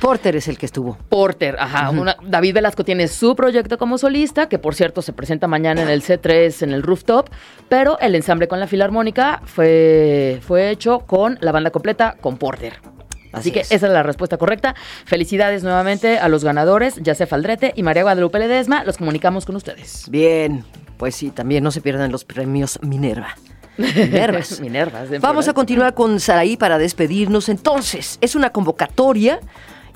Porter 0.00 0.36
es 0.36 0.48
el 0.48 0.58
que 0.58 0.66
estuvo. 0.66 0.98
Porter, 1.08 1.56
ajá. 1.58 1.88
una- 1.90 2.16
David 2.22 2.54
Velasco 2.54 2.84
tiene 2.84 3.08
su 3.08 3.34
proyecto 3.34 3.78
como 3.78 3.96
solista, 3.96 4.48
que 4.48 4.58
por 4.58 4.74
cierto 4.74 5.00
se 5.00 5.12
presenta 5.14 5.46
mañana 5.46 5.80
en 5.82 5.88
el 5.88 6.02
C3 6.02 6.62
en 6.62 6.72
el 6.72 6.82
rooftop, 6.82 7.30
pero 7.70 7.98
el 8.00 8.14
ensamble 8.14 8.46
con 8.48 8.60
la 8.60 8.66
filarmónica 8.66 9.40
fue, 9.46 10.40
fue 10.42 10.68
hecho 10.70 10.98
con 11.00 11.38
la 11.40 11.52
banda 11.52 11.70
completa, 11.70 12.16
con 12.20 12.36
Porter. 12.36 12.74
Así, 13.32 13.48
Así 13.48 13.50
que 13.52 13.60
es. 13.60 13.72
esa 13.72 13.86
es 13.86 13.92
la 13.92 14.02
respuesta 14.02 14.36
correcta. 14.36 14.74
Felicidades 15.06 15.62
nuevamente 15.64 16.18
a 16.18 16.28
los 16.28 16.44
ganadores, 16.44 16.96
Yacef 17.02 17.32
Aldrete 17.32 17.72
y 17.74 17.82
María 17.82 18.02
Guadalupe 18.02 18.38
Ledesma. 18.38 18.84
Los 18.84 18.98
comunicamos 18.98 19.46
con 19.46 19.56
ustedes. 19.56 20.08
Bien, 20.10 20.64
pues 20.98 21.16
sí, 21.16 21.30
también 21.30 21.64
no 21.64 21.70
se 21.70 21.80
pierdan 21.80 22.12
los 22.12 22.24
premios 22.24 22.78
Minerva. 22.82 23.34
Minervas. 23.76 24.60
Minervas. 24.60 25.08
Vamos 25.20 25.48
a 25.48 25.52
continuar 25.52 25.94
con 25.94 26.20
Saraí 26.20 26.56
para 26.56 26.78
despedirnos. 26.78 27.48
Entonces, 27.48 28.18
es 28.20 28.34
una 28.34 28.50
convocatoria 28.50 29.40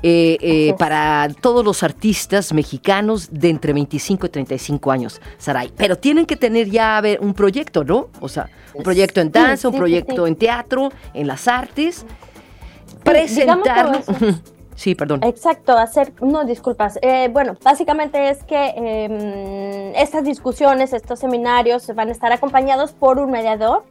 eh, 0.02 0.38
eh, 0.40 0.74
para 0.78 1.28
todos 1.40 1.64
los 1.64 1.82
artistas 1.82 2.52
mexicanos 2.52 3.28
de 3.32 3.50
entre 3.50 3.72
25 3.72 4.26
y 4.26 4.28
35 4.28 4.92
años, 4.92 5.20
Saray. 5.38 5.72
Pero 5.76 5.96
tienen 5.96 6.24
que 6.24 6.36
tener 6.36 6.70
ya 6.70 6.98
a 6.98 7.00
ver, 7.00 7.18
un 7.20 7.34
proyecto, 7.34 7.82
¿no? 7.82 8.08
O 8.20 8.28
sea, 8.28 8.48
un 8.74 8.84
proyecto 8.84 9.20
en 9.20 9.32
danza, 9.32 9.68
un 9.68 9.76
proyecto 9.76 10.26
en 10.26 10.36
teatro, 10.36 10.92
en 11.14 11.26
las 11.26 11.48
artes. 11.48 12.04
digamos 12.04 13.02
Presentarlo. 13.02 14.02
Sí, 14.78 14.94
perdón. 14.94 15.24
Exacto, 15.24 15.76
hacer, 15.76 16.12
no, 16.22 16.44
disculpas. 16.44 17.00
Eh, 17.02 17.28
bueno, 17.32 17.56
básicamente 17.64 18.30
es 18.30 18.44
que 18.44 18.74
eh, 18.76 19.92
estas 19.96 20.22
discusiones, 20.22 20.92
estos 20.92 21.18
seminarios 21.18 21.92
van 21.96 22.10
a 22.10 22.12
estar 22.12 22.30
acompañados 22.30 22.92
por 22.92 23.18
un 23.18 23.32
mediador 23.32 23.82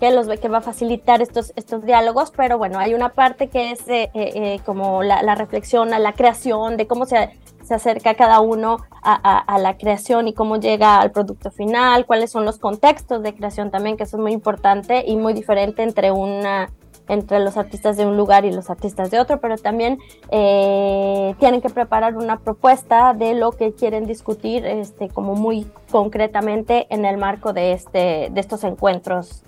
que 0.00 0.10
los 0.10 0.26
que 0.40 0.48
va 0.48 0.58
a 0.58 0.60
facilitar 0.62 1.22
estos, 1.22 1.52
estos 1.54 1.84
diálogos, 1.84 2.32
pero 2.36 2.58
bueno, 2.58 2.80
hay 2.80 2.92
una 2.92 3.10
parte 3.10 3.46
que 3.50 3.70
es 3.70 3.86
eh, 3.88 4.10
eh, 4.14 4.58
como 4.66 5.04
la, 5.04 5.22
la 5.22 5.36
reflexión 5.36 5.94
a 5.94 6.00
la 6.00 6.12
creación, 6.12 6.76
de 6.76 6.88
cómo 6.88 7.06
se, 7.06 7.38
se 7.62 7.74
acerca 7.74 8.14
cada 8.14 8.40
uno 8.40 8.78
a, 9.00 9.12
a- 9.22 9.38
a 9.38 9.58
la 9.60 9.76
creación 9.76 10.26
y 10.26 10.34
cómo 10.34 10.56
llega 10.56 10.98
al 11.00 11.12
producto 11.12 11.52
final, 11.52 12.04
cuáles 12.04 12.32
son 12.32 12.44
los 12.44 12.58
contextos 12.58 13.22
de 13.22 13.32
creación 13.32 13.70
también, 13.70 13.96
que 13.96 14.02
eso 14.02 14.16
es 14.16 14.22
muy 14.24 14.32
importante 14.32 15.04
y 15.06 15.14
muy 15.14 15.34
diferente 15.34 15.84
entre 15.84 16.10
una 16.10 16.68
entre 17.12 17.38
los 17.40 17.56
artistas 17.56 17.96
de 17.96 18.06
un 18.06 18.16
lugar 18.16 18.44
y 18.44 18.52
los 18.52 18.70
artistas 18.70 19.10
de 19.10 19.20
otro, 19.20 19.40
pero 19.40 19.56
también 19.56 19.98
eh, 20.30 21.34
tienen 21.38 21.60
que 21.60 21.68
preparar 21.70 22.16
una 22.16 22.38
propuesta 22.40 23.14
de 23.14 23.34
lo 23.34 23.52
que 23.52 23.72
quieren 23.74 24.06
discutir, 24.06 24.64
este, 24.66 25.08
como 25.08 25.34
muy 25.34 25.66
concretamente 25.90 26.86
en 26.90 27.04
el 27.04 27.16
marco 27.18 27.52
de 27.52 27.72
este, 27.72 28.28
de 28.32 28.40
estos 28.40 28.64
encuentros 28.64 29.42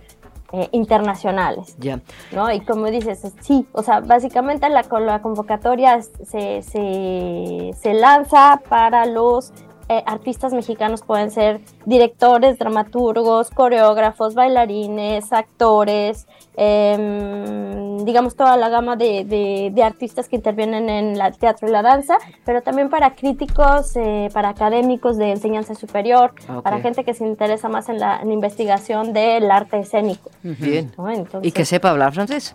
eh, 0.52 0.68
internacionales. 0.72 1.74
Ya. 1.78 2.00
¿no? 2.32 2.52
Y 2.52 2.60
como 2.60 2.86
dices, 2.86 3.24
es- 3.24 3.32
sí, 3.40 3.66
o 3.72 3.82
sea, 3.82 4.00
básicamente 4.00 4.68
la, 4.68 4.82
la 5.00 5.20
convocatoria 5.20 6.00
se, 6.02 6.62
se 6.62 7.94
lanza 7.94 8.60
para 8.68 9.04
los 9.06 9.52
eh, 9.88 10.02
artistas 10.06 10.52
mexicanos, 10.52 11.02
pueden 11.02 11.30
ser 11.30 11.60
directores, 11.84 12.58
dramaturgos, 12.58 13.50
coreógrafos, 13.50 14.34
bailarines, 14.34 15.32
actores, 15.32 16.26
em, 16.56 17.98
digamos 18.04 18.36
toda 18.36 18.56
la 18.56 18.68
gama 18.68 18.96
de, 18.96 19.24
de- 19.24 19.70
de 19.72 19.82
artistas 19.82 20.28
que 20.28 20.36
intervienen 20.36 20.88
en 20.88 21.20
el 21.20 21.36
teatro 21.38 21.68
y 21.68 21.70
la 21.70 21.82
danza, 21.82 22.16
pero 22.44 22.62
también 22.62 22.88
para 22.90 23.14
críticos, 23.14 23.94
eh, 23.96 24.28
para 24.32 24.50
académicos 24.50 25.16
de 25.16 25.32
enseñanza 25.32 25.74
superior, 25.74 26.32
Ah, 26.48 26.60
para 26.62 26.80
gente 26.80 27.04
que 27.04 27.14
se 27.14 27.24
interesa 27.26 27.68
más 27.68 27.88
en 27.88 27.98
la 27.98 28.20
en 28.20 28.30
investigación 28.32 29.12
del 29.12 29.50
arte 29.50 29.78
escénico. 29.80 30.30
Bien. 30.42 30.92
¿no? 30.96 31.08
Y 31.42 31.52
que 31.52 31.64
sepa 31.64 31.90
hablar 31.90 32.12
francés. 32.12 32.54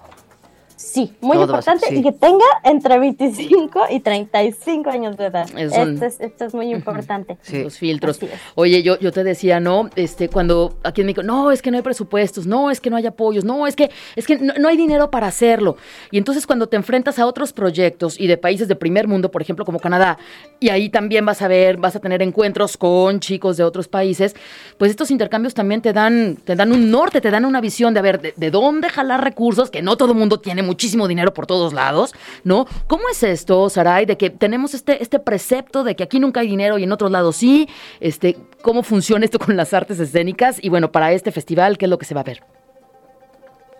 Sí, 0.81 1.11
muy 1.19 1.33
Todo 1.35 1.41
ser- 1.41 1.49
importante 1.73 1.87
sí. 1.89 1.95
y 1.97 2.03
que 2.03 2.13
tenga 2.13 2.45
entre 2.63 2.97
25 2.99 3.81
y 3.91 3.99
35 3.99 4.89
años 4.89 5.17
de 5.17 5.25
edad. 5.25 5.45
Es 5.57 5.73
un- 5.77 5.95
Esto, 5.95 6.05
es, 6.05 6.19
esto 6.21 6.45
es 6.45 6.53
muy 6.53 6.71
importante. 6.71 7.37
Sí. 7.41 7.63
Los 7.63 7.77
filtros. 7.77 8.17
Oye, 8.55 8.81
yo, 8.81 8.97
yo 8.97 9.11
te 9.11 9.25
decía, 9.25 9.59
no, 9.59 9.89
este, 9.97 10.29
cuando 10.29 10.77
aquí 10.83 11.01
en 11.01 11.07
México, 11.07 11.21
no, 11.21 11.51
es 11.51 11.61
que 11.61 11.69
no 11.69 11.75
hay 11.75 11.83
presupuestos, 11.83 12.47
no, 12.47 12.71
es 12.71 12.79
que 12.79 12.89
no 12.89 12.95
hay 12.95 13.05
apoyos, 13.05 13.43
no, 13.43 13.67
es 13.67 13.75
que, 13.75 13.91
es 14.15 14.25
que 14.25 14.37
no, 14.37 14.53
no 14.57 14.69
hay 14.69 14.77
dinero 14.77 15.11
para 15.11 15.27
hacerlo. 15.27 15.75
Y 16.11 16.17
entonces 16.17 16.47
cuando 16.47 16.67
te 16.67 16.77
enfrentas 16.77 17.19
a 17.19 17.25
otros 17.25 17.51
proyectos 17.51 18.17
y 18.17 18.27
de 18.27 18.37
países 18.37 18.69
de 18.69 18.77
primer 18.77 19.05
mundo, 19.05 19.31
por 19.31 19.41
ejemplo, 19.41 19.65
como 19.65 19.81
Canadá, 19.81 20.17
y 20.61 20.69
ahí 20.69 20.87
también 20.87 21.25
vas 21.25 21.41
a 21.41 21.49
ver, 21.49 21.75
vas 21.75 21.97
a 21.97 21.99
tener 21.99 22.21
encuentros 22.21 22.77
con 22.77 23.19
chicos 23.19 23.57
de 23.57 23.65
otros 23.65 23.89
países, 23.89 24.33
pues 24.77 24.91
estos 24.91 25.11
intercambios 25.11 25.53
también 25.53 25.81
te 25.81 25.91
dan, 25.91 26.37
te 26.37 26.55
dan 26.55 26.71
un 26.71 26.89
norte, 26.89 27.19
te 27.19 27.31
dan 27.31 27.43
una 27.43 27.59
visión 27.59 27.93
de 27.93 27.99
a 27.99 28.03
ver 28.03 28.21
de, 28.21 28.33
de 28.37 28.49
dónde 28.49 28.87
jalar 28.87 29.21
recursos, 29.21 29.69
que 29.69 29.81
no 29.81 29.97
todo 29.97 30.13
el 30.13 30.17
mundo 30.17 30.39
tiene 30.39 30.68
muchísimo 30.69 31.07
dinero 31.07 31.33
por 31.33 31.47
todos 31.47 31.73
lados, 31.73 32.13
¿no? 32.43 32.67
¿Cómo 32.87 33.03
es 33.11 33.23
esto, 33.23 33.69
Saray, 33.69 34.05
de 34.05 34.17
que 34.17 34.29
tenemos 34.29 34.73
este, 34.75 35.01
este 35.01 35.19
precepto 35.19 35.83
de 35.83 35.95
que 35.95 36.03
aquí 36.03 36.19
nunca 36.19 36.41
hay 36.41 36.47
dinero 36.47 36.77
y 36.77 36.83
en 36.83 36.91
otros 36.91 37.09
lados 37.09 37.37
sí? 37.37 37.67
Este, 37.99 38.37
¿Cómo 38.61 38.83
funciona 38.83 39.25
esto 39.25 39.39
con 39.39 39.57
las 39.57 39.73
artes 39.73 39.99
escénicas? 39.99 40.63
Y 40.63 40.69
bueno, 40.69 40.91
para 40.91 41.11
este 41.11 41.31
festival, 41.31 41.77
¿qué 41.77 41.85
es 41.85 41.89
lo 41.89 41.97
que 41.97 42.05
se 42.05 42.13
va 42.13 42.21
a 42.21 42.25
ver? 42.25 42.43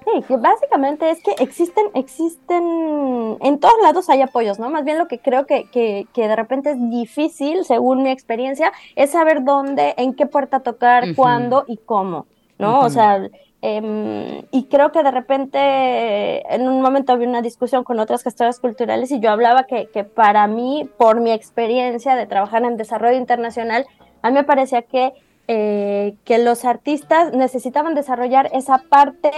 Sí, 0.06 0.24
que 0.28 0.38
básicamente 0.38 1.12
es 1.12 1.22
que 1.22 1.32
existen, 1.44 1.86
existen, 1.94 3.38
en 3.42 3.60
todos 3.60 3.76
lados 3.84 4.10
hay 4.10 4.22
apoyos, 4.22 4.58
¿no? 4.58 4.70
Más 4.70 4.84
bien 4.84 4.98
lo 4.98 5.08
que 5.08 5.20
creo 5.20 5.46
que, 5.46 5.70
que, 5.70 6.08
que 6.14 6.28
de 6.28 6.36
repente 6.36 6.72
es 6.72 6.90
difícil, 6.90 7.66
según 7.66 8.02
mi 8.02 8.10
experiencia, 8.10 8.72
es 8.96 9.12
saber 9.12 9.44
dónde, 9.44 9.94
en 9.98 10.16
qué 10.16 10.26
puerta 10.26 10.62
tocar, 10.62 11.16
cuándo 11.16 11.66
y 11.68 11.78
cómo, 11.78 12.26
¿no? 12.58 12.80
O 12.80 12.90
sea, 12.90 13.22
em, 13.62 14.43
y 14.51 14.66
creo 14.66 14.91
que 14.91 15.03
de 15.03 15.12
repente 15.12 16.53
en 16.53 16.68
un 16.68 16.82
momento 16.82 17.14
había 17.14 17.28
una 17.28 17.41
discusión 17.41 17.84
con 17.84 17.99
otras 17.99 18.24
gestoras 18.24 18.60
culturales 18.60 19.12
y 19.12 19.20
yo 19.20 19.32
hablaba 19.32 19.64
que, 19.64 19.88
que 19.88 20.03
para 20.03 20.47
mí, 20.47 20.89
por 20.97 21.20
mi 21.20 21.32
experiencia 21.32 22.16
de 22.16 22.26
trabajar 22.26 22.64
en 22.64 22.78
desarrollo 22.78 23.18
internacional, 23.18 23.86
a 24.22 24.30
mí 24.30 24.36
me 24.36 24.43
parecía 24.43 24.82
que, 24.82 25.14
eh, 25.47 26.16
que 26.26 26.38
los 26.38 26.66
artistas 26.66 27.34
necesitaban 27.34 27.95
desarrollar 27.95 28.49
esa 28.53 28.84
parte 28.89 29.32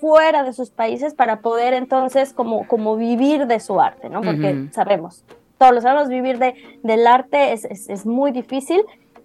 fuera 0.00 0.44
de 0.44 0.52
sus 0.52 0.70
países 0.70 1.14
para 1.14 1.40
poder 1.40 1.74
entonces 1.74 2.32
como, 2.32 2.66
como 2.66 2.96
vivir 2.96 3.46
de 3.46 3.60
su 3.60 3.80
arte, 3.80 4.08
¿no? 4.08 4.20
Porque 4.22 4.68
sabemos, 4.72 5.24
todos 5.58 5.74
lo 5.74 5.80
sabemos, 5.80 6.08
vivir 6.08 6.38
de, 6.38 6.54
del 6.82 7.06
arte 7.06 7.52
es, 7.52 7.64
es, 7.64 7.88
es 7.90 8.06
muy 8.06 8.30
difícil 8.30 8.82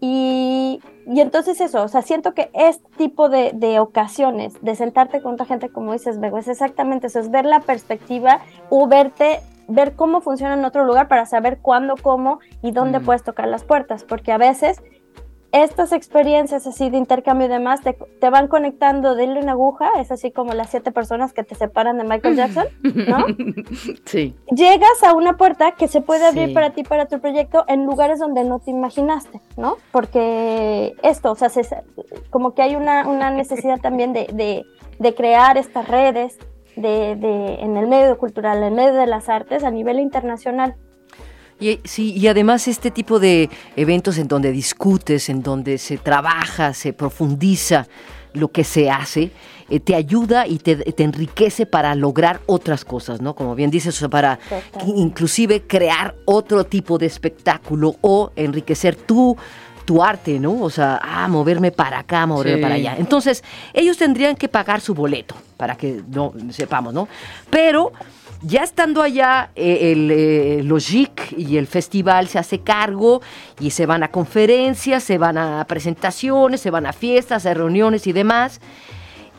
y, 0.07 0.81
y 1.07 1.21
entonces 1.21 1.59
eso, 1.61 1.83
o 1.83 1.87
sea, 1.87 2.01
siento 2.03 2.33
que 2.33 2.49
este 2.53 2.87
tipo 2.97 3.27
de, 3.29 3.51
de 3.53 3.79
ocasiones, 3.79 4.53
de 4.61 4.75
sentarte 4.75 5.21
con 5.21 5.33
otra 5.33 5.45
gente, 5.47 5.69
como 5.69 5.93
dices, 5.93 6.19
Bego, 6.19 6.37
es 6.37 6.47
exactamente 6.47 7.07
eso, 7.07 7.19
es 7.19 7.31
ver 7.31 7.45
la 7.45 7.59
perspectiva 7.61 8.41
o 8.69 8.87
verte, 8.87 9.39
ver 9.67 9.95
cómo 9.95 10.21
funciona 10.21 10.53
en 10.53 10.63
otro 10.63 10.85
lugar 10.85 11.07
para 11.07 11.25
saber 11.25 11.57
cuándo, 11.59 11.95
cómo 11.99 12.39
y 12.61 12.71
dónde 12.71 12.99
Mm. 12.99 13.05
puedes 13.05 13.23
tocar 13.23 13.47
las 13.47 13.63
puertas, 13.63 14.03
porque 14.03 14.31
a 14.31 14.37
veces 14.37 14.79
estas 15.63 15.91
experiencias 15.93 16.67
así 16.67 16.89
de 16.89 16.97
intercambio 16.97 17.47
y 17.47 17.49
demás 17.49 17.81
te, 17.81 17.93
te 17.93 18.29
van 18.29 18.47
conectando 18.47 19.15
de 19.15 19.23
hilo 19.25 19.39
en 19.39 19.49
aguja, 19.49 19.89
es 19.99 20.11
así 20.11 20.31
como 20.31 20.53
las 20.53 20.69
siete 20.69 20.91
personas 20.91 21.33
que 21.33 21.43
te 21.43 21.55
separan 21.55 21.97
de 21.97 22.03
Michael 22.03 22.35
Jackson, 22.35 22.65
¿no? 22.83 23.25
Sí. 24.05 24.35
Llegas 24.51 25.03
a 25.03 25.13
una 25.13 25.37
puerta 25.37 25.71
que 25.73 25.87
se 25.87 26.01
puede 26.01 26.25
abrir 26.25 26.49
Sí. 26.49 26.53
para 26.53 26.69
ti, 26.71 26.83
para 26.83 27.05
tu 27.07 27.19
proyecto, 27.19 27.63
en 27.67 27.85
lugares 27.85 28.19
donde 28.19 28.43
no 28.43 28.59
te 28.59 28.71
imaginaste, 28.71 29.41
¿no? 29.57 29.77
Porque 29.91 30.93
esto, 31.03 31.31
o 31.31 31.35
sea, 31.35 31.49
se- 31.49 31.63
como 32.29 32.53
que 32.53 32.61
hay 32.61 32.75
una, 32.75 33.07
una 33.07 33.29
necesidad 33.31 33.79
también 33.79 34.13
de, 34.13 34.27
de- 34.33 34.63
de 34.99 35.15
crear 35.15 35.57
estas 35.57 35.87
redes 35.87 36.37
de, 36.75 37.15
de- 37.15 37.55
en 37.61 37.77
el 37.77 37.87
medio 37.87 38.17
cultural, 38.17 38.57
en 38.59 38.63
el 38.65 38.73
medio 38.73 38.93
de 38.93 39.07
las 39.07 39.29
artes 39.29 39.63
a 39.63 39.71
nivel 39.71 39.99
internacional. 39.99 40.75
Y, 41.59 41.79
sí, 41.85 42.13
y 42.13 42.27
además 42.27 42.67
este 42.67 42.91
tipo 42.91 43.19
de 43.19 43.49
eventos 43.75 44.17
en 44.17 44.27
donde 44.27 44.51
discutes, 44.51 45.29
en 45.29 45.41
donde 45.41 45.77
se 45.77 45.97
trabaja, 45.97 46.73
se 46.73 46.91
profundiza 46.93 47.87
lo 48.33 48.49
que 48.49 48.65
se 48.65 48.89
hace, 48.91 49.31
eh, 49.69 49.79
te 49.79 49.95
ayuda 49.95 50.45
y 50.45 50.57
te, 50.59 50.75
te 50.75 51.03
enriquece 51.03 51.65
para 51.65 51.95
lograr 51.95 52.41
otras 52.47 52.83
cosas, 52.83 53.21
¿no? 53.21 53.33
Como 53.33 53.55
bien 53.55 53.71
dices, 53.71 53.95
o 53.95 53.99
sea, 53.99 54.09
para 54.09 54.39
inclusive 54.85 55.61
crear 55.61 56.15
otro 56.25 56.65
tipo 56.65 56.97
de 56.97 57.05
espectáculo 57.05 57.95
o 58.01 58.31
enriquecer 58.35 58.97
tu, 58.97 59.37
tu 59.85 60.03
arte, 60.03 60.37
¿no? 60.39 60.61
O 60.61 60.69
sea, 60.69 60.99
ah, 61.01 61.27
moverme 61.29 61.71
para 61.71 61.99
acá, 61.99 62.25
moverme 62.25 62.55
Sí. 62.57 62.61
para 62.61 62.75
allá. 62.75 62.95
Entonces, 62.99 63.41
ellos 63.73 63.97
tendrían 63.97 64.35
que 64.35 64.49
pagar 64.49 64.81
su 64.81 64.93
boleto, 64.93 65.35
para 65.55 65.75
que 65.77 66.01
no 66.11 66.33
sepamos, 66.49 66.93
¿no? 66.93 67.07
Pero 67.49 67.93
ya 68.41 68.63
estando 68.63 69.01
allá, 69.01 69.49
eh, 69.55 69.91
el 69.91 70.11
eh, 70.11 70.63
Logic 70.63 71.33
y 71.37 71.57
el 71.57 71.67
festival 71.67 72.27
se 72.27 72.39
hace 72.39 72.59
cargo 72.59 73.21
y 73.59 73.71
se 73.71 73.85
van 73.85 74.03
a 74.03 74.09
conferencias, 74.09 75.03
se 75.03 75.17
van 75.17 75.37
a 75.37 75.65
presentaciones, 75.65 76.61
se 76.61 76.69
van 76.69 76.85
a 76.85 76.93
fiestas, 76.93 77.45
a 77.45 77.53
reuniones 77.53 78.07
y 78.07 78.13
demás, 78.13 78.61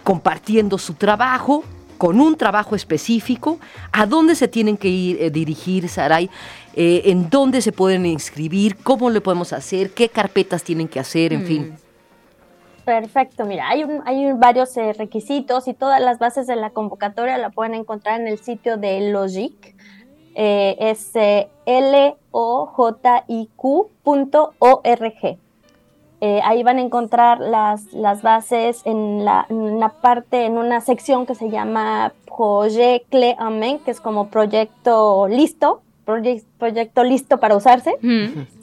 compartiendo 0.03 0.79
su 0.79 0.95
trabajo 0.95 1.65
con 1.99 2.21
un 2.21 2.37
trabajo 2.37 2.77
específico, 2.77 3.59
a 3.91 4.05
dónde 4.05 4.35
se 4.35 4.49
tienen 4.49 4.77
que 4.77 4.89
ir, 4.89 5.17
eh, 5.21 5.31
dirigir, 5.31 5.89
Saray, 5.89 6.29
Eh, 6.79 7.11
en 7.11 7.31
dónde 7.31 7.63
se 7.63 7.73
pueden 7.73 8.05
inscribir, 8.05 8.77
cómo 8.77 9.09
lo 9.09 9.23
podemos 9.23 9.55
hacer, 9.55 9.93
qué 9.93 10.11
carpetas 10.11 10.63
tienen 10.63 10.89
que 10.89 11.01
hacer, 11.01 11.33
en 11.33 11.47
fin. 11.47 11.75
Perfecto, 12.87 13.45
mira, 13.45 13.69
hay, 13.69 13.85
hay 14.05 14.33
varios 14.35 14.77
eh, 14.77 14.93
requisitos 14.93 15.67
y 15.67 15.75
todas 15.75 16.01
las 16.01 16.21
bases 16.21 16.47
de 16.47 16.55
la 16.55 16.71
convocatoria 16.71 17.37
la 17.37 17.51
pueden 17.51 17.75
encontrar 17.75 18.21
en 18.21 18.29
el 18.29 18.39
sitio 18.39 18.77
de 18.77 19.11
Logic. 19.11 19.75
Eh, 20.37 20.77
es 20.79 21.11
eh, 21.17 21.49
lojiq.org. 21.67 22.79
Eh, 26.21 26.41
ahí 26.45 26.63
van 26.63 26.79
a 26.79 26.81
encontrar 26.81 27.41
las, 27.41 27.93
las 27.93 28.23
bases 28.23 28.83
en, 28.85 29.25
la, 29.25 29.47
en 29.49 29.57
una 29.57 29.89
parte, 29.89 30.45
en 30.45 30.57
una 30.57 30.81
sección 30.81 31.27
que 31.27 31.35
se 31.35 31.51
llama 31.51 32.13
Projet 32.25 33.05
Clé 33.11 33.37
en 33.37 33.59
main, 33.59 33.81
que 33.81 33.91
es 33.91 34.01
como 34.01 34.29
proyecto 34.29 35.27
listo, 35.27 35.83
proye- 36.07 36.45
proyecto 36.59 37.03
listo 37.05 37.39
para 37.39 37.57
usarse. 37.57 37.97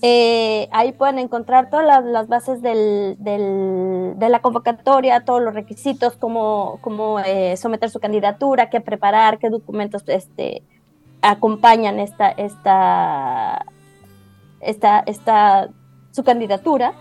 Eh, 0.01 0.67
ahí 0.71 0.93
pueden 0.93 1.19
encontrar 1.19 1.69
todas 1.69 1.85
las, 1.85 2.03
las 2.05 2.27
bases 2.27 2.61
del, 2.61 3.15
del- 3.19 4.13
de 4.17 4.29
la 4.29 4.39
convocatoria, 4.41 5.25
todos 5.25 5.41
los 5.41 5.53
requisitos, 5.53 6.13
cómo, 6.17 6.79
cómo 6.81 7.19
eh, 7.19 7.55
someter 7.57 7.89
su 7.89 7.99
candidatura, 7.99 8.69
qué 8.69 8.81
preparar, 8.81 9.37
qué 9.39 9.49
documentos 9.49 10.03
este, 10.07 10.63
acompañan 11.21 11.99
esta, 11.99 12.29
esta, 12.29 13.65
esta, 14.61 14.99
esta, 15.05 15.69
su 16.11 16.23
candidatura 16.23 16.93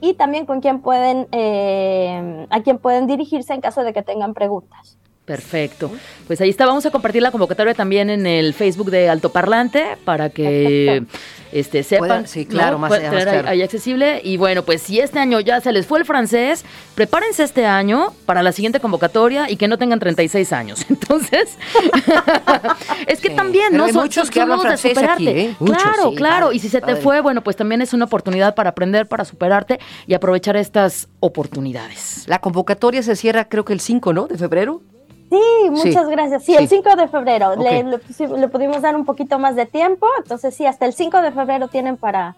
y 0.00 0.14
también 0.14 0.46
con 0.46 0.60
quién 0.60 0.80
pueden, 0.80 1.26
eh, 1.32 2.46
a 2.50 2.60
quién 2.62 2.78
pueden 2.78 3.06
dirigirse 3.08 3.52
en 3.54 3.60
caso 3.60 3.82
de 3.82 3.92
que 3.92 4.02
tengan 4.02 4.32
preguntas. 4.34 4.96
Perfecto. 5.28 5.92
Pues 6.26 6.40
ahí 6.40 6.48
está. 6.50 6.66
Vamos 6.66 6.84
a 6.86 6.90
compartir 6.90 7.22
la 7.22 7.30
convocatoria 7.30 7.74
también 7.74 8.10
en 8.10 8.26
el 8.26 8.52
Facebook 8.54 8.90
de 8.90 9.08
Altoparlante 9.08 9.96
para 10.04 10.30
que 10.30 11.04
este, 11.52 11.82
sepan. 11.82 12.26
Sí, 12.26 12.44
claro, 12.46 12.78
más 12.78 12.90
allá, 12.92 13.02
más 13.02 13.10
tener 13.12 13.28
ahí- 13.28 13.34
claro. 13.34 13.48
ahí 13.48 13.62
accesible. 13.62 14.20
Y 14.24 14.36
bueno, 14.38 14.62
pues 14.64 14.82
si 14.82 14.98
este 15.00 15.18
año 15.18 15.38
ya 15.40 15.60
se 15.60 15.70
les 15.72 15.86
fue 15.86 15.98
el 16.00 16.04
francés, 16.04 16.64
prepárense 16.94 17.44
este 17.44 17.64
año 17.66 18.12
para 18.26 18.42
la 18.42 18.52
siguiente 18.52 18.80
convocatoria 18.80 19.50
y 19.50 19.56
que 19.56 19.68
no 19.68 19.78
tengan 19.78 20.00
36 20.00 20.52
años. 20.52 20.84
Entonces, 20.90 21.56
es 23.06 23.20
que 23.20 23.28
Sí. 23.28 23.36
también, 23.36 23.76
¿no? 23.76 23.84
hay 23.84 23.92
muchos 23.92 24.30
que 24.30 24.40
son 24.40 24.50
hablan 24.50 24.68
de 24.68 24.74
aquí, 24.74 24.88
superarte. 24.88 25.40
¿eh? 25.40 25.56
Muchos, 25.60 25.82
claro, 25.82 26.10
sí, 26.10 26.16
claro. 26.16 26.52
Y 26.52 26.58
si 26.58 26.68
se 26.68 26.80
te 26.80 26.96
fue, 26.96 27.20
bueno, 27.20 27.42
pues 27.42 27.56
también 27.56 27.82
es 27.82 27.92
una 27.92 28.06
oportunidad 28.06 28.54
para 28.54 28.70
aprender, 28.70 29.06
para 29.06 29.24
superarte 29.26 29.78
y 30.06 30.14
aprovechar 30.14 30.56
estas 30.56 31.08
oportunidades. 31.20 32.24
La 32.26 32.38
convocatoria 32.40 33.02
se 33.02 33.14
cierra 33.16 33.48
creo 33.48 33.64
que 33.64 33.72
el 33.74 33.80
5, 33.80 34.12
¿no? 34.12 34.26
De 34.26 34.38
febrero. 34.38 34.82
Sí, 35.30 35.70
muchas 35.70 36.08
gracias. 36.08 36.44
Sí, 36.44 36.52
Sí. 36.52 36.58
el 36.62 36.68
5 36.68 36.96
de 36.96 37.08
febrero. 37.08 37.54
Le, 37.56 37.82
le 37.84 38.38
le 38.38 38.48
pudimos 38.48 38.80
dar 38.82 38.96
un 38.96 39.04
poquito 39.04 39.38
más 39.38 39.56
de 39.56 39.66
tiempo, 39.66 40.06
entonces 40.22 40.54
sí, 40.54 40.64
hasta 40.66 40.86
el 40.86 40.92
5 40.94 41.20
de 41.22 41.32
febrero 41.32 41.68
tienen 41.68 41.96
para 41.96 42.34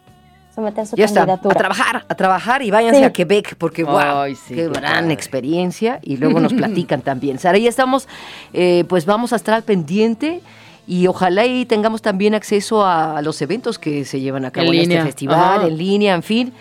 someter 0.54 0.84
su 0.86 0.96
Ya 0.96 1.04
está, 1.04 1.20
a 1.22 1.26
candidatura. 1.26 1.54
trabajar, 1.56 2.04
a 2.08 2.14
trabajar 2.16 2.62
y 2.62 2.70
váyanse 2.72 2.98
Sí. 3.00 3.04
a 3.04 3.12
Quebec 3.12 3.54
porque 3.56 3.84
wow, 3.84 3.98
Ay, 4.22 4.36
qué 4.48 4.54
qué 4.56 4.68
gran 4.68 5.02
padre. 5.02 5.12
experiencia 5.12 6.00
y 6.02 6.16
luego 6.16 6.40
nos 6.40 6.52
platican 6.52 7.02
también. 7.02 7.38
Sara, 7.38 7.58
ya 7.58 7.68
estamos, 7.68 8.08
eh, 8.52 8.84
pues 8.88 9.06
vamos 9.06 9.32
a 9.32 9.36
estar 9.36 9.54
al 9.54 9.62
pendiente 9.62 10.40
y 10.88 11.06
ojalá 11.06 11.46
y 11.46 11.66
tengamos 11.66 12.02
también 12.02 12.34
acceso 12.34 12.84
a, 12.84 13.18
a 13.18 13.22
los 13.22 13.40
eventos 13.42 13.78
que 13.78 14.04
se 14.04 14.18
llevan 14.20 14.44
a 14.44 14.50
cabo 14.50 14.66
En 14.68 14.74
en, 14.74 14.80
línea, 14.80 14.98
este 14.98 15.06
festival, 15.12 15.38
ajá. 15.60 15.66
en 15.68 15.78
línea, 15.78 16.14
en 16.16 16.22
fin. 16.24 16.52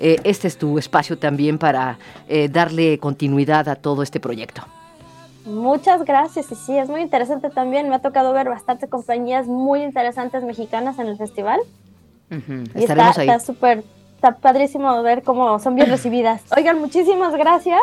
Eh, 0.00 0.16
este 0.24 0.46
es 0.46 0.58
tu 0.58 0.78
espacio 0.78 1.16
también 1.18 1.56
para 1.58 1.98
eh, 2.28 2.48
darle 2.50 2.98
continuidad 2.98 3.68
a 3.70 3.74
todo 3.76 4.02
este 4.02 4.20
proyecto. 4.20 4.62
Muchas 5.44 6.04
gracias, 6.04 6.50
y 6.52 6.54
sí, 6.54 6.76
es 6.76 6.88
muy 6.88 7.00
interesante 7.00 7.50
también. 7.50 7.88
Me 7.88 7.94
ha 7.96 8.00
tocado 8.00 8.32
ver 8.32 8.48
bastantes 8.48 8.90
compañías 8.90 9.46
muy 9.46 9.82
interesantes 9.82 10.44
mexicanas 10.44 10.98
en 10.98 11.06
el 11.06 11.16
festival. 11.16 11.60
Y 12.30 12.34
está 12.36 12.74
Estaremos 12.74 13.18
está 13.18 13.40
súper, 13.40 13.84
está 14.16 14.36
padrísimo 14.36 15.02
ver 15.02 15.22
cómo 15.22 15.58
son 15.58 15.74
bien 15.74 15.88
recibidas. 15.90 16.42
Oigan, 16.56 16.78
muchísimas 16.78 17.34
gracias. 17.34 17.80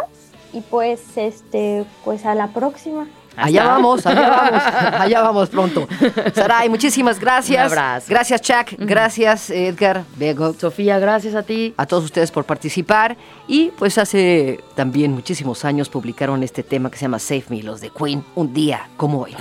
Y 0.54 0.62
pues, 0.62 1.18
este, 1.18 1.86
pues 2.04 2.26
a 2.26 2.36
la 2.36 2.48
próxima. 2.48 3.08
Allá 3.38 3.66
vamos, 3.66 4.06
allá 4.06 4.30
vamos, 4.30 4.64
allá 5.00 5.22
vamos 5.22 5.50
pronto. 5.50 5.88
Saray, 6.34 6.70
muchísimas 6.70 7.20
gracias. 7.20 7.72
Un 7.72 7.78
abrazo. 7.78 8.08
Gracias, 8.10 8.42
Chuck. 8.42 8.74
Gracias, 8.78 9.50
Edgar, 9.50 10.04
Bego. 10.16 10.54
Sofía, 10.54 11.00
gracias 11.00 11.36
a 11.36 11.44
ti. 11.44 11.74
a 11.78 11.86
todos 11.86 12.06
ustedes 12.06 12.32
por 12.32 12.46
participar 12.46 13.18
y 13.48 13.72
pues 13.78 13.98
hace 13.98 14.60
también 14.76 15.12
muchísimos 15.12 15.66
años 15.66 15.90
publicaron 15.90 16.44
este 16.44 16.64
tema 16.64 16.90
que 16.90 16.98
se 16.98 17.04
llama 17.04 17.20
Save 17.20 17.46
Me, 17.50 17.64
los 17.64 17.82
de 17.82 17.90
Queen, 17.90 18.24
un 18.36 18.54
día 18.54 18.88
como 18.98 19.22
hoy. 19.22 19.36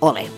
Ole. 0.00 0.28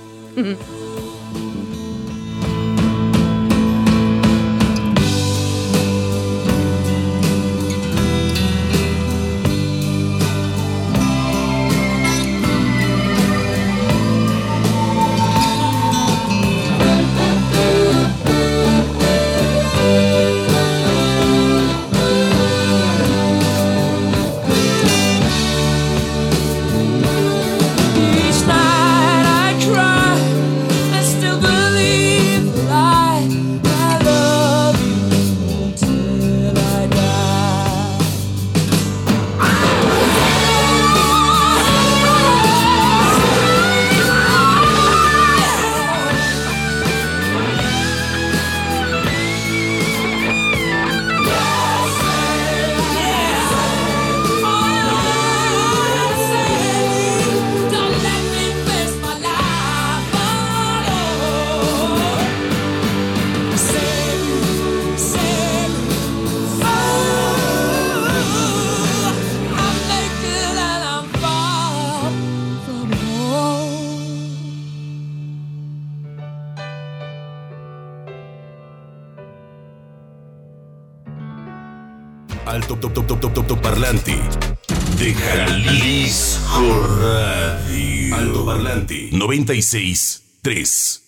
96 89.45 90.23
3 90.41 90.63
de 90.63 90.65
Jalisco 90.65 90.73
Radio. 90.73 91.04